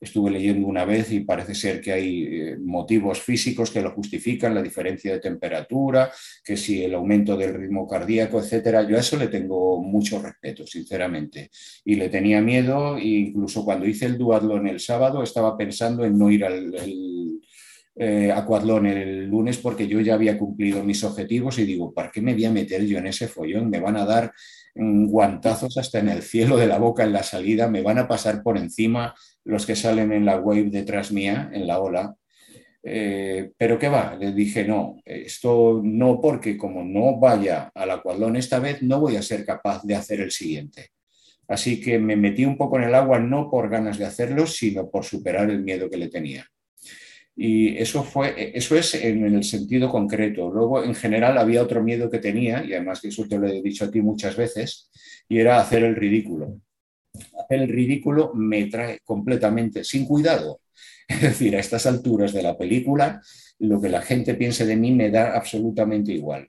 Estuve 0.00 0.30
leyendo 0.30 0.68
una 0.68 0.84
vez 0.84 1.10
y 1.10 1.24
parece 1.24 1.56
ser 1.56 1.80
que 1.80 1.90
hay 1.90 2.22
eh, 2.22 2.56
motivos 2.60 3.20
físicos 3.20 3.72
que 3.72 3.82
lo 3.82 3.90
justifican, 3.90 4.54
la 4.54 4.62
diferencia 4.62 5.12
de 5.12 5.18
temperatura, 5.18 6.12
que 6.44 6.56
si 6.56 6.84
el 6.84 6.94
aumento 6.94 7.36
del 7.36 7.54
ritmo 7.54 7.88
cardíaco, 7.88 8.38
etcétera. 8.38 8.86
Yo 8.88 8.96
a 8.96 9.00
eso 9.00 9.16
le 9.16 9.26
tengo 9.26 9.82
mucho 9.82 10.22
respeto, 10.22 10.64
sinceramente. 10.68 11.50
Y 11.84 11.96
le 11.96 12.08
tenía 12.08 12.40
miedo, 12.40 12.96
e 12.96 13.06
incluso 13.06 13.64
cuando 13.64 13.88
hice 13.88 14.06
el 14.06 14.18
duatlón 14.18 14.68
el 14.68 14.78
sábado, 14.78 15.20
estaba 15.20 15.56
pensando 15.56 16.04
en 16.04 16.16
no 16.16 16.30
ir 16.30 16.44
al, 16.44 16.72
eh, 17.94 18.32
el 18.32 19.26
lunes 19.26 19.58
porque 19.58 19.86
yo 19.86 20.00
ya 20.00 20.14
había 20.14 20.38
cumplido 20.38 20.82
mis 20.82 21.04
objetivos 21.04 21.58
y 21.58 21.64
digo, 21.64 21.92
¿para 21.92 22.10
qué 22.10 22.20
me 22.20 22.32
voy 22.32 22.44
a 22.46 22.50
meter 22.50 22.86
yo 22.86 22.98
en 22.98 23.06
ese 23.06 23.28
follón? 23.28 23.68
Me 23.68 23.80
van 23.80 23.96
a 23.96 24.06
dar 24.06 24.32
mm, 24.74 25.06
guantazos 25.06 25.76
hasta 25.78 25.98
en 25.98 26.08
el 26.08 26.22
cielo 26.22 26.56
de 26.56 26.66
la 26.66 26.78
boca 26.78 27.04
en 27.04 27.12
la 27.12 27.22
salida, 27.22 27.68
me 27.68 27.82
van 27.82 27.98
a 27.98 28.08
pasar 28.08 28.42
por 28.42 28.56
encima 28.56 29.14
los 29.44 29.66
que 29.66 29.76
salen 29.76 30.12
en 30.12 30.24
la 30.24 30.38
wave 30.38 30.70
detrás 30.70 31.12
mía, 31.12 31.50
en 31.52 31.66
la 31.66 31.80
ola. 31.80 32.16
Eh, 32.84 33.52
pero 33.56 33.78
qué 33.78 33.88
va, 33.88 34.16
le 34.18 34.32
dije 34.32 34.64
no, 34.64 34.96
esto 35.04 35.80
no 35.84 36.20
porque 36.20 36.56
como 36.56 36.82
no 36.82 37.16
vaya 37.16 37.70
al 37.72 37.92
Aquatlón 37.92 38.34
esta 38.34 38.58
vez 38.58 38.82
no 38.82 38.98
voy 38.98 39.14
a 39.14 39.22
ser 39.22 39.44
capaz 39.44 39.84
de 39.84 39.94
hacer 39.94 40.20
el 40.20 40.32
siguiente. 40.32 40.90
Así 41.48 41.80
que 41.80 41.98
me 41.98 42.16
metí 42.16 42.44
un 42.44 42.56
poco 42.56 42.78
en 42.78 42.84
el 42.84 42.94
agua 42.94 43.18
no 43.18 43.50
por 43.50 43.68
ganas 43.68 43.98
de 43.98 44.06
hacerlo, 44.06 44.46
sino 44.46 44.90
por 44.90 45.04
superar 45.04 45.50
el 45.50 45.62
miedo 45.62 45.90
que 45.90 45.98
le 45.98 46.08
tenía. 46.08 46.46
Y 47.34 47.78
eso, 47.78 48.02
fue, 48.02 48.52
eso 48.54 48.76
es 48.76 48.94
en 48.94 49.24
el 49.24 49.42
sentido 49.44 49.88
concreto. 49.88 50.50
Luego, 50.50 50.84
en 50.84 50.94
general, 50.94 51.38
había 51.38 51.62
otro 51.62 51.82
miedo 51.82 52.10
que 52.10 52.18
tenía, 52.18 52.64
y 52.64 52.74
además 52.74 53.00
que 53.00 53.08
eso 53.08 53.26
te 53.26 53.38
lo 53.38 53.46
he 53.48 53.62
dicho 53.62 53.84
a 53.84 53.90
ti 53.90 54.00
muchas 54.02 54.36
veces, 54.36 54.90
y 55.28 55.38
era 55.38 55.60
hacer 55.60 55.82
el 55.84 55.96
ridículo. 55.96 56.60
Hacer 57.14 57.62
el 57.62 57.68
ridículo 57.68 58.32
me 58.34 58.66
trae 58.66 59.00
completamente 59.04 59.84
sin 59.84 60.06
cuidado. 60.06 60.60
Es 61.08 61.20
decir, 61.20 61.56
a 61.56 61.60
estas 61.60 61.86
alturas 61.86 62.32
de 62.32 62.42
la 62.42 62.56
película, 62.56 63.20
lo 63.58 63.80
que 63.80 63.88
la 63.88 64.02
gente 64.02 64.34
piense 64.34 64.64
de 64.64 64.76
mí 64.76 64.92
me 64.92 65.10
da 65.10 65.36
absolutamente 65.36 66.12
igual. 66.12 66.48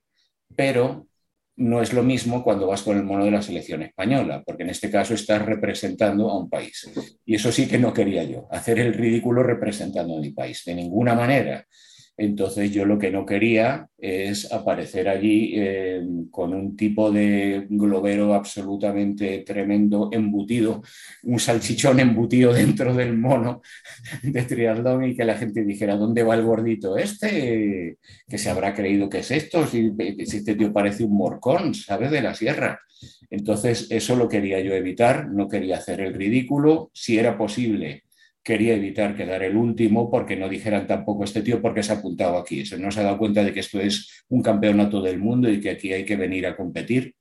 Pero 0.56 1.08
no 1.56 1.82
es 1.82 1.94
lo 1.94 2.04
mismo 2.04 2.44
cuando 2.44 2.68
vas 2.68 2.82
con 2.82 2.98
el 2.98 3.04
mono 3.04 3.26
de 3.26 3.32
la 3.32 3.42
selección 3.42 3.84
española, 3.84 4.42
porque 4.46 4.64
en 4.64 4.70
este 4.70 4.90
caso 4.90 5.14
estás 5.14 5.42
representando 5.44 6.30
a 6.30 6.40
un 6.40 6.50
país. 6.50 6.90
Y 7.26 7.36
eso 7.36 7.52
sí 7.52 7.68
que 7.68 7.78
no 7.78 7.94
quería 7.94 8.24
yo, 8.24 8.48
hacer 8.52 8.80
el 8.80 8.94
ridículo 8.94 9.44
representando 9.44 10.18
a 10.18 10.20
mi 10.22 10.32
país, 10.32 10.64
de 10.66 10.76
ninguna 10.76 11.14
manera. 11.14 11.66
Entonces 12.16 12.72
yo 12.72 12.86
lo 12.86 13.00
que 13.00 13.10
no 13.10 13.26
quería 13.26 13.88
es 13.98 14.52
aparecer 14.52 15.10
allí 15.10 15.54
eh, 15.56 16.04
con 16.30 16.54
un 16.54 16.78
tipo 16.78 17.12
de 17.12 17.66
globero 17.70 18.36
absolutamente 18.36 19.40
tremendo 19.40 20.10
embutido, 20.12 20.84
un 21.24 21.40
salchichón 21.40 22.00
embutido 22.00 22.54
dentro 22.54 22.94
del 22.94 23.18
mono 23.18 23.62
de 24.22 24.44
triatlón 24.44 25.06
y 25.06 25.16
que 25.16 25.26
la 25.26 25.38
gente 25.38 25.64
dijera, 25.64 25.96
¿dónde 25.96 26.22
va 26.22 26.36
el 26.36 26.44
gordito 26.44 26.98
este? 26.98 27.98
Que 28.28 28.38
se 28.38 28.50
habrá 28.50 28.76
creído 28.76 29.10
que 29.10 29.20
es 29.20 29.32
esto, 29.32 29.66
si, 29.66 29.92
si 30.26 30.38
este 30.38 30.56
tío 30.56 30.72
parece 30.72 31.04
un 31.04 31.18
morcón, 31.18 31.74
¿sabes? 31.74 32.12
De 32.12 32.22
la 32.22 32.36
sierra. 32.36 32.80
Entonces 33.32 33.88
eso 33.90 34.16
lo 34.16 34.30
quería 34.30 34.60
yo 34.62 34.74
evitar, 34.76 35.30
no 35.30 35.48
quería 35.48 35.78
hacer 35.78 36.02
el 36.02 36.14
ridículo, 36.14 36.92
si 36.94 37.18
era 37.18 37.38
posible 37.38 38.03
quería 38.44 38.76
evitar 38.76 39.16
quedar 39.16 39.42
el 39.44 39.56
último 39.56 40.12
porque 40.12 40.36
no 40.36 40.50
dijeran 40.50 40.86
tampoco 40.86 41.24
este 41.24 41.42
tío 41.42 41.62
porque 41.62 41.82
se 41.82 41.94
ha 41.94 41.96
apuntado 41.96 42.38
aquí. 42.38 42.66
Se 42.66 42.78
no 42.78 42.92
se 42.92 43.00
ha 43.00 43.04
dado 43.04 43.18
cuenta 43.18 43.44
de 43.44 43.54
que 43.54 43.62
esto 43.62 43.80
es 43.80 44.26
un 44.30 44.42
campeonato 44.42 45.02
del 45.02 45.20
mundo 45.20 45.50
y 45.50 45.62
que 45.62 45.72
aquí 45.72 45.94
hay 45.94 46.04
que 46.04 46.18
venir 46.18 46.46
a 46.46 46.56
competir. 46.56 47.16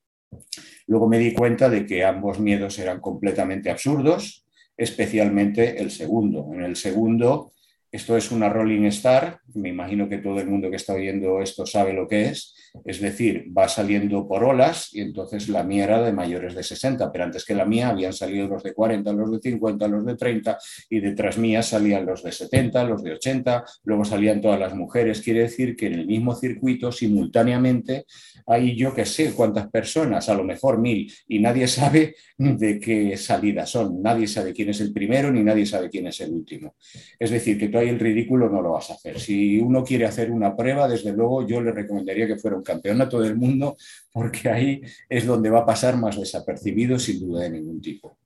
Luego 0.87 1.09
me 1.09 1.18
di 1.18 1.33
cuenta 1.33 1.68
de 1.68 1.87
que 1.87 2.05
ambos 2.05 2.41
miedos 2.41 2.79
eran 2.79 3.01
completamente 3.01 3.70
absurdos, 3.70 4.45
especialmente 4.77 5.81
el 5.81 5.91
segundo. 5.91 6.51
En 6.53 6.62
el 6.64 6.77
segundo, 6.77 7.53
esto 7.93 8.16
es 8.16 8.32
una 8.32 8.49
Rolling 8.49 8.86
Star, 8.86 9.40
me 9.55 9.68
imagino 9.68 10.09
que 10.09 10.16
todo 10.16 10.40
el 10.40 10.49
mundo 10.49 10.70
que 10.70 10.76
está 10.76 10.95
oyendo 10.95 11.43
esto 11.43 11.66
sabe 11.66 11.93
lo 11.93 12.09
que 12.09 12.24
es, 12.24 12.55
es 12.86 13.01
decir, 13.01 13.47
va 13.57 13.68
saliendo 13.68 14.26
por 14.26 14.45
olas 14.45 14.88
y 14.95 15.03
entonces 15.03 15.51
la 15.51 15.62
mía 15.62 15.84
era 15.84 16.03
de 16.03 16.12
mayores 16.12 16.55
de 16.55 16.62
60, 16.62 17.12
pero 17.12 17.24
antes 17.24 17.45
que 17.45 17.55
la 17.55 17.66
mía 17.66 17.88
habían 17.88 18.14
salido 18.14 18.49
los 18.49 18.62
de 18.62 18.72
40, 18.72 19.12
los 19.12 19.30
de 19.30 19.51
50, 19.51 19.88
los 19.88 20.07
de 20.07 20.16
30 20.16 20.59
y 20.88 21.01
detrás 21.01 21.36
mía 21.36 21.62
salían 21.62 22.07
los 22.07 22.22
de 22.22 22.32
70, 22.32 22.84
los 22.84 23.03
de 23.03 23.12
80, 23.12 23.64
luego 23.84 24.07
salían 24.07 24.40
todas 24.40 24.59
las 24.59 24.74
mujeres. 24.74 25.20
Quiere 25.20 25.40
decir 25.40 25.76
que 25.76 25.88
en 25.88 25.95
el 25.95 26.07
mismo 26.07 26.34
circuito 26.34 26.90
simultáneamente 26.90 28.07
hay 28.47 28.74
yo 28.74 28.95
que 28.95 29.05
sé 29.05 29.34
cuántas 29.34 29.68
personas, 29.68 30.30
a 30.30 30.34
lo 30.34 30.45
mejor 30.45 30.78
mil, 30.78 31.12
y 31.28 31.40
nadie 31.40 31.68
sabe 31.68 32.16
de 32.38 32.80
qué 32.80 33.16
salida 33.18 33.66
son, 33.66 34.03
nadie 34.03 34.26
sabe 34.26 34.55
quién 34.55 34.70
es 34.70 34.80
el 34.80 34.93
primero 34.93 35.30
ni 35.30 35.43
nadie 35.43 35.66
sabe 35.66 35.90
quién 35.90 36.07
es 36.07 36.20
el 36.20 36.32
último. 36.32 36.74
Es 37.18 37.30
decir, 37.30 37.59
que 37.59 37.68
el 37.89 37.99
ridículo 37.99 38.49
no 38.49 38.62
lo 38.62 38.72
vas 38.72 38.91
a 38.91 38.95
hacer. 38.95 39.18
Si 39.18 39.59
uno 39.59 39.85
quiere 39.85 40.07
hacer 40.07 40.30
una 40.30 40.57
prueba, 40.57 40.89
desde 40.89 41.12
luego 41.12 41.47
yo 41.47 41.61
le 41.61 41.72
recomendaría 41.72 42.26
que 42.26 42.37
fuera 42.37 42.62
campeonato 42.62 43.20
del 43.20 43.37
mundo, 43.37 43.76
porque 44.12 44.49
ahí 44.49 44.83
es 45.09 45.26
donde 45.26 45.51
va 45.51 45.61
a 45.61 45.66
pasar 45.66 45.97
más 45.97 46.18
desapercibido 46.18 46.99
sin 46.99 47.20
duda 47.20 47.43
de 47.43 47.51
ningún 47.51 47.80
tipo. 47.80 48.18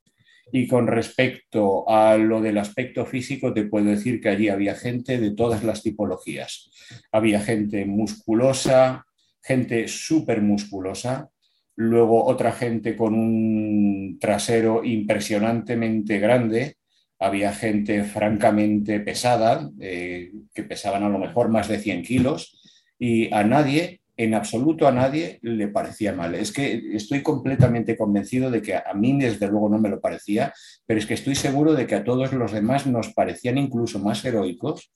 Y 0.51 0.67
con 0.67 0.87
respecto 0.87 1.89
a 1.89 2.17
lo 2.17 2.41
del 2.41 2.57
aspecto 2.57 3.05
físico, 3.05 3.53
te 3.53 3.65
puedo 3.65 3.85
decir 3.85 4.21
que 4.21 4.29
allí 4.29 4.49
había 4.49 4.75
gente 4.75 5.19
de 5.19 5.31
todas 5.31 5.63
las 5.63 5.83
tipologías. 5.83 6.69
Había 7.11 7.41
gente 7.41 7.85
musculosa, 7.85 9.05
gente 9.41 9.87
súper 9.87 10.41
musculosa, 10.41 11.29
luego 11.75 12.25
otra 12.25 12.51
gente 12.51 12.95
con 12.95 13.13
un 13.13 14.17
trasero 14.19 14.83
impresionantemente 14.83 16.19
grande, 16.19 16.77
había 17.19 17.53
gente 17.53 18.03
francamente 18.03 18.99
pesada, 18.99 19.69
eh, 19.79 20.31
que 20.53 20.63
pesaban 20.63 21.03
a 21.03 21.09
lo 21.09 21.19
mejor 21.19 21.49
más 21.49 21.67
de 21.67 21.79
100 21.79 22.03
kilos, 22.03 22.61
y 22.99 23.33
a 23.33 23.43
nadie 23.43 24.01
en 24.17 24.33
absoluto 24.33 24.87
a 24.87 24.91
nadie 24.91 25.39
le 25.43 25.67
parecía 25.67 26.11
mal. 26.11 26.33
Es 26.33 26.51
que 26.51 26.81
estoy 26.93 27.21
completamente 27.21 27.95
convencido 27.95 28.49
de 28.49 28.63
que 28.63 28.75
a 28.75 28.93
mí 28.95 29.17
desde 29.19 29.47
luego 29.47 29.69
no 29.69 29.77
me 29.77 29.89
lo 29.89 30.01
parecía, 30.01 30.53
pero 30.87 30.99
es 30.99 31.05
que 31.05 31.13
estoy 31.13 31.35
seguro 31.35 31.75
de 31.75 31.85
que 31.85 31.95
a 31.95 32.03
todos 32.03 32.33
los 32.33 32.51
demás 32.51 32.87
nos 32.87 33.13
parecían 33.13 33.59
incluso 33.59 33.99
más 33.99 34.25
heroicos, 34.25 34.91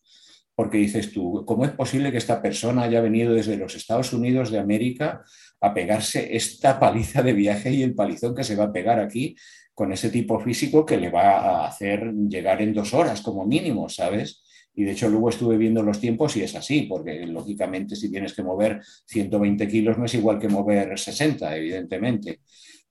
porque 0.56 0.80
dices 0.80 1.14
tú, 1.14 1.44
¿cómo 1.46 1.66
es 1.66 1.72
posible 1.72 2.12
que 2.12 2.18
esta 2.18 2.42
persona 2.42 2.84
haya 2.84 3.00
venido 3.00 3.34
desde 3.34 3.58
los 3.58 3.76
Estados 3.76 4.12
Unidos 4.12 4.52
de 4.52 4.60
América 4.60 5.22
a 5.62 5.74
pegarse 5.74 6.36
esta 6.36 6.80
paliza 6.80 7.22
de 7.22 7.34
viaje 7.34 7.72
y 7.72 7.84
el 7.84 7.94
palizón 7.94 8.36
que 8.36 8.44
se 8.44 8.56
va 8.56 8.66
a 8.66 8.74
pegar 8.74 9.00
aquí 9.00 9.36
con 9.82 9.92
ese 9.92 10.12
tipo 10.12 10.40
físico 10.40 10.86
que 10.86 10.96
le 10.96 11.10
va 11.10 11.40
a 11.40 11.66
hacer 11.66 12.14
llegar 12.30 12.62
en 12.62 12.72
dos 12.72 12.94
horas 12.94 13.20
como 13.20 13.48
mínimo, 13.48 13.90
¿sabes? 13.90 14.44
Y 14.76 14.84
de 14.84 14.92
hecho 14.92 15.10
luego 15.10 15.30
estuve 15.30 15.58
viendo 15.58 15.82
los 15.82 16.00
tiempos 16.00 16.38
y 16.38 16.44
es 16.44 16.54
así, 16.54 16.84
porque 16.84 17.26
lógicamente 17.26 17.96
si 17.96 18.12
tienes 18.12 18.36
que 18.36 18.44
mover 18.44 18.80
120 19.08 19.68
kilos 19.68 19.98
no 19.98 20.06
es 20.06 20.14
igual 20.14 20.38
que 20.38 20.50
mover 20.50 21.00
60, 21.00 21.58
evidentemente. 21.58 22.42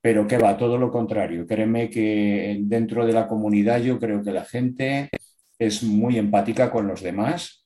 Pero 0.01 0.27
que 0.27 0.37
va, 0.37 0.59
todo 0.59 0.77
lo 0.79 0.91
contrario. 0.91 1.47
Créeme 1.47 1.89
que 1.89 2.59
dentro 2.63 3.07
de 3.07 3.13
la 3.13 3.29
comunidad 3.29 3.81
yo 3.81 3.97
creo 3.97 4.21
que 4.25 4.33
la 4.33 4.45
gente 4.45 5.11
es 5.61 5.85
muy 5.85 6.19
empática 6.19 6.73
con 6.73 6.89
los 6.89 7.03
demás 7.03 7.60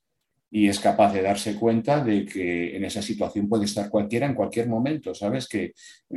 y 0.57 0.69
es 0.69 0.79
capaz 0.79 1.13
de 1.13 1.21
darse 1.21 1.57
cuenta 1.57 2.05
de 2.05 2.25
que 2.25 2.77
en 2.77 2.85
esa 2.85 3.03
situación 3.03 3.49
puede 3.49 3.65
estar 3.65 3.91
cualquiera 3.91 4.25
en 4.25 4.37
cualquier 4.37 4.69
momento. 4.69 5.13
Sabes 5.13 5.49
que 5.49 5.73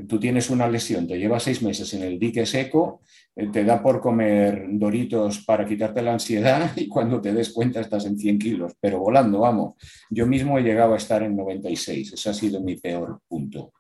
tú 0.08 0.20
tienes 0.20 0.52
una 0.52 0.70
lesión, 0.70 1.08
te 1.08 1.18
llevas 1.18 1.42
seis 1.42 1.64
meses 1.64 1.92
en 1.96 2.04
el 2.04 2.20
dique 2.20 2.46
seco, 2.46 3.02
eh, 3.36 3.48
te 3.52 3.64
da 3.64 3.82
por 3.82 4.00
comer 4.00 4.68
doritos 4.70 5.44
para 5.44 5.66
quitarte 5.66 6.04
la 6.04 6.14
ansiedad 6.14 6.72
y 6.76 6.88
cuando 6.88 7.20
te 7.20 7.34
des 7.34 7.50
cuenta 7.50 7.82
estás 7.82 8.06
en 8.06 8.16
100 8.16 8.38
kilos, 8.38 8.74
pero 8.80 9.00
volando, 9.00 9.40
vamos. 9.40 9.74
Yo 10.12 10.28
mismo 10.28 10.60
he 10.60 10.62
llegado 10.62 10.94
a 10.94 10.98
estar 10.98 11.24
en 11.24 11.36
96, 11.36 12.14
ese 12.14 12.30
ha 12.30 12.34
sido 12.36 12.62
mi 12.62 12.76
peor 12.76 13.22
punto. 13.28 13.74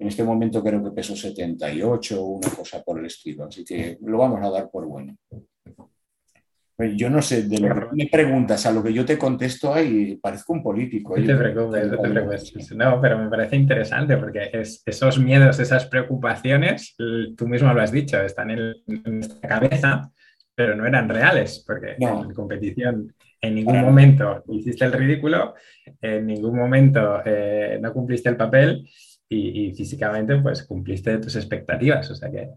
En 0.00 0.08
este 0.08 0.24
momento 0.24 0.64
creo 0.64 0.82
que 0.82 0.90
peso 0.90 1.14
78 1.14 2.20
o 2.20 2.26
una 2.38 2.50
cosa 2.50 2.82
por 2.82 2.98
el 2.98 3.06
estilo, 3.06 3.44
así 3.44 3.64
que 3.64 3.98
lo 4.00 4.18
vamos 4.18 4.40
a 4.42 4.50
dar 4.50 4.68
por 4.68 4.84
bueno. 4.84 5.16
Pues 6.82 6.96
yo 6.96 7.08
no 7.08 7.22
sé, 7.22 7.44
de 7.44 7.60
lo 7.60 7.72
que 7.72 7.94
me 7.94 8.08
preguntas 8.08 8.66
a 8.66 8.72
lo 8.72 8.82
que 8.82 8.92
yo 8.92 9.04
te 9.04 9.16
contesto 9.16 9.72
ahí, 9.72 10.16
parezco 10.16 10.52
un 10.52 10.64
político. 10.64 11.16
No 11.16 11.24
te 11.24 11.36
preocupes, 11.36 11.92
no 11.92 11.96
te 11.96 12.10
preocupes. 12.10 12.74
No, 12.74 13.00
pero 13.00 13.20
me 13.20 13.30
parece 13.30 13.54
interesante 13.54 14.16
porque 14.16 14.50
esos 14.52 15.20
miedos, 15.20 15.60
esas 15.60 15.86
preocupaciones, 15.86 16.96
tú 17.36 17.46
mismo 17.46 17.72
lo 17.72 17.80
has 17.80 17.92
dicho, 17.92 18.20
están 18.20 18.50
en, 18.50 18.74
nuestra 19.04 19.48
cabeza, 19.48 20.10
pero 20.56 20.74
no 20.74 20.84
eran 20.84 21.08
reales, 21.08 21.62
porque 21.64 21.94
en 22.00 22.34
competición 22.34 23.14
en 23.40 23.54
ningún 23.54 23.80
momento 23.80 24.42
hiciste 24.48 24.84
el 24.84 24.92
ridículo, 24.92 25.54
en 26.00 26.26
ningún 26.26 26.56
momento 26.56 27.22
eh, 27.24 27.78
no 27.80 27.92
cumpliste 27.92 28.28
el 28.28 28.36
papel 28.36 28.84
y, 29.28 29.68
y, 29.68 29.72
físicamente 29.72 30.34
pues 30.38 30.64
cumpliste 30.64 31.18
tus 31.18 31.36
expectativas. 31.36 32.10
O 32.10 32.16
sea 32.16 32.28
que 32.28 32.48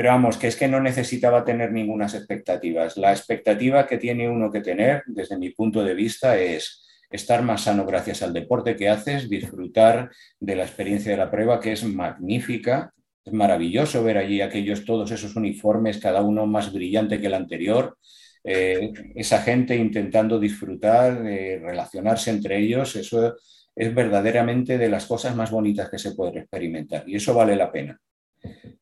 pero 0.00 0.12
vamos, 0.12 0.38
que 0.38 0.46
es 0.46 0.56
que 0.56 0.66
no 0.66 0.80
necesitaba 0.80 1.44
tener 1.44 1.72
ninguna 1.72 2.06
expectativas. 2.06 2.96
La 2.96 3.12
expectativa 3.12 3.86
que 3.86 3.98
tiene 3.98 4.30
uno 4.30 4.50
que 4.50 4.62
tener, 4.62 5.02
desde 5.04 5.36
mi 5.36 5.50
punto 5.50 5.84
de 5.84 5.92
vista, 5.92 6.38
es 6.38 6.88
estar 7.10 7.42
más 7.42 7.64
sano 7.64 7.84
gracias 7.84 8.22
al 8.22 8.32
deporte 8.32 8.76
que 8.76 8.88
haces, 8.88 9.28
disfrutar 9.28 10.10
de 10.38 10.56
la 10.56 10.62
experiencia 10.62 11.10
de 11.10 11.18
la 11.18 11.30
prueba, 11.30 11.60
que 11.60 11.72
es 11.72 11.84
magnífica. 11.84 12.94
Es 13.22 13.34
maravilloso 13.34 14.02
ver 14.02 14.16
allí 14.16 14.40
aquellos, 14.40 14.86
todos 14.86 15.10
esos 15.10 15.36
uniformes, 15.36 15.98
cada 15.98 16.22
uno 16.22 16.46
más 16.46 16.72
brillante 16.72 17.20
que 17.20 17.26
el 17.26 17.34
anterior. 17.34 17.98
Eh, 18.42 18.94
esa 19.16 19.42
gente 19.42 19.76
intentando 19.76 20.40
disfrutar, 20.40 21.22
relacionarse 21.22 22.30
entre 22.30 22.56
ellos, 22.56 22.96
eso 22.96 23.36
es 23.76 23.94
verdaderamente 23.94 24.78
de 24.78 24.88
las 24.88 25.04
cosas 25.04 25.36
más 25.36 25.50
bonitas 25.50 25.90
que 25.90 25.98
se 25.98 26.12
pueden 26.12 26.38
experimentar 26.38 27.06
y 27.06 27.16
eso 27.16 27.34
vale 27.34 27.54
la 27.54 27.70
pena 27.70 28.00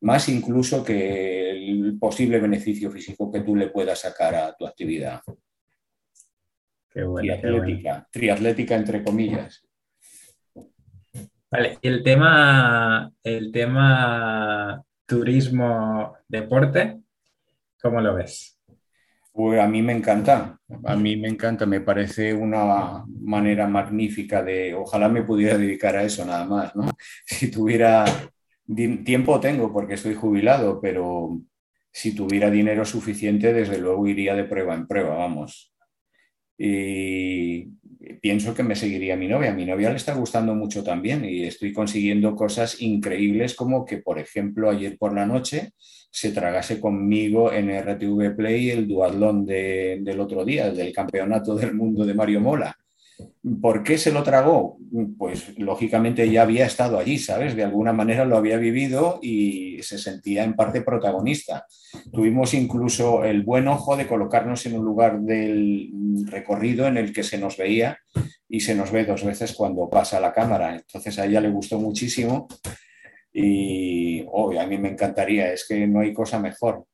más 0.01 0.29
incluso 0.29 0.85
que 0.85 1.51
el 1.51 1.99
posible 1.99 2.39
beneficio 2.39 2.91
físico 2.91 3.31
que 3.31 3.41
tú 3.41 3.57
le 3.57 3.69
puedas 3.69 4.01
sacar 4.01 4.35
a 4.35 4.57
tu 4.57 4.67
actividad. 4.67 5.21
Qué 6.89 7.03
bueno, 7.05 7.35
triatlética, 7.37 8.09
triatlética 8.11 8.75
entre 8.75 9.03
comillas. 9.03 9.65
Vale, 11.51 11.79
y 11.81 11.89
el 11.89 12.03
tema, 12.03 13.11
el 13.23 13.51
tema 13.51 14.83
turismo 15.07 16.15
deporte, 16.29 17.01
¿cómo 17.81 18.01
lo 18.01 18.15
ves? 18.15 18.59
Pues 19.33 19.61
a 19.61 19.67
mí 19.67 19.81
me 19.81 19.93
encanta, 19.93 20.59
a 20.85 20.97
mí 20.97 21.17
me 21.17 21.29
encanta, 21.29 21.65
me 21.65 21.81
parece 21.81 22.35
una 22.35 23.05
manera 23.21 23.67
magnífica 23.67 24.43
de, 24.43 24.75
ojalá 24.75 25.09
me 25.09 25.23
pudiera 25.23 25.57
dedicar 25.57 25.97
a 25.97 26.03
eso 26.03 26.25
nada 26.25 26.45
más, 26.45 26.77
¿no? 26.77 26.91
Si 27.25 27.51
tuviera 27.51 28.05
Tiempo 28.75 29.41
tengo 29.41 29.73
porque 29.73 29.95
estoy 29.95 30.15
jubilado, 30.15 30.81
pero 30.81 31.41
si 31.91 32.15
tuviera 32.15 32.51
dinero 32.51 32.85
suficiente, 32.85 33.53
desde 33.53 33.79
luego 33.79 34.07
iría 34.07 34.35
de 34.35 34.45
prueba 34.45 34.75
en 34.75 34.87
prueba, 34.87 35.17
vamos. 35.17 35.75
Y 36.59 37.69
pienso 38.21 38.55
que 38.55 38.63
me 38.63 38.77
seguiría 38.77 39.17
mi 39.17 39.27
novia. 39.29 39.53
A 39.53 39.55
mi 39.55 39.65
novia 39.65 39.91
le 39.91 39.97
está 39.97 40.13
gustando 40.15 40.55
mucho 40.55 40.83
también 40.83 41.25
y 41.25 41.45
estoy 41.45 41.73
consiguiendo 41.73 42.35
cosas 42.35 42.83
increíbles 42.83 43.55
como 43.55 43.85
que, 43.85 43.99
por 43.99 44.19
ejemplo, 44.19 44.69
ayer 44.69 44.99
por 44.99 45.15
la 45.15 45.25
noche 45.25 45.71
se 46.11 46.33
tragase 46.33 46.81
conmigo 46.81 47.53
en 47.53 47.71
RTV 47.71 48.37
Play 48.37 48.71
el 48.71 48.87
duatlón 48.87 49.47
del 49.47 50.21
otro 50.21 50.45
día, 50.45 50.71
del 50.71 50.93
campeonato 50.93 51.55
del 51.55 51.75
mundo 51.75 52.05
de 52.05 52.15
Mario 52.15 52.41
Mola. 52.41 52.77
¿Por 53.61 53.83
qué 53.83 53.99
se 53.99 54.13
lo 54.13 54.23
tragó? 54.23 54.79
Pues 55.17 55.59
lógicamente 55.59 56.31
ya 56.31 56.43
había 56.43 56.67
estado 56.67 56.99
allí, 56.99 57.19
¿sabes? 57.19 57.57
De 57.57 57.65
alguna 57.65 57.93
manera 57.93 58.25
lo 58.25 58.37
había 58.37 58.57
vivido 58.59 59.19
y 59.23 59.83
se 59.83 59.99
sentía 59.99 60.45
en 60.45 60.55
parte 60.55 60.83
protagonista. 60.83 61.67
Tuvimos 62.13 62.55
incluso 62.55 63.25
el 63.25 63.43
buen 63.43 63.69
ojo 63.69 63.97
de 63.97 64.07
colocarnos 64.07 64.67
en 64.67 64.79
un 64.79 64.85
lugar 64.85 65.21
del 65.21 65.91
recorrido 66.27 66.87
en 66.87 66.97
el 66.97 67.13
que 67.13 67.23
se 67.23 67.39
nos 67.39 67.57
veía 67.57 67.99
y 68.49 68.61
se 68.61 68.75
nos 68.75 68.93
ve 68.93 69.05
dos 69.05 69.25
veces 69.25 69.53
cuando 69.53 69.89
pasa 69.89 70.21
la 70.21 70.33
cámara. 70.33 70.75
Entonces 70.75 71.19
a 71.19 71.27
ella 71.27 71.41
le 71.41 71.51
gustó 71.51 71.81
muchísimo 71.81 72.49
y 73.33 74.25
a 74.59 74.67
mí 74.67 74.79
me 74.79 74.91
encantaría, 74.91 75.53
es 75.53 75.67
que 75.67 75.87
no 75.87 76.01
hay 76.01 76.13
cosa 76.13 76.39
mejor. 76.39 76.85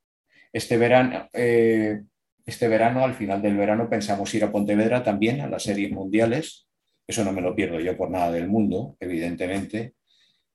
Este 0.52 0.76
verano, 0.76 1.28
eh, 1.32 2.02
este 2.46 2.68
verano, 2.68 3.04
al 3.04 3.14
final 3.14 3.40
del 3.40 3.56
verano, 3.56 3.88
pensamos 3.88 4.34
ir 4.34 4.44
a 4.44 4.52
Pontevedra 4.52 5.02
también, 5.02 5.40
a 5.40 5.48
las 5.48 5.62
series 5.62 5.90
mundiales. 5.90 6.66
Eso 7.06 7.24
no 7.24 7.32
me 7.32 7.40
lo 7.40 7.54
pierdo 7.54 7.80
yo 7.80 7.96
por 7.96 8.10
nada 8.10 8.30
del 8.30 8.48
mundo, 8.48 8.96
evidentemente. 9.00 9.94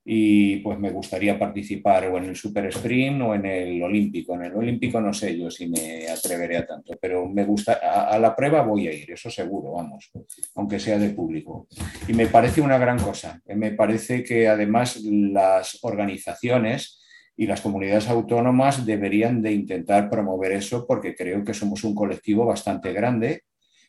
Y 0.06 0.58
pues 0.58 0.80
me 0.80 0.92
gustaría 0.92 1.38
participar 1.38 2.08
o 2.08 2.18
en 2.18 2.26
el 2.26 2.36
Super 2.36 2.66
Sprint 2.68 3.22
o 3.22 3.36
en 3.36 3.46
el 3.46 3.84
Olímpico. 3.84 4.34
En 4.36 4.46
el 4.46 4.56
Olímpico 4.56 5.00
no 5.00 5.14
sé 5.14 5.38
yo 5.38 5.52
si 5.52 5.68
me 5.68 6.08
atreveré 6.08 6.58
a 6.58 6.66
tanto, 6.66 6.98
pero 7.00 7.28
me 7.28 7.44
gusta, 7.44 7.80
a, 7.82 8.10
a 8.10 8.20
la 8.20 8.36
prueba 8.36 8.62
voy 8.62 8.88
a 8.88 8.94
ir, 8.94 9.12
eso 9.12 9.30
seguro, 9.30 9.74
vamos, 9.74 10.10
aunque 10.56 10.80
sea 10.80 10.98
de 10.98 11.10
público. 11.10 11.68
Y 12.08 12.14
me 12.14 12.28
parece 12.28 12.62
una 12.62 12.78
gran 12.78 12.98
cosa. 12.98 13.42
Me 13.46 13.72
parece 13.72 14.24
que 14.24 14.48
además 14.48 15.00
las 15.04 15.78
organizaciones 15.84 16.99
y 17.40 17.48
las 17.48 17.62
comunidades 17.62 18.10
autónomas 18.10 18.86
deberían 18.86 19.42
de 19.42 19.54
intentar 19.54 20.10
promover 20.10 20.52
eso 20.52 20.86
porque 20.86 21.16
creo 21.16 21.42
que 21.46 21.54
somos 21.54 21.86
un 21.86 21.96
colectivo 21.96 22.46
bastante 22.46 22.92
grande 22.92 23.44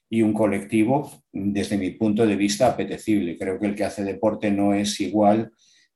y 0.08 0.22
un 0.22 0.32
colectivo, 0.32 1.10
desde 1.32 1.76
mi 1.76 1.90
punto 1.90 2.28
de 2.28 2.36
vista, 2.36 2.68
apetecible. 2.68 3.36
Creo 3.36 3.58
que 3.58 3.66
el 3.66 3.74
que 3.74 3.82
hace 3.82 4.04
deporte 4.04 4.52
no 4.52 4.72
es 4.72 5.00
igual 5.00 5.50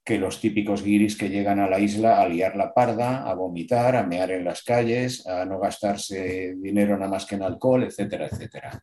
que 0.05 0.19
los 0.19 0.41
típicos 0.41 0.83
guiris 0.83 1.17
que 1.17 1.29
llegan 1.29 1.61
a 1.61 1.71
la 1.71 1.79
isla 1.79 2.21
a 2.21 2.29
liar 2.29 2.57
la 2.57 2.75
parda, 2.75 3.23
a 3.23 3.35
vomitar, 3.35 3.95
a 3.95 4.05
mear 4.05 4.33
en 4.33 4.45
las 4.45 4.65
calles, 4.65 5.25
a 5.25 5.45
no 5.45 5.61
gastarse 5.61 6.57
dinero 6.57 6.99
nada 6.99 7.13
más 7.13 7.25
que 7.25 7.37
en 7.37 7.43
alcohol, 7.43 7.85
etcétera, 7.85 8.27
etcétera. 8.27 8.83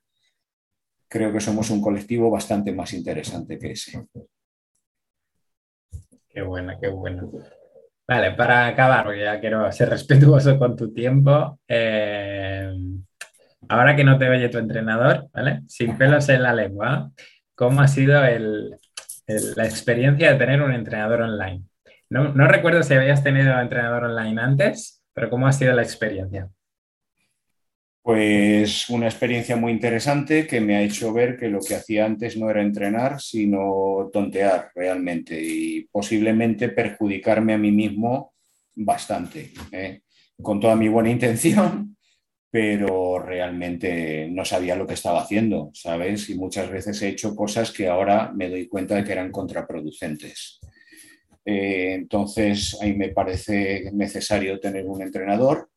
Creo 1.10 1.34
que 1.34 1.42
somos 1.42 1.70
un 1.72 1.82
colectivo 1.82 2.32
bastante 2.32 2.72
más 2.72 2.94
interesante 2.94 3.60
que 3.60 3.72
ese. 3.72 4.08
Qué 6.30 6.42
buena, 6.42 6.80
qué 6.80 6.88
buena. 6.88 7.30
Vale, 8.12 8.32
para 8.34 8.68
acabar, 8.68 9.06
porque 9.06 9.22
ya 9.22 9.40
quiero 9.40 9.72
ser 9.72 9.90
respetuoso 9.90 10.60
con 10.60 10.76
tu 10.76 10.92
tiempo. 10.92 11.58
Eh, 11.66 12.70
ahora 13.70 13.96
que 13.96 14.04
no 14.04 14.18
te 14.18 14.28
oye 14.28 14.50
tu 14.50 14.58
entrenador, 14.58 15.30
¿vale? 15.32 15.62
Sin 15.68 15.98
pelos 15.98 16.28
en 16.28 16.44
la 16.44 16.54
lengua, 16.54 17.10
¿cómo 17.56 17.80
ha 17.80 17.88
sido 17.88 18.20
la 18.20 19.64
experiencia 19.64 20.30
de 20.30 20.38
tener 20.38 20.62
un 20.62 20.74
entrenador 20.74 21.22
online? 21.22 21.64
No, 22.10 22.34
no 22.34 22.50
recuerdo 22.50 22.84
si 22.84 22.96
habías 22.96 23.24
tenido 23.24 23.58
entrenador 23.58 24.04
online 24.04 24.42
antes, 24.42 25.02
pero 25.14 25.30
¿cómo 25.30 25.48
ha 25.48 25.54
sido 25.54 25.72
la 25.72 25.82
experiencia? 25.82 26.50
Pues 28.04 28.90
una 28.90 29.06
experiencia 29.06 29.56
muy 29.56 29.72
interesante 29.72 30.48
que 30.48 30.60
me 30.60 30.76
ha 30.76 30.82
hecho 30.82 31.14
ver 31.14 31.38
que 31.38 31.50
lo 31.50 31.60
que 31.60 31.76
hacía 31.76 32.06
antes 32.06 32.36
no 32.36 32.50
era 32.50 32.64
entrenar, 32.64 33.22
sino 33.22 34.10
tontear 34.12 34.72
realmente 34.74 35.40
y 35.40 35.82
posiblemente 35.92 36.70
perjudicarme 36.70 37.54
a 37.54 37.60
mí 37.60 37.72
mismo 37.72 38.34
bastante, 38.74 39.52
¿eh? 39.72 40.02
con 40.42 40.60
toda 40.60 40.76
mi 40.76 40.88
buena 40.88 41.12
intención, 41.12 41.96
pero 42.50 43.20
realmente 43.20 44.28
no 44.32 44.46
sabía 44.46 44.76
lo 44.76 44.88
que 44.88 44.96
estaba 44.96 45.22
haciendo, 45.22 45.70
¿sabes? 45.74 46.30
Y 46.30 46.36
muchas 46.36 46.72
veces 46.72 47.00
he 47.04 47.10
hecho 47.10 47.36
cosas 47.36 47.72
que 47.72 47.88
ahora 47.88 48.32
me 48.36 48.50
doy 48.50 48.68
cuenta 48.68 48.96
de 48.96 49.04
que 49.04 49.12
eran 49.12 49.32
contraproducentes. 49.32 50.60
Eh, 51.46 51.94
entonces, 51.94 52.78
ahí 52.82 52.94
me 52.94 53.10
parece 53.10 53.92
necesario 53.94 54.60
tener 54.60 54.86
un 54.86 55.02
entrenador 55.02 55.71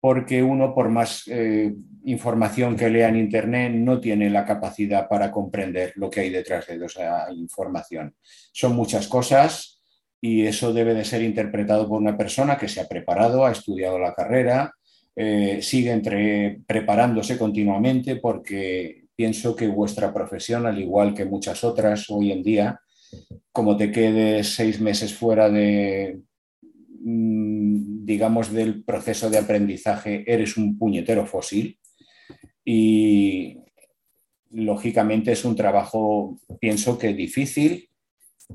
porque 0.00 0.42
uno, 0.42 0.74
por 0.74 0.88
más 0.88 1.24
eh, 1.26 1.74
información 2.04 2.76
que 2.76 2.88
lea 2.88 3.08
en 3.08 3.16
Internet, 3.16 3.72
no 3.74 4.00
tiene 4.00 4.30
la 4.30 4.44
capacidad 4.44 5.08
para 5.08 5.30
comprender 5.30 5.92
lo 5.96 6.08
que 6.08 6.20
hay 6.20 6.30
detrás 6.30 6.66
de 6.66 6.84
esa 6.84 7.32
información. 7.32 8.14
Son 8.52 8.76
muchas 8.76 9.08
cosas 9.08 9.80
y 10.20 10.46
eso 10.46 10.72
debe 10.72 10.94
de 10.94 11.04
ser 11.04 11.22
interpretado 11.22 11.88
por 11.88 12.00
una 12.00 12.16
persona 12.16 12.56
que 12.56 12.68
se 12.68 12.80
ha 12.80 12.88
preparado, 12.88 13.44
ha 13.44 13.52
estudiado 13.52 13.98
la 13.98 14.14
carrera, 14.14 14.72
eh, 15.16 15.58
sigue 15.62 15.90
entre, 15.90 16.60
preparándose 16.66 17.36
continuamente 17.36 18.16
porque 18.16 19.06
pienso 19.16 19.56
que 19.56 19.66
vuestra 19.66 20.14
profesión, 20.14 20.66
al 20.66 20.78
igual 20.78 21.12
que 21.12 21.24
muchas 21.24 21.64
otras 21.64 22.08
hoy 22.08 22.30
en 22.30 22.42
día, 22.44 22.80
como 23.50 23.76
te 23.76 23.90
quedes 23.90 24.54
seis 24.54 24.80
meses 24.80 25.12
fuera 25.12 25.50
de, 25.50 26.20
digamos, 28.04 28.52
del 28.52 28.84
proceso 28.84 29.30
de 29.30 29.38
aprendizaje, 29.38 30.24
eres 30.26 30.56
un 30.56 30.78
puñetero 30.78 31.26
fósil 31.26 31.78
y 32.64 33.58
lógicamente 34.50 35.32
es 35.32 35.44
un 35.44 35.56
trabajo, 35.56 36.38
pienso 36.60 36.98
que 36.98 37.14
difícil 37.14 37.90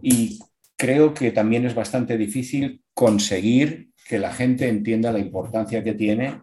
y 0.01 0.39
creo 0.75 1.13
que 1.13 1.31
también 1.31 1.65
es 1.65 1.75
bastante 1.75 2.17
difícil 2.17 2.81
conseguir 2.93 3.89
que 4.07 4.19
la 4.19 4.33
gente 4.33 4.67
entienda 4.67 5.11
la 5.11 5.19
importancia 5.19 5.83
que 5.83 5.93
tiene 5.93 6.41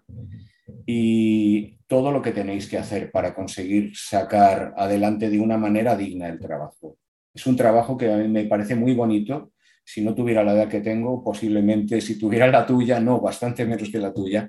y 0.86 1.76
todo 1.86 2.12
lo 2.12 2.22
que 2.22 2.32
tenéis 2.32 2.68
que 2.68 2.78
hacer 2.78 3.10
para 3.10 3.34
conseguir 3.34 3.96
sacar 3.96 4.72
adelante 4.76 5.28
de 5.28 5.40
una 5.40 5.58
manera 5.58 5.96
digna 5.96 6.28
el 6.28 6.38
trabajo. 6.38 6.96
Es 7.34 7.46
un 7.46 7.56
trabajo 7.56 7.96
que 7.96 8.12
a 8.12 8.16
mí 8.16 8.28
me 8.28 8.44
parece 8.44 8.74
muy 8.74 8.94
bonito. 8.94 9.52
Si 9.92 10.02
no 10.02 10.14
tuviera 10.14 10.44
la 10.44 10.52
edad 10.52 10.68
que 10.68 10.80
tengo, 10.80 11.24
posiblemente 11.24 12.00
si 12.00 12.16
tuviera 12.16 12.46
la 12.46 12.64
tuya, 12.64 13.00
no, 13.00 13.20
bastante 13.20 13.64
menos 13.64 13.90
que 13.90 13.98
la 13.98 14.12
tuya, 14.12 14.48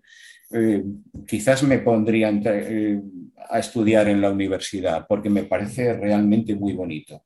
eh, 0.51 0.83
quizás 1.25 1.63
me 1.63 1.79
pondría 1.79 2.29
eh, 2.29 3.01
a 3.49 3.57
estudiar 3.57 4.07
en 4.07 4.21
la 4.21 4.29
universidad 4.29 5.07
porque 5.07 5.31
me 5.31 5.43
parece 5.43 5.93
realmente 5.93 6.55
muy 6.55 6.73
bonito. 6.73 7.23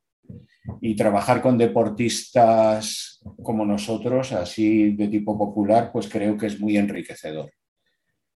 Y 0.79 0.95
trabajar 0.95 1.41
con 1.41 1.57
deportistas 1.57 3.19
como 3.43 3.65
nosotros, 3.65 4.31
así 4.31 4.93
de 4.93 5.09
tipo 5.09 5.37
popular, 5.37 5.91
pues 5.91 6.07
creo 6.07 6.37
que 6.37 6.47
es 6.47 6.59
muy 6.59 6.77
enriquecedor 6.77 7.51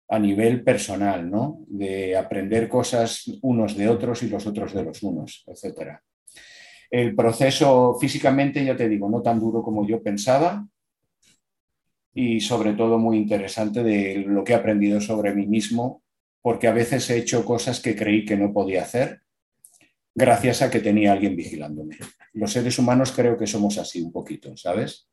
a 0.09 0.19
nivel 0.19 0.63
personal, 0.63 1.29
¿no? 1.29 1.59
De 1.67 2.17
aprender 2.17 2.67
cosas 2.67 3.23
unos 3.41 3.77
de 3.77 3.87
otros 3.87 4.23
y 4.23 4.29
los 4.29 4.45
otros 4.45 4.73
de 4.73 4.83
los 4.83 5.03
unos, 5.03 5.45
etc. 5.47 5.99
El 6.89 7.15
proceso 7.15 7.97
físicamente, 7.99 8.63
ya 8.63 8.75
te 8.75 8.89
digo, 8.89 9.09
no 9.09 9.21
tan 9.21 9.39
duro 9.39 9.61
como 9.61 9.87
yo 9.87 10.01
pensaba 10.01 10.67
y 12.13 12.39
sobre 12.39 12.73
todo 12.73 12.97
muy 12.97 13.17
interesante 13.17 13.83
de 13.83 14.23
lo 14.27 14.43
que 14.43 14.53
he 14.53 14.55
aprendido 14.55 14.99
sobre 14.99 15.33
mí 15.33 15.45
mismo, 15.45 16.01
porque 16.41 16.67
a 16.67 16.73
veces 16.73 17.09
he 17.09 17.17
hecho 17.17 17.45
cosas 17.45 17.79
que 17.79 17.95
creí 17.95 18.25
que 18.25 18.37
no 18.37 18.51
podía 18.51 18.83
hacer 18.83 19.21
gracias 20.15 20.61
a 20.61 20.69
que 20.69 20.79
tenía 20.79 21.13
alguien 21.13 21.35
vigilándome. 21.35 21.97
Los 22.33 22.51
seres 22.51 22.77
humanos 22.79 23.11
creo 23.11 23.37
que 23.37 23.47
somos 23.47 23.77
así 23.77 24.01
un 24.01 24.11
poquito, 24.11 24.57
¿sabes? 24.57 25.09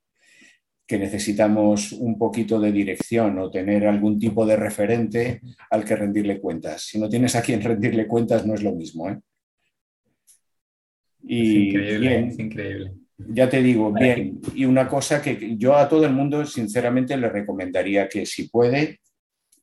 que 0.86 0.98
necesitamos 0.98 1.92
un 1.92 2.16
poquito 2.16 2.60
de 2.60 2.70
dirección 2.70 3.38
o 3.40 3.50
tener 3.50 3.86
algún 3.86 4.18
tipo 4.18 4.46
de 4.46 4.56
referente 4.56 5.40
al 5.70 5.84
que 5.84 5.96
rendirle 5.96 6.40
cuentas. 6.40 6.82
Si 6.82 6.98
no 6.98 7.08
tienes 7.08 7.34
a 7.34 7.42
quien 7.42 7.60
rendirle 7.62 8.06
cuentas, 8.06 8.46
no 8.46 8.54
es 8.54 8.62
lo 8.62 8.72
mismo. 8.72 9.08
¿eh? 9.08 9.18
Y 11.26 11.68
increíble, 11.68 12.28
es 12.28 12.38
increíble. 12.38 12.92
Ya 13.18 13.48
te 13.48 13.62
digo, 13.62 13.92
bien, 13.92 14.40
y 14.54 14.64
una 14.66 14.86
cosa 14.88 15.22
que 15.22 15.56
yo 15.56 15.74
a 15.74 15.88
todo 15.88 16.04
el 16.04 16.12
mundo 16.12 16.44
sinceramente 16.44 17.16
le 17.16 17.30
recomendaría 17.30 18.08
que 18.08 18.26
si 18.26 18.48
puede, 18.48 19.00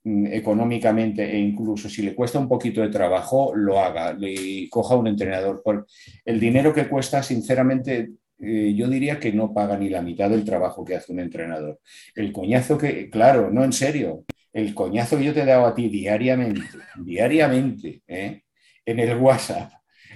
mm, 0.04 0.28
económicamente 0.28 1.24
e 1.32 1.38
incluso 1.38 1.88
si 1.88 2.02
le 2.02 2.16
cuesta 2.16 2.40
un 2.40 2.50
poquito 2.50 2.82
de 2.82 2.90
trabajo, 2.90 3.54
lo 3.56 3.80
haga 3.80 4.18
y 4.20 4.68
coja 4.70 4.96
un 4.96 5.08
entrenador. 5.08 5.62
Por 5.64 5.86
el 6.26 6.40
dinero 6.40 6.74
que 6.74 6.88
cuesta, 6.88 7.22
sinceramente, 7.22 8.10
eh, 8.40 8.74
yo 8.76 8.90
diría 8.90 9.20
que 9.20 9.32
no 9.32 9.54
paga 9.54 9.78
ni 9.78 9.90
la 9.90 10.02
mitad 10.02 10.30
del 10.30 10.44
trabajo 10.44 10.84
que 10.84 10.96
hace 10.96 11.14
un 11.14 11.20
entrenador. 11.20 11.80
El 12.16 12.34
coñazo 12.34 12.78
que, 12.78 13.10
claro, 13.10 13.52
no 13.52 13.64
en 13.64 13.72
serio, 13.72 14.26
el 14.52 14.74
coñazo 14.74 15.18
que 15.18 15.26
yo 15.26 15.34
te 15.34 15.42
he 15.42 15.46
dado 15.46 15.66
a 15.66 15.76
ti 15.76 15.90
diariamente, 15.90 16.62
diariamente, 16.98 18.02
¿eh? 18.08 18.44
en 18.86 19.00
el 19.00 19.16
WhatsApp, 19.18 19.72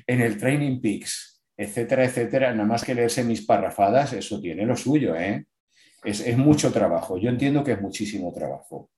en 0.05 0.21
el 0.21 0.37
Training 0.37 0.81
Peaks, 0.81 1.36
etcétera, 1.57 2.05
etcétera, 2.05 2.53
nada 2.53 2.67
más 2.67 2.83
que 2.83 2.93
leerse 2.93 3.23
mis 3.23 3.45
parrafadas, 3.45 4.13
eso 4.13 4.39
tiene 4.39 4.65
lo 4.65 4.75
suyo, 4.75 5.15
¿eh? 5.15 5.45
Es, 6.03 6.25
es 6.25 6.37
mucho 6.37 6.71
trabajo. 6.71 7.17
Yo 7.17 7.29
entiendo 7.29 7.63
que 7.63 7.73
es 7.73 7.81
muchísimo 7.81 8.31
trabajo 8.31 8.89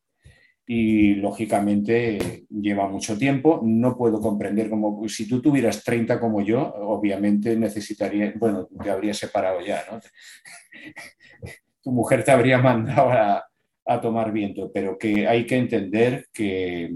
y 0.67 1.15
lógicamente 1.15 2.45
lleva 2.49 2.87
mucho 2.87 3.17
tiempo. 3.17 3.61
No 3.63 3.97
puedo 3.97 4.21
comprender 4.21 4.69
cómo, 4.69 5.07
si 5.07 5.27
tú 5.27 5.41
tuvieras 5.41 5.83
30 5.83 6.19
como 6.19 6.41
yo, 6.41 6.61
obviamente 6.61 7.55
necesitaría, 7.55 8.33
bueno, 8.35 8.67
te 8.83 8.91
habría 8.91 9.15
separado 9.15 9.61
ya, 9.61 9.83
¿no? 9.89 9.99
tu 11.81 11.91
mujer 11.91 12.23
te 12.23 12.31
habría 12.31 12.59
mandado 12.59 13.09
a, 13.09 13.45
a, 13.85 14.01
tomar 14.01 14.31
viento, 14.31 14.69
pero 14.71 14.97
que 14.97 15.27
hay 15.27 15.47
que 15.47 15.57
entender 15.57 16.27
que 16.31 16.93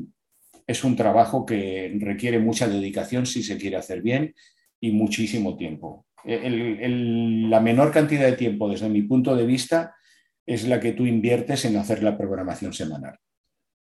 es 0.68 0.84
un 0.84 0.96
trabajo 0.96 1.44
que 1.44 1.98
requiere 2.00 2.38
mucha 2.38 2.68
dedicación 2.68 3.26
si 3.26 3.42
se 3.42 3.58
quiere 3.58 3.78
hacer 3.78 4.04
bien 4.04 4.36
y 4.84 4.92
muchísimo 4.92 5.56
tiempo. 5.56 6.06
la 6.26 7.60
menor 7.62 7.92
cantidad 7.92 8.26
de 8.26 8.36
tiempo, 8.36 8.70
desde 8.70 8.90
mi 8.90 9.04
punto 9.04 9.34
de 9.34 9.46
vista, 9.46 9.96
es 10.46 10.68
la 10.68 10.82
que 10.82 10.92
tú 10.92 11.06
inviertes 11.06 11.64
en 11.64 11.78
hacer 11.78 12.04
la 12.04 12.18
programación 12.18 12.74
semanal. 12.74 13.18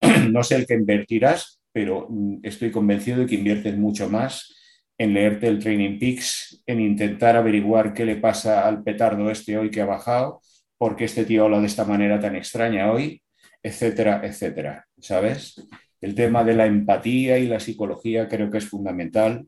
no 0.31 0.43
sé 0.43 0.57
el 0.57 0.67
que 0.67 0.73
invertirás, 0.73 1.61
pero 1.73 2.07
mm, 2.09 2.39
estoy 2.43 2.71
convencido 2.71 3.19
de 3.19 3.27
que 3.27 3.35
inviertes 3.35 3.77
mucho 3.77 4.09
más 4.09 4.57
en 4.97 5.13
leerte 5.13 5.47
el 5.49 5.59
Training 5.59 5.99
Peaks, 5.99 6.63
en 6.65 6.81
intentar 6.81 7.37
averiguar 7.37 7.93
qué 7.93 8.07
le 8.07 8.17
pasa 8.17 8.67
al 8.67 8.83
petardo 8.83 9.31
este 9.31 9.59
hoy 9.59 9.71
que 9.71 9.83
ha 9.83 9.87
bajado, 9.87 10.41
por 10.79 10.97
qué 10.97 11.05
este 11.05 11.27
tío 11.27 11.45
habla 11.45 11.61
de 11.61 11.67
esta 11.67 11.85
manera 11.85 12.19
tan 12.19 12.35
extraña 12.35 12.91
hoy, 12.91 13.21
etcétera, 13.63 14.23
etcétera. 14.25 14.87
¿Sabes? 14.99 15.69
El 16.01 16.15
tema 16.15 16.45
de 16.45 16.55
la 16.55 16.65
empatía 16.65 17.39
y 17.39 17.47
la 17.47 17.61
psicología 17.61 18.27
creo 18.27 18.51
que 18.51 18.59
es 18.59 18.67
fundamental 18.67 19.47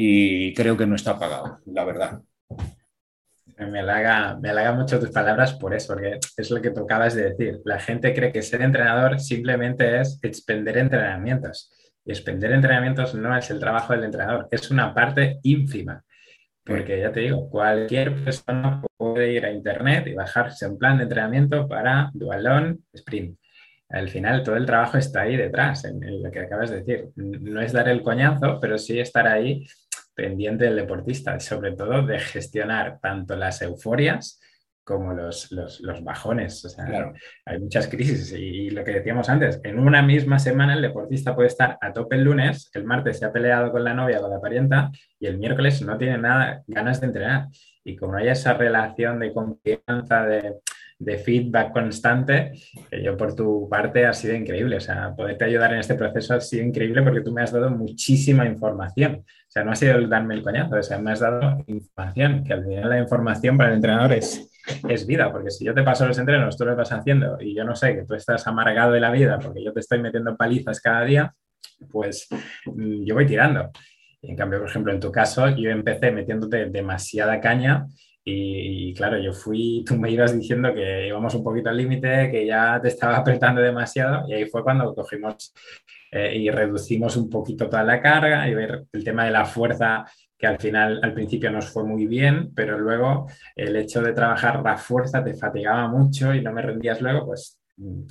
y 0.00 0.54
creo 0.54 0.76
que 0.76 0.86
no 0.86 0.94
está 0.94 1.18
pagado, 1.18 1.58
la 1.66 1.82
verdad. 1.82 2.22
Me 3.58 3.80
halaga, 3.80 4.38
me 4.40 4.50
halaga 4.50 4.72
mucho 4.72 5.00
tus 5.00 5.10
palabras 5.10 5.54
por 5.54 5.74
eso, 5.74 5.94
porque 5.94 6.20
es 6.36 6.50
lo 6.52 6.62
que 6.62 6.70
tú 6.70 6.84
acabas 6.84 7.14
de 7.14 7.30
decir. 7.30 7.60
La 7.64 7.80
gente 7.80 8.14
cree 8.14 8.30
que 8.30 8.42
ser 8.42 8.62
entrenador 8.62 9.18
simplemente 9.18 10.00
es 10.00 10.20
expender 10.22 10.78
entrenamientos. 10.78 11.72
Y 12.04 12.12
expender 12.12 12.52
entrenamientos 12.52 13.12
no 13.16 13.36
es 13.36 13.50
el 13.50 13.58
trabajo 13.58 13.92
del 13.92 14.04
entrenador, 14.04 14.46
es 14.52 14.70
una 14.70 14.94
parte 14.94 15.40
ínfima. 15.42 16.04
Porque 16.64 17.00
ya 17.00 17.10
te 17.10 17.20
digo, 17.20 17.50
cualquier 17.50 18.22
persona 18.22 18.80
puede 18.96 19.32
ir 19.32 19.46
a 19.46 19.50
internet 19.50 20.06
y 20.06 20.14
bajarse 20.14 20.68
un 20.68 20.78
plan 20.78 20.98
de 20.98 21.04
entrenamiento 21.04 21.66
para 21.66 22.12
dualón, 22.14 22.84
sprint. 22.92 23.36
Al 23.88 24.08
final 24.10 24.44
todo 24.44 24.56
el 24.56 24.66
trabajo 24.66 24.96
está 24.96 25.22
ahí 25.22 25.36
detrás, 25.36 25.84
en, 25.86 26.22
lo 26.22 26.30
que 26.30 26.40
acabas 26.40 26.70
de 26.70 26.82
decir. 26.82 27.08
No 27.16 27.60
es 27.60 27.72
dar 27.72 27.88
el 27.88 28.02
coñazo, 28.02 28.60
pero 28.60 28.78
sí 28.78 29.00
estar 29.00 29.26
ahí 29.26 29.66
pendiente 30.18 30.64
del 30.64 30.74
deportista, 30.74 31.38
sobre 31.38 31.76
todo 31.76 32.04
de 32.04 32.18
gestionar 32.18 32.98
tanto 33.00 33.36
las 33.36 33.62
euforias 33.62 34.40
como 34.82 35.12
los, 35.12 35.52
los, 35.52 36.02
bajones. 36.02 36.64
O 36.64 36.68
sea, 36.68 37.12
hay 37.44 37.60
muchas 37.60 37.86
crisis 37.86 38.32
y, 38.32 38.70
lo 38.70 38.82
que 38.82 38.94
decíamos 38.94 39.28
antes, 39.28 39.60
en 39.62 39.78
una 39.78 40.02
misma 40.02 40.40
semana 40.40 40.74
el 40.74 40.82
deportista 40.82 41.36
puede 41.36 41.48
estar 41.48 41.78
a 41.80 41.92
tope 41.92 42.16
el 42.16 42.24
lunes, 42.24 42.68
el 42.74 42.84
martes 42.84 43.18
se 43.18 43.26
ha 43.26 43.32
peleado 43.32 43.70
con 43.70 43.84
la 43.84 43.94
novia, 43.94 44.20
con 44.20 44.30
la 44.30 44.40
parienta 44.40 44.90
y 45.20 45.26
el 45.26 45.38
miércoles 45.38 45.82
no 45.82 45.96
tiene 45.98 46.18
nada 46.18 46.64
ganas 46.66 47.00
de 47.00 47.06
entrenar. 47.06 47.46
Y 47.84 47.94
como 47.94 48.16
hay 48.16 48.28
esa 48.28 48.54
relación 48.54 49.20
de 49.20 49.32
confianza, 49.32 50.26
de, 50.26 50.56
de 50.98 51.18
feedback 51.18 51.72
constante, 51.72 52.52
que 52.90 53.02
yo 53.02 53.16
por 53.16 53.34
tu 53.34 53.68
parte 53.68 54.04
ha 54.04 54.12
sido 54.12 54.34
increíble. 54.34 54.76
O 54.76 54.80
sea, 54.80 55.14
poderte 55.14 55.44
ayudar 55.44 55.72
en 55.72 55.78
este 55.78 55.94
proceso 55.94 56.34
ha 56.34 56.40
sido 56.40 56.64
increíble 56.64 57.02
porque 57.02 57.20
tú 57.20 57.32
me 57.32 57.42
has 57.42 57.52
dado 57.52 57.70
muchísima 57.70 58.46
información. 58.46 59.24
O 59.48 59.50
sea, 59.50 59.64
no 59.64 59.72
ha 59.72 59.76
sido 59.76 59.96
el 59.96 60.10
darme 60.10 60.34
el 60.34 60.42
coñazo, 60.42 60.76
o 60.76 60.82
sea, 60.82 60.98
me 60.98 61.10
has 61.10 61.20
dado 61.20 61.64
información, 61.66 62.44
que 62.44 62.52
al 62.52 62.64
final 62.64 62.90
la 62.90 62.98
información 62.98 63.56
para 63.56 63.70
el 63.70 63.76
entrenador 63.76 64.12
es, 64.12 64.50
es 64.86 65.06
vida, 65.06 65.32
porque 65.32 65.50
si 65.50 65.64
yo 65.64 65.72
te 65.72 65.82
paso 65.82 66.06
los 66.06 66.18
entrenos, 66.18 66.54
tú 66.58 66.66
lo 66.66 66.76
vas 66.76 66.92
haciendo 66.92 67.38
y 67.40 67.54
yo 67.54 67.64
no 67.64 67.74
sé 67.74 67.94
que 67.94 68.04
tú 68.04 68.14
estás 68.14 68.46
amargado 68.46 68.92
de 68.92 69.00
la 69.00 69.10
vida 69.10 69.38
porque 69.38 69.64
yo 69.64 69.72
te 69.72 69.80
estoy 69.80 70.00
metiendo 70.00 70.36
palizas 70.36 70.82
cada 70.82 71.02
día, 71.02 71.34
pues 71.90 72.28
mm, 72.66 73.04
yo 73.04 73.14
voy 73.14 73.24
tirando. 73.24 73.70
En 74.20 74.36
cambio, 74.36 74.58
por 74.58 74.68
ejemplo, 74.68 74.92
en 74.92 75.00
tu 75.00 75.10
caso, 75.10 75.48
yo 75.48 75.70
empecé 75.70 76.10
metiéndote 76.10 76.66
demasiada 76.66 77.40
caña 77.40 77.86
y, 78.30 78.94
claro, 78.94 79.18
yo 79.18 79.32
fui, 79.32 79.84
tú 79.86 79.96
me 79.96 80.10
ibas 80.10 80.38
diciendo 80.38 80.72
que 80.74 81.08
íbamos 81.08 81.34
un 81.34 81.44
poquito 81.44 81.70
al 81.70 81.76
límite, 81.76 82.30
que 82.30 82.46
ya 82.46 82.80
te 82.80 82.88
estaba 82.88 83.16
apretando 83.16 83.60
demasiado 83.60 84.28
y 84.28 84.34
ahí 84.34 84.46
fue 84.46 84.62
cuando 84.62 84.94
cogimos 84.94 85.54
eh, 86.10 86.36
y 86.36 86.50
reducimos 86.50 87.16
un 87.16 87.28
poquito 87.28 87.68
toda 87.68 87.84
la 87.84 88.00
carga 88.00 88.48
y 88.48 88.54
ver 88.54 88.84
el 88.92 89.04
tema 89.04 89.24
de 89.24 89.30
la 89.30 89.44
fuerza 89.44 90.04
que 90.38 90.46
al 90.46 90.58
final, 90.58 91.00
al 91.02 91.14
principio 91.14 91.50
nos 91.50 91.68
fue 91.68 91.84
muy 91.84 92.06
bien, 92.06 92.52
pero 92.54 92.78
luego 92.78 93.26
el 93.56 93.74
hecho 93.76 94.00
de 94.02 94.12
trabajar 94.12 94.62
la 94.62 94.76
fuerza 94.76 95.24
te 95.24 95.34
fatigaba 95.34 95.88
mucho 95.88 96.32
y 96.32 96.40
no 96.40 96.52
me 96.52 96.62
rendías 96.62 97.00
luego, 97.00 97.26
pues 97.26 97.58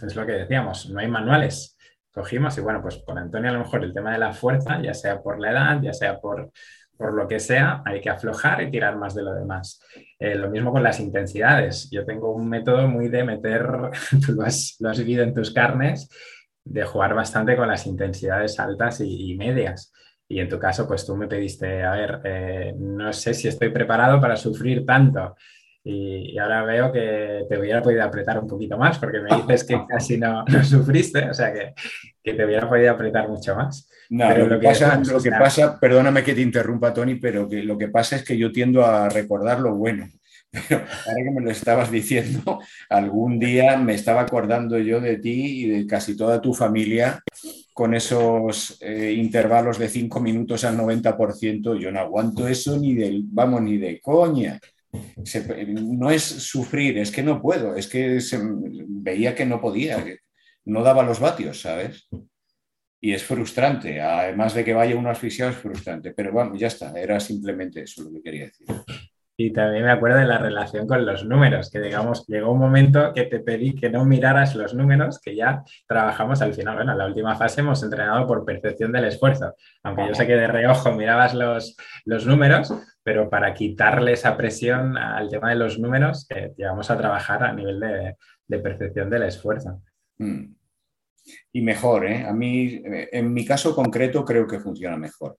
es 0.05 0.15
lo 0.15 0.25
que 0.25 0.33
decíamos, 0.33 0.89
no 0.89 0.99
hay 0.99 1.07
manuales. 1.07 1.77
Cogimos 2.11 2.57
y 2.57 2.61
bueno, 2.61 2.81
pues 2.81 3.01
con 3.05 3.17
Antonio 3.17 3.49
a 3.49 3.53
lo 3.53 3.59
mejor 3.59 3.83
el 3.83 3.93
tema 3.93 4.11
de 4.11 4.17
la 4.17 4.33
fuerza, 4.33 4.81
ya 4.81 4.93
sea 4.93 5.21
por 5.21 5.39
la 5.39 5.51
edad, 5.51 5.81
ya 5.81 5.93
sea 5.93 6.19
por 6.19 6.51
por 6.97 7.13
lo 7.13 7.27
que 7.27 7.39
sea, 7.39 7.83
hay 7.85 8.01
que 8.01 8.09
aflojar 8.09 8.63
y 8.63 8.71
tirar 8.71 8.97
más 8.97 9.13
de 9.13 9.23
lo 9.23 9.33
demás. 9.33 9.79
Eh, 10.19 10.35
lo 10.35 10.49
mismo 10.49 10.71
con 10.71 10.83
las 10.83 10.99
intensidades. 10.99 11.89
Yo 11.91 12.05
tengo 12.05 12.33
un 12.33 12.49
método 12.49 12.87
muy 12.87 13.07
de 13.07 13.23
meter, 13.23 13.67
tú 14.25 14.33
lo 14.33 14.43
has, 14.43 14.77
vivido 14.97 15.23
en 15.23 15.33
tus 15.33 15.51
carnes, 15.51 16.09
de 16.65 16.83
jugar 16.83 17.13
bastante 17.13 17.55
con 17.55 17.67
las 17.67 17.85
intensidades 17.85 18.59
altas 18.59 18.99
y, 19.01 19.35
medias. 19.37 19.93
Y 20.27 20.39
en 20.39 20.49
tu 20.49 20.59
caso, 20.59 20.87
pues 20.87 21.05
tú 21.05 21.15
me 21.15 21.27
pediste, 21.27 21.83
a 21.83 21.91
ver, 21.91 22.21
eh, 22.25 22.73
no 22.77 23.13
sé 23.13 23.33
si 23.33 23.47
estoy 23.47 23.69
preparado 23.69 24.19
para 24.19 24.35
sufrir 24.35 24.85
tanto. 24.85 25.35
Y, 25.83 26.37
ahora 26.37 26.63
veo 26.65 26.91
que 26.91 27.45
te 27.47 27.57
hubiera 27.57 27.81
podido 27.81 28.03
apretar 28.03 28.39
un 28.39 28.47
poquito 28.47 28.77
más, 28.77 28.99
porque 28.99 29.19
me 29.19 29.33
dices 29.37 29.63
que 29.63 29.79
casi 29.87 30.17
no, 30.17 30.43
sufriste, 30.63 31.29
o 31.29 31.33
sea 31.33 31.53
que, 31.53 31.73
que, 32.21 32.33
te 32.33 32.43
hubiera 32.43 32.67
podido 32.67 32.91
apretar 32.91 33.29
mucho 33.29 33.55
más. 33.55 33.89
No, 34.09 34.37
lo, 34.37 34.59
que, 34.59 34.65
pasa, 34.65 35.01
lo 35.01 35.21
que 35.21 35.31
pasa, 35.31 35.79
perdóname 35.79 36.23
que 36.23 36.33
te 36.33 36.41
interrumpa, 36.41 36.93
Tony, 36.93 37.15
pero 37.15 37.47
que 37.47 37.63
lo 37.63 37.77
que 37.77 37.89
pasa 37.89 38.15
es 38.15 38.23
que 38.23 38.37
yo 38.37 38.51
tiendo 38.51 38.85
a 38.85 39.09
recordar 39.09 39.59
lo 39.59 39.75
bueno. 39.75 40.07
Pero 40.69 40.79
ahora 40.79 41.23
que 41.23 41.31
me 41.31 41.41
lo 41.41 41.51
estabas 41.51 41.91
diciendo, 41.91 42.59
algún 42.89 43.37
día 43.37 43.77
me 43.77 43.93
estaba 43.93 44.21
acordando 44.21 44.77
yo 44.79 45.01
de 45.01 45.17
ti 45.17 45.65
y 45.65 45.67
de 45.67 45.85
casi 45.85 46.15
toda 46.15 46.41
tu 46.41 46.53
familia 46.53 47.21
con 47.73 47.93
esos 47.93 48.77
eh, 48.81 49.11
intervalos 49.11 49.77
de 49.77 49.89
5 49.89 50.19
minutos 50.21 50.63
al 50.63 50.77
90%. 50.77 51.77
Yo 51.77 51.91
no 51.91 51.99
aguanto 51.99 52.47
eso 52.47 52.77
ni 52.77 52.95
del, 52.95 53.23
vamos, 53.25 53.61
ni 53.61 53.77
de 53.77 53.99
coña. 53.99 54.59
no 55.73 56.09
es 56.09 56.23
sufrir, 56.23 56.97
es 56.97 57.11
que 57.11 57.23
no 57.23 57.41
puedo, 57.41 57.75
es 57.75 57.87
que 57.87 58.19
veía 58.87 59.35
que 59.35 59.45
no 59.45 59.59
podía, 59.59 60.03
no 60.65 60.81
daba 60.81 61.03
los 61.03 61.19
vatios, 61.19 61.61
¿sabes? 61.61 62.07
Y 62.99 63.13
es 63.13 63.23
frustrante, 63.23 64.01
además 64.01 64.53
de 64.55 64.65
que 64.65 64.73
vaya 64.73 64.95
uno 64.95 65.09
asfixiado, 65.09 65.51
es 65.51 65.57
frustrante. 65.57 66.13
Pero 66.13 66.31
bueno, 66.31 66.55
ya 66.55 66.67
está, 66.67 66.91
era 66.99 67.19
simplemente 67.19 67.81
eso 67.81 68.03
lo 68.03 68.11
que 68.11 68.21
quería 68.21 68.45
decir. 68.45 68.67
Y 69.39 69.53
también 69.53 69.83
me 69.83 69.91
acuerdo 69.91 70.17
de 70.17 70.25
la 70.25 70.39
relación 70.39 70.87
con 70.87 71.05
los 71.05 71.23
números, 71.23 71.69
que 71.69 71.79
digamos, 71.79 72.25
llegó 72.25 72.51
un 72.51 72.57
momento 72.57 73.13
que 73.13 73.25
te 73.25 73.39
pedí 73.39 73.75
que 73.75 73.87
no 73.87 74.03
miraras 74.03 74.55
los 74.55 74.73
números, 74.73 75.21
que 75.21 75.35
ya 75.35 75.63
trabajamos 75.87 76.41
al 76.41 76.55
final. 76.55 76.75
Bueno, 76.75 76.93
en 76.93 76.97
la 76.97 77.05
última 77.05 77.35
fase 77.35 77.61
hemos 77.61 77.83
entrenado 77.83 78.25
por 78.25 78.43
percepción 78.43 78.91
del 78.91 79.05
esfuerzo, 79.05 79.53
aunque 79.83 80.07
yo 80.07 80.15
sé 80.15 80.25
que 80.25 80.35
de 80.35 80.47
reojo 80.47 80.91
mirabas 80.93 81.35
los, 81.35 81.77
los 82.05 82.25
números, 82.25 82.73
pero 83.03 83.29
para 83.29 83.53
quitarle 83.53 84.13
esa 84.13 84.35
presión 84.35 84.97
al 84.97 85.29
tema 85.29 85.49
de 85.49 85.55
los 85.55 85.77
números, 85.77 86.25
eh, 86.31 86.55
llegamos 86.57 86.89
a 86.89 86.97
trabajar 86.97 87.43
a 87.43 87.53
nivel 87.53 87.79
de, 87.79 88.59
percepción 88.59 89.07
del 89.07 89.21
esfuerzo. 89.21 89.83
Mm. 90.17 90.56
Y 91.51 91.61
mejor, 91.61 92.05
¿eh? 92.05 92.23
A 92.23 92.33
mí, 92.33 92.81
en 92.83 93.33
mi 93.33 93.45
caso 93.45 93.75
concreto, 93.75 94.23
creo 94.23 94.47
que 94.47 94.59
funciona 94.59 94.97
mejor 94.97 95.37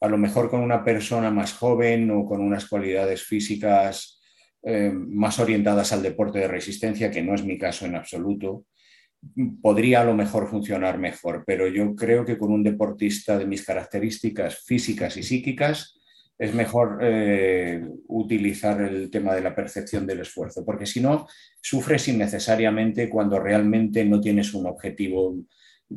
a 0.00 0.08
lo 0.08 0.16
mejor 0.16 0.48
con 0.48 0.60
una 0.60 0.82
persona 0.82 1.30
más 1.30 1.52
joven 1.52 2.10
o 2.10 2.24
con 2.24 2.40
unas 2.40 2.66
cualidades 2.66 3.22
físicas 3.22 4.20
eh, 4.62 4.90
más 4.92 5.38
orientadas 5.38 5.92
al 5.92 6.02
deporte 6.02 6.38
de 6.38 6.48
resistencia, 6.48 7.10
que 7.10 7.22
no 7.22 7.34
es 7.34 7.44
mi 7.44 7.58
caso 7.58 7.84
en 7.86 7.94
absoluto, 7.94 8.64
podría 9.60 10.00
a 10.00 10.04
lo 10.04 10.14
mejor 10.14 10.48
funcionar 10.48 10.98
mejor, 10.98 11.44
pero 11.46 11.68
yo 11.68 11.94
creo 11.94 12.24
que 12.24 12.38
con 12.38 12.50
un 12.50 12.62
deportista 12.62 13.38
de 13.38 13.46
mis 13.46 13.64
características 13.64 14.64
físicas 14.64 15.16
y 15.18 15.22
psíquicas 15.22 15.99
es 16.40 16.54
mejor 16.54 17.00
eh, 17.02 17.84
utilizar 18.08 18.80
el 18.80 19.10
tema 19.10 19.34
de 19.34 19.42
la 19.42 19.54
percepción 19.54 20.06
del 20.06 20.20
esfuerzo, 20.20 20.64
porque 20.64 20.86
si 20.86 20.98
no, 20.98 21.26
sufres 21.60 22.08
innecesariamente 22.08 23.10
cuando 23.10 23.38
realmente 23.38 24.06
no 24.06 24.22
tienes 24.22 24.54
un 24.54 24.66
objetivo 24.66 25.36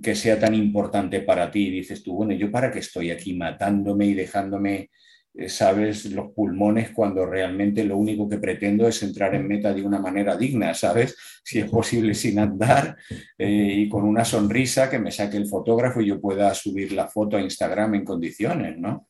que 0.01 0.15
sea 0.15 0.37
tan 0.37 0.53
importante 0.53 1.21
para 1.21 1.49
ti. 1.49 1.69
dices 1.69 2.03
tú, 2.03 2.15
bueno, 2.15 2.33
¿yo 2.33 2.51
para 2.51 2.71
qué 2.71 2.79
estoy 2.79 3.09
aquí 3.09 3.33
matándome 3.35 4.07
y 4.07 4.15
dejándome, 4.15 4.89
eh, 5.33 5.47
sabes, 5.47 6.11
los 6.11 6.33
pulmones 6.33 6.91
cuando 6.91 7.25
realmente 7.25 7.85
lo 7.85 7.95
único 7.95 8.27
que 8.27 8.37
pretendo 8.37 8.85
es 8.85 9.01
entrar 9.01 9.33
en 9.35 9.47
meta 9.47 9.73
de 9.73 9.83
una 9.83 9.99
manera 9.99 10.35
digna, 10.35 10.73
sabes? 10.73 11.15
Si 11.41 11.59
es 11.59 11.69
posible 11.69 12.13
sin 12.13 12.37
andar 12.39 12.97
eh, 13.37 13.75
y 13.77 13.87
con 13.87 14.03
una 14.03 14.25
sonrisa 14.25 14.89
que 14.89 14.99
me 14.99 15.11
saque 15.11 15.37
el 15.37 15.47
fotógrafo 15.47 16.01
y 16.01 16.07
yo 16.07 16.19
pueda 16.19 16.53
subir 16.53 16.91
la 16.91 17.07
foto 17.07 17.37
a 17.37 17.41
Instagram 17.41 17.95
en 17.95 18.03
condiciones, 18.03 18.77
¿no? 18.77 19.07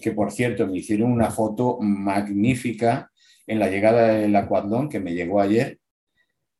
Que 0.00 0.12
por 0.12 0.32
cierto, 0.32 0.66
me 0.66 0.78
hicieron 0.78 1.10
una 1.10 1.30
foto 1.30 1.78
magnífica 1.80 3.10
en 3.46 3.58
la 3.58 3.68
llegada 3.68 4.08
del 4.08 4.34
Aquadón 4.36 4.88
que 4.88 5.00
me 5.00 5.14
llegó 5.14 5.40
ayer 5.40 5.78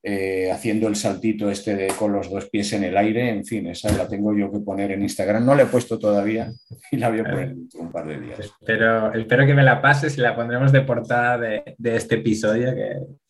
eh, 0.09 0.53
haciendo 0.53 0.87
el 0.87 0.95
saltito 0.95 1.51
este 1.51 1.75
de, 1.75 1.89
con 1.89 2.13
los 2.13 2.31
dos 2.31 2.49
pies 2.49 2.73
en 2.75 2.85
el 2.85 2.97
aire, 2.97 3.29
en 3.29 3.45
fin, 3.45 3.67
esa 3.67 3.91
la 3.91 4.07
tengo 4.07 4.33
yo 4.37 4.53
que 4.53 4.61
poner 4.61 4.93
en 4.93 5.03
Instagram. 5.03 5.45
No 5.45 5.57
la 5.57 5.65
he 5.65 5.67
puesto 5.67 5.99
todavía 5.99 6.49
y 6.93 6.97
la 6.97 7.09
voy 7.09 7.19
a 7.19 7.25
poner 7.25 7.49
en 7.49 7.69
un 7.75 7.91
par 7.91 8.07
de 8.07 8.21
días. 8.21 8.53
Pero 8.65 9.13
espero 9.13 9.45
que 9.45 9.55
me 9.55 9.65
la 9.65 9.83
pases 9.83 10.17
y 10.17 10.21
la 10.21 10.37
pondremos 10.37 10.71
de 10.71 10.83
portada 10.83 11.39
de, 11.39 11.75
este 11.83 12.15
episodio, 12.15 12.73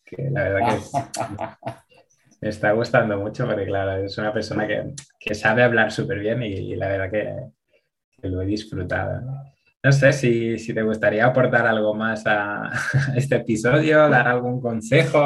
que, 0.05 0.29
la 0.29 0.43
verdad 0.43 0.69
que 0.69 1.71
me 2.41 2.49
está 2.49 2.73
gustando 2.73 3.17
mucho, 3.17 3.47
porque 3.47 3.65
claro, 3.65 4.05
es 4.05 4.15
una 4.19 4.31
persona 4.31 4.67
que, 4.67 5.33
sabe 5.33 5.63
hablar 5.63 5.91
súper 5.91 6.19
bien 6.19 6.43
y, 6.43 6.75
la 6.75 6.89
verdad 6.89 7.09
que, 7.09 8.27
lo 8.27 8.43
he 8.43 8.45
disfrutado. 8.45 9.19
No 9.21 9.56
sé 9.91 10.13
si, 10.13 10.73
te 10.73 10.81
gustaría 10.81 11.25
aportar 11.25 11.67
algo 11.67 11.93
más 11.93 12.23
a 12.25 12.71
este 13.15 13.37
episodio, 13.37 14.09
dar 14.09 14.27
algún 14.27 14.59
consejo, 14.59 15.19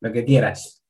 lo 0.00 0.12
que 0.12 0.24
quieras. 0.24 0.82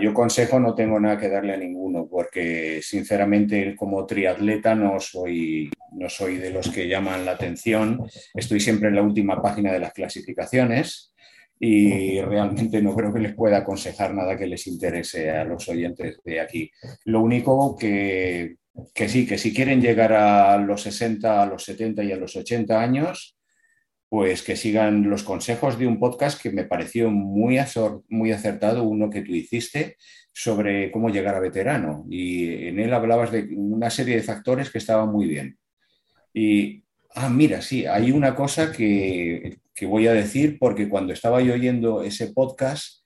yo 0.00 0.14
consejo 0.14 0.58
no 0.58 0.74
tengo 0.74 0.98
nada 0.98 1.18
que 1.18 1.28
darle 1.28 1.54
a 1.54 1.58
ninguno, 1.58 2.08
porque 2.08 2.80
sinceramente 2.82 3.74
como 3.76 4.06
triatleta 4.06 4.74
no 4.74 4.98
soy, 5.00 5.70
no 5.92 6.08
soy 6.08 6.36
de 6.38 6.50
los 6.50 6.70
que 6.70 6.88
llaman 6.88 7.24
la 7.24 7.32
atención. 7.32 8.06
Estoy 8.34 8.60
siempre 8.60 8.88
en 8.88 8.96
la 8.96 9.02
última 9.02 9.42
página 9.42 9.72
de 9.72 9.80
las 9.80 9.92
clasificaciones 9.92 11.12
y 11.58 12.20
realmente 12.20 12.82
no 12.82 12.94
creo 12.94 13.12
que 13.12 13.20
les 13.20 13.34
pueda 13.34 13.58
aconsejar 13.58 14.14
nada 14.14 14.36
que 14.36 14.46
les 14.46 14.66
interese 14.66 15.30
a 15.30 15.44
los 15.44 15.68
oyentes 15.68 16.20
de 16.24 16.40
aquí. 16.40 16.70
Lo 17.04 17.22
único 17.22 17.76
que 17.76 18.56
que 18.94 19.08
sí, 19.08 19.26
que 19.26 19.38
si 19.38 19.54
quieren 19.54 19.80
llegar 19.80 20.12
a 20.12 20.58
los 20.58 20.82
60, 20.82 21.42
a 21.42 21.46
los 21.46 21.64
70 21.64 22.04
y 22.04 22.12
a 22.12 22.16
los 22.16 22.36
80 22.36 22.80
años, 22.80 23.36
pues 24.08 24.42
que 24.42 24.56
sigan 24.56 25.08
los 25.10 25.24
consejos 25.24 25.78
de 25.78 25.86
un 25.86 25.98
podcast 25.98 26.40
que 26.40 26.50
me 26.50 26.64
pareció 26.64 27.10
muy, 27.10 27.58
acertado, 27.58 28.84
uno 28.84 29.10
que 29.10 29.22
tú 29.22 29.32
hiciste 29.32 29.96
sobre 30.32 30.92
cómo 30.92 31.08
llegar 31.08 31.34
a 31.34 31.40
veterano. 31.40 32.06
Y 32.08 32.68
en 32.68 32.78
él 32.78 32.92
hablabas 32.94 33.32
de 33.32 33.48
una 33.56 33.90
serie 33.90 34.16
de 34.16 34.22
factores 34.22 34.70
que 34.70 34.78
estaban 34.78 35.10
muy 35.10 35.26
bien. 35.26 35.58
Y, 36.32 36.84
ah, 37.14 37.28
mira, 37.28 37.62
sí, 37.62 37.86
hay 37.86 38.12
una 38.12 38.34
cosa 38.34 38.70
que, 38.70 39.58
que 39.74 39.86
voy 39.86 40.06
a 40.06 40.12
decir 40.12 40.58
porque 40.58 40.88
cuando 40.88 41.12
estaba 41.12 41.40
yo 41.40 41.54
oyendo 41.54 42.02
ese 42.02 42.28
podcast, 42.28 43.05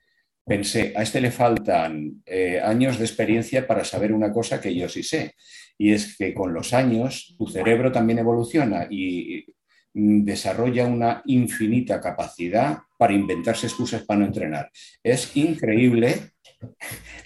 pensé, 0.50 0.92
a 0.96 1.02
este 1.02 1.20
le 1.20 1.30
faltan 1.30 2.22
eh, 2.26 2.58
años 2.60 2.98
de 2.98 3.04
experiencia 3.04 3.68
para 3.68 3.84
saber 3.84 4.12
una 4.12 4.32
cosa 4.32 4.60
que 4.60 4.74
yo 4.74 4.88
sí 4.88 5.04
sé, 5.04 5.36
y 5.78 5.92
es 5.92 6.16
que 6.16 6.34
con 6.34 6.52
los 6.52 6.74
años 6.74 7.36
tu 7.38 7.46
cerebro 7.46 7.92
también 7.92 8.18
evoluciona 8.18 8.88
y 8.90 9.46
desarrolla 9.94 10.86
una 10.86 11.22
infinita 11.26 12.00
capacidad 12.00 12.78
para 12.98 13.12
inventarse 13.12 13.68
excusas 13.68 14.02
para 14.02 14.20
no 14.20 14.26
entrenar. 14.26 14.70
Es 15.04 15.36
increíble 15.36 16.32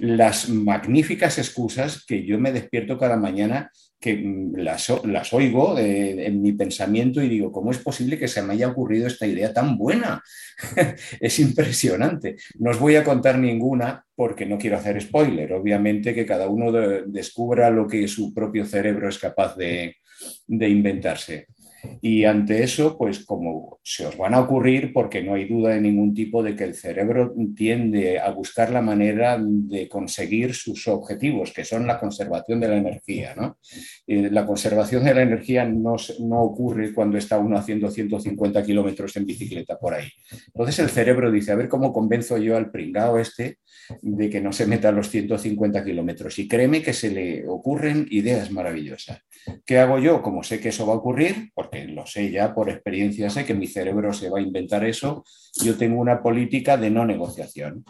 las 0.00 0.50
magníficas 0.50 1.38
excusas 1.38 2.04
que 2.04 2.26
yo 2.26 2.38
me 2.38 2.52
despierto 2.52 2.98
cada 2.98 3.16
mañana 3.16 3.70
que 4.04 4.16
mm, 4.16 4.56
las, 4.56 4.92
las 5.04 5.32
oigo 5.32 5.78
eh, 5.78 6.26
en 6.26 6.42
mi 6.42 6.52
pensamiento 6.52 7.22
y 7.22 7.28
digo, 7.30 7.50
¿cómo 7.50 7.70
es 7.70 7.78
posible 7.78 8.18
que 8.18 8.28
se 8.28 8.42
me 8.42 8.52
haya 8.52 8.68
ocurrido 8.68 9.06
esta 9.06 9.26
idea 9.26 9.54
tan 9.54 9.78
buena? 9.78 10.22
es 11.20 11.38
impresionante. 11.38 12.36
No 12.58 12.70
os 12.70 12.78
voy 12.78 12.96
a 12.96 13.04
contar 13.04 13.38
ninguna 13.38 14.04
porque 14.14 14.44
no 14.44 14.58
quiero 14.58 14.76
hacer 14.76 15.00
spoiler. 15.00 15.54
Obviamente 15.54 16.12
que 16.12 16.26
cada 16.26 16.48
uno 16.48 16.70
descubra 17.06 17.70
lo 17.70 17.88
que 17.88 18.06
su 18.06 18.34
propio 18.34 18.66
cerebro 18.66 19.08
es 19.08 19.18
capaz 19.18 19.56
de, 19.56 19.96
de 20.46 20.68
inventarse. 20.68 21.46
Y 22.00 22.24
ante 22.24 22.62
eso, 22.62 22.96
pues 22.96 23.24
como 23.24 23.78
se 23.82 24.06
os 24.06 24.16
van 24.16 24.34
a 24.34 24.40
ocurrir, 24.40 24.92
porque 24.92 25.22
no 25.22 25.34
hay 25.34 25.46
duda 25.46 25.70
de 25.70 25.80
ningún 25.80 26.14
tipo 26.14 26.42
de 26.42 26.54
que 26.54 26.64
el 26.64 26.74
cerebro 26.74 27.34
tiende 27.56 28.18
a 28.18 28.30
buscar 28.30 28.70
la 28.70 28.82
manera 28.82 29.38
de 29.40 29.88
conseguir 29.88 30.54
sus 30.54 30.86
objetivos, 30.88 31.52
que 31.52 31.64
son 31.64 31.86
la 31.86 31.98
conservación 31.98 32.60
de 32.60 32.68
la 32.68 32.76
energía. 32.76 33.34
¿no? 33.36 33.58
la 34.06 34.46
conservación 34.46 35.04
de 35.04 35.14
la 35.14 35.22
energía 35.22 35.64
no, 35.64 35.96
no 36.20 36.42
ocurre 36.42 36.92
cuando 36.92 37.18
está 37.18 37.38
uno 37.38 37.56
haciendo 37.56 37.90
150 37.90 38.64
kilómetros 38.64 39.16
en 39.16 39.26
bicicleta 39.26 39.78
por 39.78 39.94
ahí. 39.94 40.08
Entonces 40.46 40.78
el 40.78 40.90
cerebro 40.90 41.30
dice, 41.30 41.52
a 41.52 41.56
ver 41.56 41.68
cómo 41.68 41.92
convenzo 41.92 42.38
yo 42.38 42.56
al 42.56 42.70
pringao 42.70 43.18
este 43.18 43.58
de 44.02 44.30
que 44.30 44.40
no 44.40 44.52
se 44.52 44.66
meta 44.66 44.92
los 44.92 45.10
150 45.10 45.84
kilómetros. 45.84 46.38
Y 46.38 46.48
créeme 46.48 46.82
que 46.82 46.92
se 46.92 47.10
le 47.10 47.46
ocurren 47.46 48.06
ideas 48.10 48.50
maravillosas. 48.50 49.20
¿Qué 49.64 49.78
hago 49.78 49.98
yo? 49.98 50.22
Como 50.22 50.42
sé 50.42 50.60
que 50.60 50.70
eso 50.70 50.86
va 50.86 50.94
a 50.94 50.96
ocurrir, 50.96 51.50
porque 51.54 51.73
lo 51.88 52.06
sé 52.06 52.30
ya 52.30 52.54
por 52.54 52.70
experiencia, 52.70 53.30
sé 53.30 53.44
que 53.44 53.54
mi 53.54 53.66
cerebro 53.66 54.12
se 54.12 54.30
va 54.30 54.38
a 54.38 54.42
inventar 54.42 54.84
eso, 54.84 55.24
yo 55.62 55.76
tengo 55.76 56.00
una 56.00 56.22
política 56.22 56.76
de 56.76 56.90
no 56.90 57.04
negociación. 57.04 57.84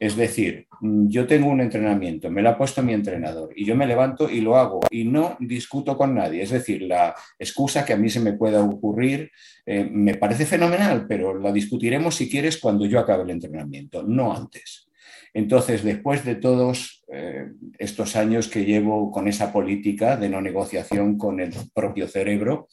Es 0.00 0.16
decir, 0.16 0.66
yo 0.80 1.26
tengo 1.26 1.48
un 1.48 1.60
entrenamiento, 1.60 2.30
me 2.30 2.42
lo 2.42 2.50
ha 2.50 2.58
puesto 2.58 2.82
mi 2.82 2.92
entrenador 2.92 3.52
y 3.54 3.64
yo 3.64 3.76
me 3.76 3.86
levanto 3.86 4.30
y 4.30 4.40
lo 4.40 4.56
hago 4.56 4.80
y 4.90 5.04
no 5.04 5.36
discuto 5.38 5.96
con 5.96 6.14
nadie. 6.14 6.42
Es 6.42 6.50
decir, 6.50 6.82
la 6.82 7.14
excusa 7.38 7.84
que 7.84 7.92
a 7.92 7.96
mí 7.96 8.08
se 8.08 8.20
me 8.20 8.32
pueda 8.32 8.62
ocurrir 8.62 9.30
eh, 9.66 9.84
me 9.84 10.14
parece 10.14 10.46
fenomenal, 10.46 11.06
pero 11.08 11.38
la 11.38 11.52
discutiremos 11.52 12.14
si 12.14 12.30
quieres 12.30 12.58
cuando 12.58 12.86
yo 12.86 13.00
acabe 13.00 13.24
el 13.24 13.30
entrenamiento, 13.30 14.02
no 14.02 14.34
antes. 14.34 14.88
Entonces, 15.34 15.82
después 15.82 16.24
de 16.24 16.36
todos 16.36 17.04
eh, 17.12 17.48
estos 17.78 18.16
años 18.16 18.48
que 18.48 18.64
llevo 18.64 19.10
con 19.10 19.28
esa 19.28 19.52
política 19.52 20.16
de 20.16 20.30
no 20.30 20.40
negociación 20.40 21.18
con 21.18 21.40
el 21.40 21.52
propio 21.74 22.08
cerebro, 22.08 22.68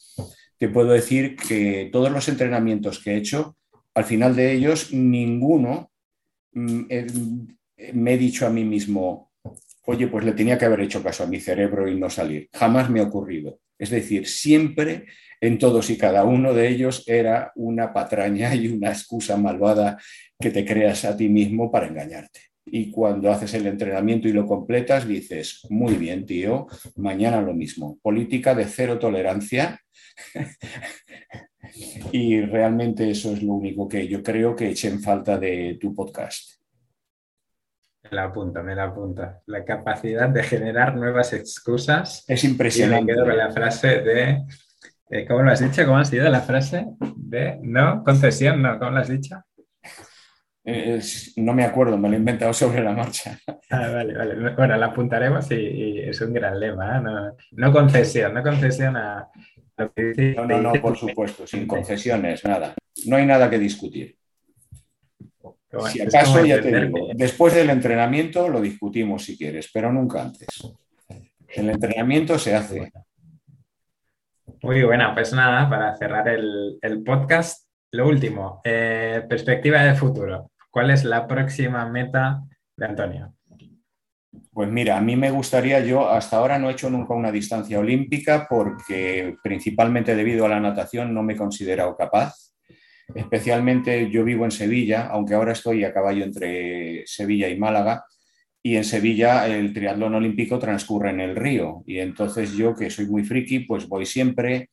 puedo 0.68 0.92
decir 0.92 1.36
que 1.36 1.88
todos 1.92 2.10
los 2.10 2.28
entrenamientos 2.28 2.98
que 2.98 3.12
he 3.12 3.16
hecho 3.16 3.56
al 3.94 4.04
final 4.04 4.34
de 4.34 4.52
ellos, 4.52 4.92
ninguno 4.92 5.92
mm, 6.52 6.82
eh, 6.88 7.06
me 7.92 8.14
he 8.14 8.18
dicho 8.18 8.46
a 8.46 8.50
mí 8.50 8.64
mismo, 8.64 9.32
oye, 9.86 10.08
pues 10.08 10.24
le 10.24 10.32
tenía 10.32 10.58
que 10.58 10.64
haber 10.64 10.80
hecho 10.80 11.02
caso 11.02 11.24
a 11.24 11.28
mi 11.28 11.40
cerebro 11.40 11.88
y 11.88 11.98
no 11.98 12.10
salir. 12.10 12.48
Jamás 12.52 12.90
me 12.90 13.00
ha 13.00 13.04
ocurrido. 13.04 13.60
Es 13.78 13.90
decir, 13.90 14.26
siempre 14.26 15.06
en 15.40 15.58
todos 15.58 15.90
y 15.90 15.98
cada 15.98 16.24
uno 16.24 16.54
de 16.54 16.68
ellos 16.68 17.04
era 17.06 17.52
una 17.54 17.92
patraña 17.92 18.54
y 18.54 18.68
una 18.68 18.90
excusa 18.90 19.36
malvada 19.36 19.98
que 20.40 20.50
te 20.50 20.64
creas 20.64 21.04
a 21.04 21.16
ti 21.16 21.28
mismo 21.28 21.70
para 21.70 21.86
engañarte. 21.86 22.40
Y 22.66 22.90
cuando 22.90 23.30
haces 23.30 23.54
el 23.54 23.66
entrenamiento 23.66 24.26
y 24.26 24.32
lo 24.32 24.46
completas, 24.46 25.06
dices, 25.06 25.66
muy 25.68 25.94
bien, 25.94 26.24
tío, 26.24 26.66
mañana 26.96 27.40
lo 27.40 27.52
mismo. 27.52 27.98
Política 28.02 28.54
de 28.54 28.64
cero 28.64 28.98
tolerancia. 28.98 29.80
y 32.12 32.40
realmente 32.40 33.10
eso 33.10 33.32
es 33.32 33.42
lo 33.42 33.54
único 33.54 33.88
que 33.88 34.08
yo 34.08 34.22
creo 34.22 34.56
que 34.56 34.70
eché 34.70 34.88
en 34.88 35.00
falta 35.00 35.38
de 35.38 35.76
tu 35.80 35.94
podcast. 35.94 36.54
Me 38.04 38.10
la 38.10 38.24
apunta, 38.24 38.62
me 38.62 38.74
la 38.74 38.84
apunta. 38.84 39.40
La 39.46 39.64
capacidad 39.64 40.28
de 40.28 40.42
generar 40.42 40.94
nuevas 40.94 41.32
excusas. 41.32 42.24
Es 42.28 42.44
impresionante. 42.44 43.00
Y 43.00 43.04
me 43.06 43.12
quedo 43.14 43.24
con 43.24 43.38
la 43.38 43.50
frase 43.50 44.00
de. 44.00 44.44
Eh, 45.10 45.26
¿Cómo 45.26 45.42
lo 45.42 45.50
has 45.50 45.60
dicho? 45.60 45.84
¿Cómo 45.84 45.98
ha 45.98 46.04
sido 46.04 46.28
la 46.28 46.40
frase? 46.40 46.86
De 47.16 47.58
no, 47.62 48.02
concesión, 48.04 48.60
no, 48.62 48.78
¿cómo 48.78 48.92
lo 48.92 48.98
has 48.98 49.08
dicho? 49.08 49.36
No 51.36 51.54
me 51.54 51.64
acuerdo, 51.64 51.98
me 51.98 52.08
lo 52.08 52.14
he 52.14 52.18
inventado 52.18 52.52
sobre 52.52 52.82
la 52.82 52.92
marcha. 52.92 53.38
Ah, 53.70 53.90
vale, 53.90 54.14
vale. 54.14 54.54
Bueno, 54.54 54.76
la 54.76 54.86
apuntaremos 54.86 55.50
y, 55.50 55.98
es 55.98 56.20
un 56.20 56.32
gran 56.32 56.60
lema. 56.60 56.98
¿eh? 56.98 57.34
No, 57.52 57.72
concesión, 57.72 58.32
no 58.32 58.40
concesión 58.40 58.96
a 58.96 59.28
lo 59.76 59.92
que 59.92 60.04
dice. 60.04 60.34
No, 60.36 60.46
no, 60.46 60.60
no, 60.60 60.72
por 60.74 60.96
supuesto, 60.96 61.44
sin 61.44 61.66
concesiones, 61.66 62.44
nada. 62.44 62.74
No 63.06 63.16
hay 63.16 63.26
nada 63.26 63.50
que 63.50 63.58
discutir 63.58 64.16
si 65.88 66.02
acaso, 66.02 66.44
ya 66.44 66.60
te 66.60 66.80
digo, 66.80 67.08
después 67.14 67.54
del 67.54 67.70
entrenamiento 67.70 68.48
lo 68.48 68.60
discutimos 68.60 69.24
si 69.24 69.36
quieres, 69.36 69.70
pero 69.72 69.92
nunca 69.92 70.22
antes. 70.22 70.48
El 71.48 71.70
entrenamiento 71.70 72.38
se 72.38 72.54
hace. 72.54 72.92
Muy 74.62 74.82
buena, 74.82 75.14
pues 75.14 75.32
nada, 75.32 75.68
para 75.68 75.94
cerrar 75.96 76.28
el, 76.28 77.02
podcast, 77.04 77.68
lo 77.92 78.08
último, 78.08 78.60
eh, 78.64 79.22
perspectiva 79.28 79.82
de 79.82 79.94
futuro. 79.94 80.50
¿Cuál 80.74 80.90
es 80.90 81.04
la 81.04 81.28
próxima 81.28 81.88
meta 81.88 82.42
de 82.76 82.86
Antonio? 82.86 83.34
Pues 84.52 84.68
mira, 84.68 84.98
a 84.98 85.00
mí 85.00 85.14
me 85.14 85.30
gustaría, 85.30 85.78
yo 85.78 86.10
hasta 86.10 86.36
ahora 86.36 86.58
no 86.58 86.68
he 86.68 86.72
hecho 86.72 86.90
nunca 86.90 87.14
una 87.14 87.30
distancia 87.30 87.78
olímpica 87.78 88.46
porque 88.50 89.36
principalmente 89.42 90.16
debido 90.16 90.44
a 90.44 90.48
la 90.48 90.58
natación 90.58 91.14
no 91.14 91.22
me 91.22 91.34
he 91.34 91.36
considerado 91.36 91.96
capaz 91.96 92.54
Especialmente 93.14 94.10
yo 94.10 94.24
vivo 94.24 94.44
en 94.44 94.50
Sevilla, 94.50 95.08
aunque 95.08 95.34
ahora 95.34 95.52
estoy 95.52 95.84
a 95.84 95.92
caballo 95.92 96.24
entre 96.24 97.06
Sevilla 97.06 97.48
y 97.48 97.58
Málaga, 97.58 98.04
y 98.62 98.76
en 98.76 98.84
Sevilla 98.84 99.46
el 99.46 99.74
triatlón 99.74 100.14
olímpico 100.14 100.58
transcurre 100.58 101.10
en 101.10 101.20
el 101.20 101.36
río. 101.36 101.82
Y 101.86 101.98
entonces 101.98 102.52
yo, 102.52 102.74
que 102.74 102.88
soy 102.88 103.06
muy 103.06 103.22
friki, 103.22 103.60
pues 103.60 103.86
voy 103.88 104.06
siempre 104.06 104.70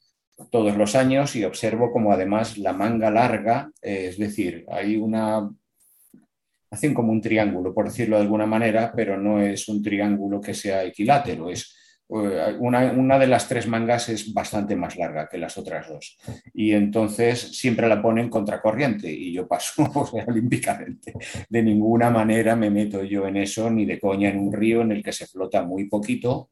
todos 0.50 0.78
los 0.78 0.96
años 0.96 1.36
y 1.36 1.44
observo 1.44 1.92
como 1.92 2.14
además 2.14 2.58
la 2.58 2.74
manga 2.74 3.12
larga, 3.12 3.70
eh, 3.82 4.08
es 4.10 4.18
decir, 4.18 4.66
hay 4.72 4.96
una... 4.96 5.50
Hacen 6.72 6.94
como 6.94 7.12
un 7.12 7.22
triángulo, 7.22 7.74
por 7.74 7.86
decirlo 7.86 8.16
de 8.16 8.24
alguna 8.24 8.46
manera, 8.46 8.92
pero 8.96 9.18
no 9.18 9.42
es 9.42 9.68
un 9.68 9.84
triángulo 9.84 10.42
que 10.42 10.54
sea 10.54 10.84
equilátero, 10.84 11.50
es 11.50 11.76
eh, 12.14 12.58
una, 12.60 13.18
de 13.18 13.28
las 13.28 13.48
tres 13.48 13.68
mangas 13.68 14.10
es 14.10 14.34
bastante 14.34 14.76
más 14.76 14.98
larga 14.98 15.30
que 15.30 15.38
las 15.38 15.58
otras 15.58 15.88
dos. 15.88 16.18
Y 16.54 16.74
entonces 16.74 17.40
siempre 17.58 17.88
la 17.88 18.02
ponen 18.02 18.30
contracorriente 18.30 19.10
y 19.10 19.32
yo 19.32 19.48
paso 19.48 19.84
olímpicamente. 20.28 21.14
De 21.50 21.64
ninguna 21.64 22.10
manera 22.10 22.56
me 22.56 22.70
meto 22.70 23.04
yo 23.04 23.28
en 23.28 23.38
eso, 23.38 23.70
ni 23.70 23.86
de 23.86 24.00
coña 24.00 24.30
en 24.30 24.40
un 24.40 24.52
río 24.52 24.82
en 24.82 24.92
el 24.92 25.04
que 25.04 25.14
se 25.14 25.28
flota 25.28 25.64
muy 25.64 25.88
poquito 25.88 26.50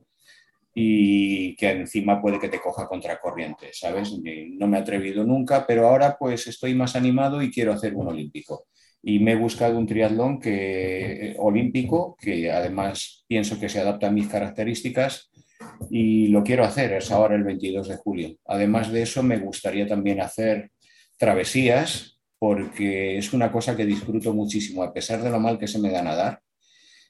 y 0.74 1.56
que 1.58 1.72
encima 1.72 2.22
puede 2.22 2.40
que 2.40 2.48
te 2.48 2.62
coja 2.62 2.88
contracorriente, 2.88 3.72
¿sabes? 3.74 4.14
No 4.14 4.68
me 4.68 4.78
he 4.78 4.82
atrevido 4.82 5.26
nunca, 5.26 5.68
pero 5.68 5.90
ahora 5.90 6.16
pues 6.18 6.48
estoy 6.48 6.74
más 6.74 6.96
animado 6.96 7.42
y 7.42 7.52
quiero 7.52 7.74
hacer 7.74 7.96
un 7.96 8.08
olímpico. 8.08 8.68
Y 9.02 9.20
me 9.20 9.34
he 9.34 9.36
buscado 9.36 9.78
un 9.78 9.88
triatlón 9.88 10.40
que, 10.40 11.36
olímpico 11.38 12.18
que 12.20 12.52
además 12.52 13.24
pienso 13.28 13.60
que 13.60 13.70
se 13.70 13.80
adapta 13.80 14.08
a 14.08 14.12
mis 14.12 14.28
características 14.28 15.32
y 15.90 16.28
lo 16.28 16.44
quiero 16.44 16.64
hacer, 16.64 16.94
es 16.94 17.12
ahora 17.12 17.36
el 17.36 17.44
22 17.44 17.88
de 17.88 17.98
julio. 17.98 18.36
Además 18.46 18.92
de 18.92 19.02
eso, 19.02 19.24
me 19.24 19.38
gustaría 19.38 19.88
también 19.88 20.22
hacer 20.22 20.72
travesías 21.18 22.20
porque 22.38 23.18
es 23.18 23.34
una 23.34 23.52
cosa 23.52 23.76
que 23.76 23.86
disfruto 23.86 24.34
muchísimo, 24.34 24.82
a 24.82 24.94
pesar 24.94 25.22
de 25.22 25.30
lo 25.30 25.40
mal 25.40 25.60
que 25.60 25.68
se 25.68 25.80
me 25.80 25.92
da 25.92 26.02
nadar. 26.02 26.42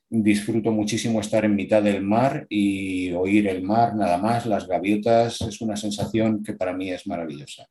Disfruto 0.09 0.71
muchísimo 0.71 1.21
estar 1.21 1.45
en 1.45 1.55
mitad 1.55 1.83
del 1.83 2.01
mar 2.01 2.47
y 2.49 3.11
oír 3.11 3.47
el 3.47 3.61
mar 3.61 3.95
nada 3.95 4.17
más, 4.17 4.47
las 4.47 4.67
gaviotas, 4.67 5.41
es 5.41 5.61
una 5.61 5.77
sensación 5.77 6.43
que 6.43 6.53
para 6.53 6.73
mí 6.73 6.89
es 6.91 7.05
maravillosa. 7.05 7.67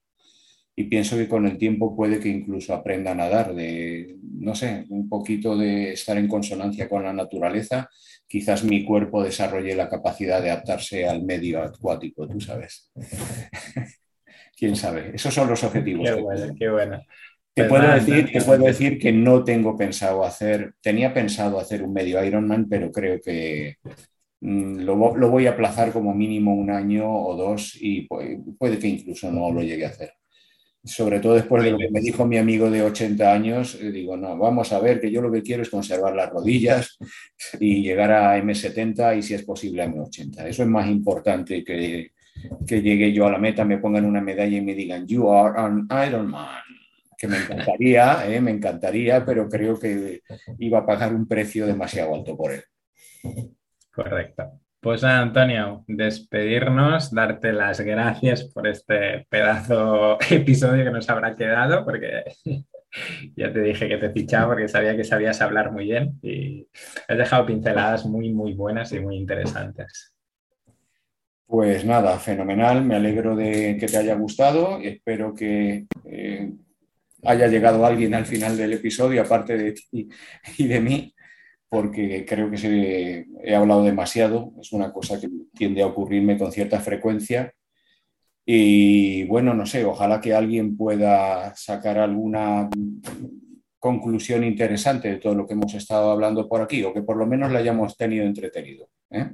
Y 0.78 0.84
pienso 0.84 1.16
que 1.16 1.26
con 1.26 1.44
el 1.44 1.58
tiempo 1.58 1.96
puede 1.96 2.20
que 2.20 2.28
incluso 2.28 2.72
aprenda 2.72 3.10
a 3.10 3.14
nadar, 3.16 3.52
de, 3.52 4.16
no 4.22 4.54
sé, 4.54 4.84
un 4.90 5.08
poquito 5.08 5.56
de 5.56 5.92
estar 5.94 6.16
en 6.16 6.28
consonancia 6.28 6.88
con 6.88 7.02
la 7.02 7.12
naturaleza 7.12 7.90
quizás 8.28 8.62
mi 8.62 8.84
cuerpo 8.84 9.24
desarrolle 9.24 9.74
la 9.74 9.88
capacidad 9.88 10.40
de 10.40 10.50
adaptarse 10.50 11.08
al 11.08 11.24
medio 11.24 11.62
acuático, 11.62 12.28
tú 12.28 12.40
sabes. 12.40 12.92
¿Quién 14.56 14.76
sabe? 14.76 15.12
Esos 15.14 15.34
son 15.34 15.48
los 15.48 15.64
objetivos. 15.64 16.08
Qué 16.08 16.20
bueno, 16.20 16.54
qué 16.56 16.68
bueno. 16.68 17.02
Te 17.54 17.64
pues 17.64 17.80
puedo, 17.80 17.94
decir, 17.94 18.30
te 18.32 18.40
puedo 18.42 18.64
decir 18.64 18.98
que 19.00 19.10
no 19.10 19.42
tengo 19.42 19.76
pensado 19.76 20.24
hacer, 20.24 20.74
tenía 20.80 21.12
pensado 21.12 21.58
hacer 21.58 21.82
un 21.82 21.92
medio 21.92 22.22
Ironman, 22.22 22.68
pero 22.68 22.92
creo 22.92 23.20
que 23.20 23.78
mm, 24.42 24.82
lo, 24.82 24.96
voy 24.96 25.46
a 25.48 25.52
aplazar 25.52 25.90
como 25.90 26.14
mínimo 26.14 26.54
un 26.54 26.70
año 26.70 27.10
o 27.10 27.34
dos 27.34 27.76
y 27.80 28.06
puede 28.06 28.78
que 28.78 28.86
incluso 28.86 29.32
no 29.32 29.50
lo 29.50 29.62
llegue 29.62 29.86
a 29.86 29.88
hacer 29.88 30.17
sobre 30.84 31.20
todo 31.20 31.34
después 31.34 31.62
de 31.64 31.72
lo 31.72 31.78
que 31.78 31.90
me 31.90 32.00
dijo 32.00 32.26
mi 32.26 32.38
amigo 32.38 32.70
de 32.70 32.82
80 32.82 33.32
años, 33.32 33.74
eh, 33.80 33.90
digo, 33.90 34.16
no, 34.16 34.36
vamos 34.38 34.72
a 34.72 34.78
ver 34.78 35.00
que 35.00 35.10
yo 35.10 35.20
lo 35.20 35.30
que 35.30 35.42
quiero 35.42 35.62
es 35.62 35.70
conservar 35.70 36.14
las 36.14 36.30
rodillas 36.30 36.96
y 37.60 37.82
llegar 37.82 38.12
a 38.12 38.38
M70 38.38 39.18
y 39.18 39.22
si 39.22 39.34
es 39.34 39.42
posible 39.42 39.82
a 39.82 39.88
M80. 39.88 40.46
Eso 40.46 40.62
es 40.62 40.68
más 40.68 40.88
importante 40.88 41.64
que, 41.64 42.12
que 42.66 42.82
llegue 42.82 43.12
yo 43.12 43.26
a 43.26 43.32
la 43.32 43.38
meta, 43.38 43.64
me 43.64 43.78
pongan 43.78 44.04
una 44.04 44.20
medalla 44.20 44.56
y 44.56 44.62
me 44.62 44.74
digan, 44.74 45.06
you 45.06 45.30
are 45.30 45.58
an 45.58 45.88
Ironman. 46.06 46.62
Que 47.16 47.26
me 47.26 47.38
encantaría, 47.38 48.26
eh, 48.32 48.40
me 48.40 48.52
encantaría, 48.52 49.24
pero 49.24 49.48
creo 49.48 49.78
que 49.78 50.22
iba 50.58 50.78
a 50.78 50.86
pagar 50.86 51.12
un 51.14 51.26
precio 51.26 51.66
demasiado 51.66 52.14
alto 52.14 52.36
por 52.36 52.52
él. 52.52 52.62
Correcto. 53.92 54.60
Pues 54.80 55.02
Antonio, 55.02 55.84
despedirnos, 55.88 57.12
darte 57.12 57.52
las 57.52 57.80
gracias 57.80 58.44
por 58.44 58.68
este 58.68 59.26
pedazo 59.28 60.18
episodio 60.30 60.84
que 60.84 60.90
nos 60.92 61.10
habrá 61.10 61.34
quedado, 61.34 61.84
porque 61.84 62.22
ya 63.36 63.52
te 63.52 63.60
dije 63.60 63.88
que 63.88 63.96
te 63.96 64.10
fichaba 64.10 64.52
porque 64.54 64.68
sabía 64.68 64.96
que 64.96 65.02
sabías 65.02 65.40
hablar 65.40 65.72
muy 65.72 65.86
bien 65.86 66.20
y 66.22 66.68
has 67.08 67.18
dejado 67.18 67.44
pinceladas 67.44 68.06
muy, 68.06 68.32
muy 68.32 68.54
buenas 68.54 68.92
y 68.92 69.00
muy 69.00 69.16
interesantes. 69.16 70.14
Pues 71.44 71.84
nada, 71.84 72.16
fenomenal, 72.20 72.84
me 72.84 72.94
alegro 72.94 73.34
de 73.34 73.76
que 73.80 73.86
te 73.88 73.96
haya 73.96 74.14
gustado 74.14 74.80
y 74.80 74.86
espero 74.86 75.34
que 75.34 75.86
eh, 76.04 76.52
haya 77.24 77.48
llegado 77.48 77.84
alguien 77.84 78.14
al 78.14 78.26
final 78.26 78.56
del 78.56 78.74
episodio, 78.74 79.22
aparte 79.22 79.58
de 79.58 79.72
ti 79.72 80.08
y 80.56 80.68
de 80.68 80.80
mí 80.80 81.14
porque 81.68 82.24
creo 82.26 82.50
que 82.50 82.56
se, 82.56 83.26
he 83.42 83.54
hablado 83.54 83.84
demasiado, 83.84 84.52
es 84.60 84.72
una 84.72 84.92
cosa 84.92 85.20
que 85.20 85.28
tiende 85.54 85.82
a 85.82 85.86
ocurrirme 85.86 86.38
con 86.38 86.50
cierta 86.50 86.80
frecuencia. 86.80 87.52
Y 88.44 89.24
bueno, 89.24 89.52
no 89.52 89.66
sé, 89.66 89.84
ojalá 89.84 90.20
que 90.20 90.34
alguien 90.34 90.76
pueda 90.76 91.54
sacar 91.54 91.98
alguna 91.98 92.70
conclusión 93.78 94.42
interesante 94.42 95.08
de 95.08 95.16
todo 95.18 95.34
lo 95.34 95.46
que 95.46 95.52
hemos 95.52 95.74
estado 95.74 96.10
hablando 96.10 96.48
por 96.48 96.62
aquí, 96.62 96.82
o 96.82 96.94
que 96.94 97.02
por 97.02 97.16
lo 97.16 97.26
menos 97.26 97.52
la 97.52 97.58
hayamos 97.58 97.96
tenido 97.96 98.24
entretenido. 98.24 98.88
¿eh? 99.10 99.32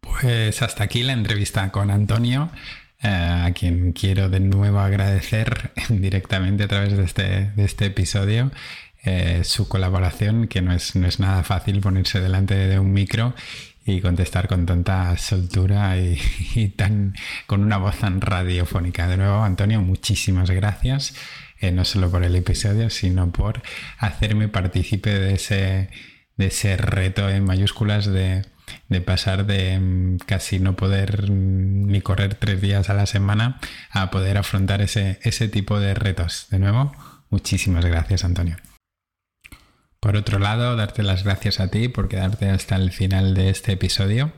Pues 0.00 0.60
hasta 0.62 0.82
aquí 0.82 1.04
la 1.04 1.12
entrevista 1.12 1.70
con 1.70 1.92
Antonio, 1.92 2.50
eh, 3.02 3.08
a 3.08 3.52
quien 3.54 3.92
quiero 3.92 4.28
de 4.28 4.40
nuevo 4.40 4.80
agradecer 4.80 5.70
directamente 5.88 6.64
a 6.64 6.68
través 6.68 6.96
de 6.96 7.04
este, 7.04 7.52
de 7.52 7.64
este 7.64 7.86
episodio 7.86 8.50
eh, 9.04 9.42
su 9.44 9.68
colaboración, 9.68 10.46
que 10.46 10.62
no 10.62 10.72
es, 10.72 10.94
no 10.94 11.06
es 11.06 11.18
nada 11.18 11.42
fácil 11.42 11.80
ponerse 11.80 12.20
delante 12.20 12.54
de 12.54 12.78
un 12.78 12.92
micro 12.92 13.34
y 13.84 14.00
contestar 14.00 14.48
con 14.48 14.64
tanta 14.66 15.16
soltura 15.16 15.96
y, 16.54 16.68
tan, 16.76 17.14
con 17.46 17.62
una 17.62 17.78
voz 17.78 17.98
tan 17.98 18.20
radiofónica. 18.20 19.08
De 19.08 19.16
nuevo, 19.16 19.42
Antonio, 19.42 19.80
muchísimas 19.80 20.50
gracias, 20.50 21.14
eh, 21.60 21.72
no 21.72 21.84
solo 21.84 22.10
por 22.10 22.24
el 22.24 22.36
episodio, 22.36 22.90
sino 22.90 23.30
por 23.32 23.62
hacerme 23.98 24.48
partícipe 24.48 25.10
de 25.10 25.34
ese, 25.34 25.90
de 26.36 26.46
ese 26.46 26.76
reto 26.76 27.28
en 27.28 27.44
mayúsculas 27.44 28.06
de, 28.06 28.44
de 28.88 29.00
pasar 29.00 29.46
de 29.46 29.78
mm, 29.78 30.18
casi 30.26 30.58
no 30.60 30.76
poder 30.76 31.30
mm, 31.30 31.86
ni 31.86 32.00
correr 32.02 32.34
tres 32.34 32.60
días 32.60 32.88
a 32.90 32.94
la 32.94 33.06
semana 33.06 33.58
a 33.90 34.10
poder 34.10 34.38
afrontar 34.38 34.80
ese, 34.80 35.18
ese 35.22 35.48
tipo 35.48 35.80
de 35.80 35.94
retos. 35.94 36.46
De 36.50 36.58
nuevo, 36.58 36.92
muchísimas 37.30 37.84
gracias 37.84 38.24
Antonio. 38.24 38.56
Por 40.02 40.16
otro 40.16 40.40
lado, 40.40 40.74
darte 40.74 41.04
las 41.04 41.22
gracias 41.22 41.60
a 41.60 41.68
ti 41.68 41.86
por 41.86 42.08
quedarte 42.08 42.50
hasta 42.50 42.74
el 42.74 42.90
final 42.90 43.34
de 43.34 43.50
este 43.50 43.70
episodio. 43.70 44.32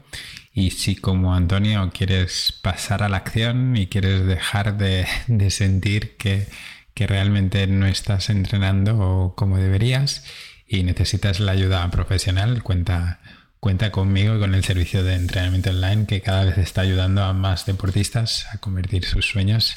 Y 0.53 0.73
si 0.73 0.95
como 0.95 1.35
Antonio 1.35 1.91
quieres 1.91 2.53
pasar 2.61 3.03
a 3.03 3.09
la 3.09 3.17
acción 3.17 3.75
y 3.75 3.87
quieres 3.87 4.27
dejar 4.27 4.77
de, 4.77 5.07
sentir 5.49 6.19
que, 6.19 6.47
que, 6.93 7.07
realmente 7.07 7.67
no 7.67 7.87
estás 7.87 8.29
entrenando 8.29 9.33
como 9.39 9.57
deberías 9.57 10.27
y 10.69 10.83
necesitas 10.83 11.41
la 11.41 11.53
ayuda 11.53 11.91
profesional, 11.91 12.63
cuenta, 12.63 13.21
cuenta 13.59 13.91
conmigo 13.91 14.37
y 14.37 14.41
con 14.41 14.55
el 14.55 14.65
servicio 14.65 15.03
de 15.03 15.15
entrenamiento 15.15 15.71
online 15.71 16.05
que 16.05 16.21
cada 16.21 16.45
vez 16.45 16.59
está 16.59 16.83
ayudando 16.83 17.25
a 17.25 17.33
más 17.33 17.65
deportistas 17.65 18.45
a 18.53 18.59
convertir 18.59 19.07
sus 19.07 19.27
sueños 19.27 19.75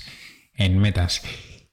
en 0.54 0.80
metas. 0.80 1.22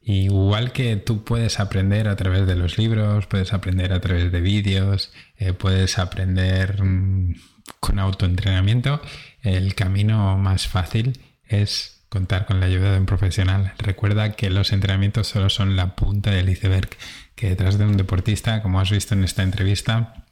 Igual 0.06 0.72
que 0.72 0.96
tú 0.96 1.24
puedes 1.24 1.60
aprender 1.60 2.08
a 2.08 2.16
través 2.16 2.46
de 2.46 2.56
los 2.56 2.76
libros, 2.76 3.26
puedes 3.26 3.54
aprender 3.54 3.92
a 3.94 4.00
través 4.00 4.30
de 4.30 4.40
vídeos, 4.42 5.12
eh, 5.38 5.54
puedes 5.54 5.98
aprender 5.98 6.82
mm, 6.82 7.36
con 7.80 7.98
autoentrenamiento, 7.98 9.00
el 9.40 9.74
camino 9.74 10.36
más 10.36 10.68
fácil 10.68 11.18
es 11.46 12.04
contar 12.10 12.44
con 12.44 12.60
la 12.60 12.66
ayuda 12.66 12.92
de 12.92 12.98
un 12.98 13.06
profesional. 13.06 13.72
Recuerda 13.78 14.32
que 14.32 14.50
los 14.50 14.72
entrenamientos 14.72 15.26
solo 15.26 15.48
son 15.48 15.74
la 15.74 15.96
punta 15.96 16.30
del 16.30 16.50
iceberg, 16.50 16.90
que 17.34 17.48
detrás 17.48 17.78
de 17.78 17.86
un 17.86 17.96
deportista, 17.96 18.62
como 18.62 18.80
has 18.80 18.90
visto 18.90 19.14
en 19.14 19.24
esta 19.24 19.42
entrevista, 19.42 20.26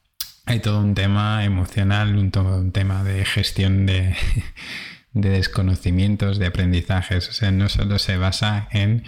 hay 0.45 0.61
todo 0.61 0.81
un 0.81 0.95
tema 0.95 1.45
emocional, 1.45 2.17
un, 2.17 2.31
todo 2.31 2.59
un 2.59 2.73
tema 2.73 3.05
de 3.05 3.25
gestión 3.25 3.87
de, 3.87 4.15
de 5.13 5.29
desconocimientos, 5.31 6.39
de 6.39 6.47
aprendizajes. 6.47 7.29
O 7.31 7.33
sea, 7.33 7.51
no 7.51 7.71
solo 7.71 7.99
se 7.99 8.19
basa 8.19 8.69
en 8.71 9.05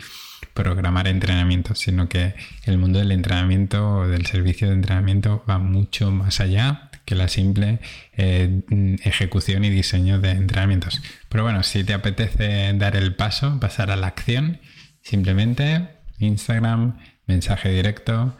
programar 0.52 1.08
entrenamiento, 1.08 1.74
sino 1.74 2.08
que 2.08 2.34
el 2.64 2.78
mundo 2.78 2.98
del 2.98 3.12
entrenamiento 3.12 3.98
o 3.98 4.08
del 4.08 4.26
servicio 4.26 4.68
de 4.68 4.74
entrenamiento 4.74 5.44
va 5.48 5.58
mucho 5.58 6.10
más 6.10 6.40
allá 6.40 6.90
que 7.04 7.14
la 7.14 7.28
simple 7.28 7.80
eh, 8.16 8.62
ejecución 9.04 9.64
y 9.64 9.70
diseño 9.70 10.20
de 10.20 10.30
entrenamientos. 10.30 11.02
Pero 11.28 11.44
bueno, 11.44 11.62
si 11.62 11.84
te 11.84 11.94
apetece 11.94 12.72
dar 12.74 12.96
el 12.96 13.14
paso, 13.14 13.58
pasar 13.60 13.90
a 13.90 13.96
la 13.96 14.06
acción, 14.06 14.60
simplemente 15.02 15.88
Instagram, 16.18 16.98
mensaje 17.26 17.70
directo, 17.70 18.36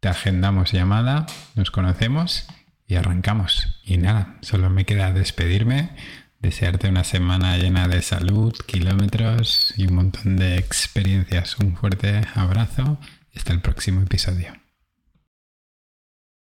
te 0.00 0.08
agendamos 0.08 0.72
llamada, 0.72 1.26
nos 1.54 1.70
conocemos 1.70 2.46
y 2.86 2.96
arrancamos. 2.96 3.80
Y 3.84 3.98
nada, 3.98 4.38
solo 4.40 4.70
me 4.70 4.84
queda 4.84 5.12
despedirme 5.12 5.90
desearte 6.40 6.88
una 6.88 7.04
semana 7.04 7.56
llena 7.56 7.88
de 7.88 8.02
salud, 8.02 8.54
kilómetros 8.66 9.74
y 9.76 9.86
un 9.86 9.94
montón 9.94 10.36
de 10.36 10.56
experiencias. 10.56 11.58
Un 11.58 11.76
fuerte 11.76 12.22
abrazo 12.34 12.98
y 13.32 13.38
hasta 13.38 13.52
el 13.52 13.60
próximo 13.60 14.02
episodio. 14.02 14.52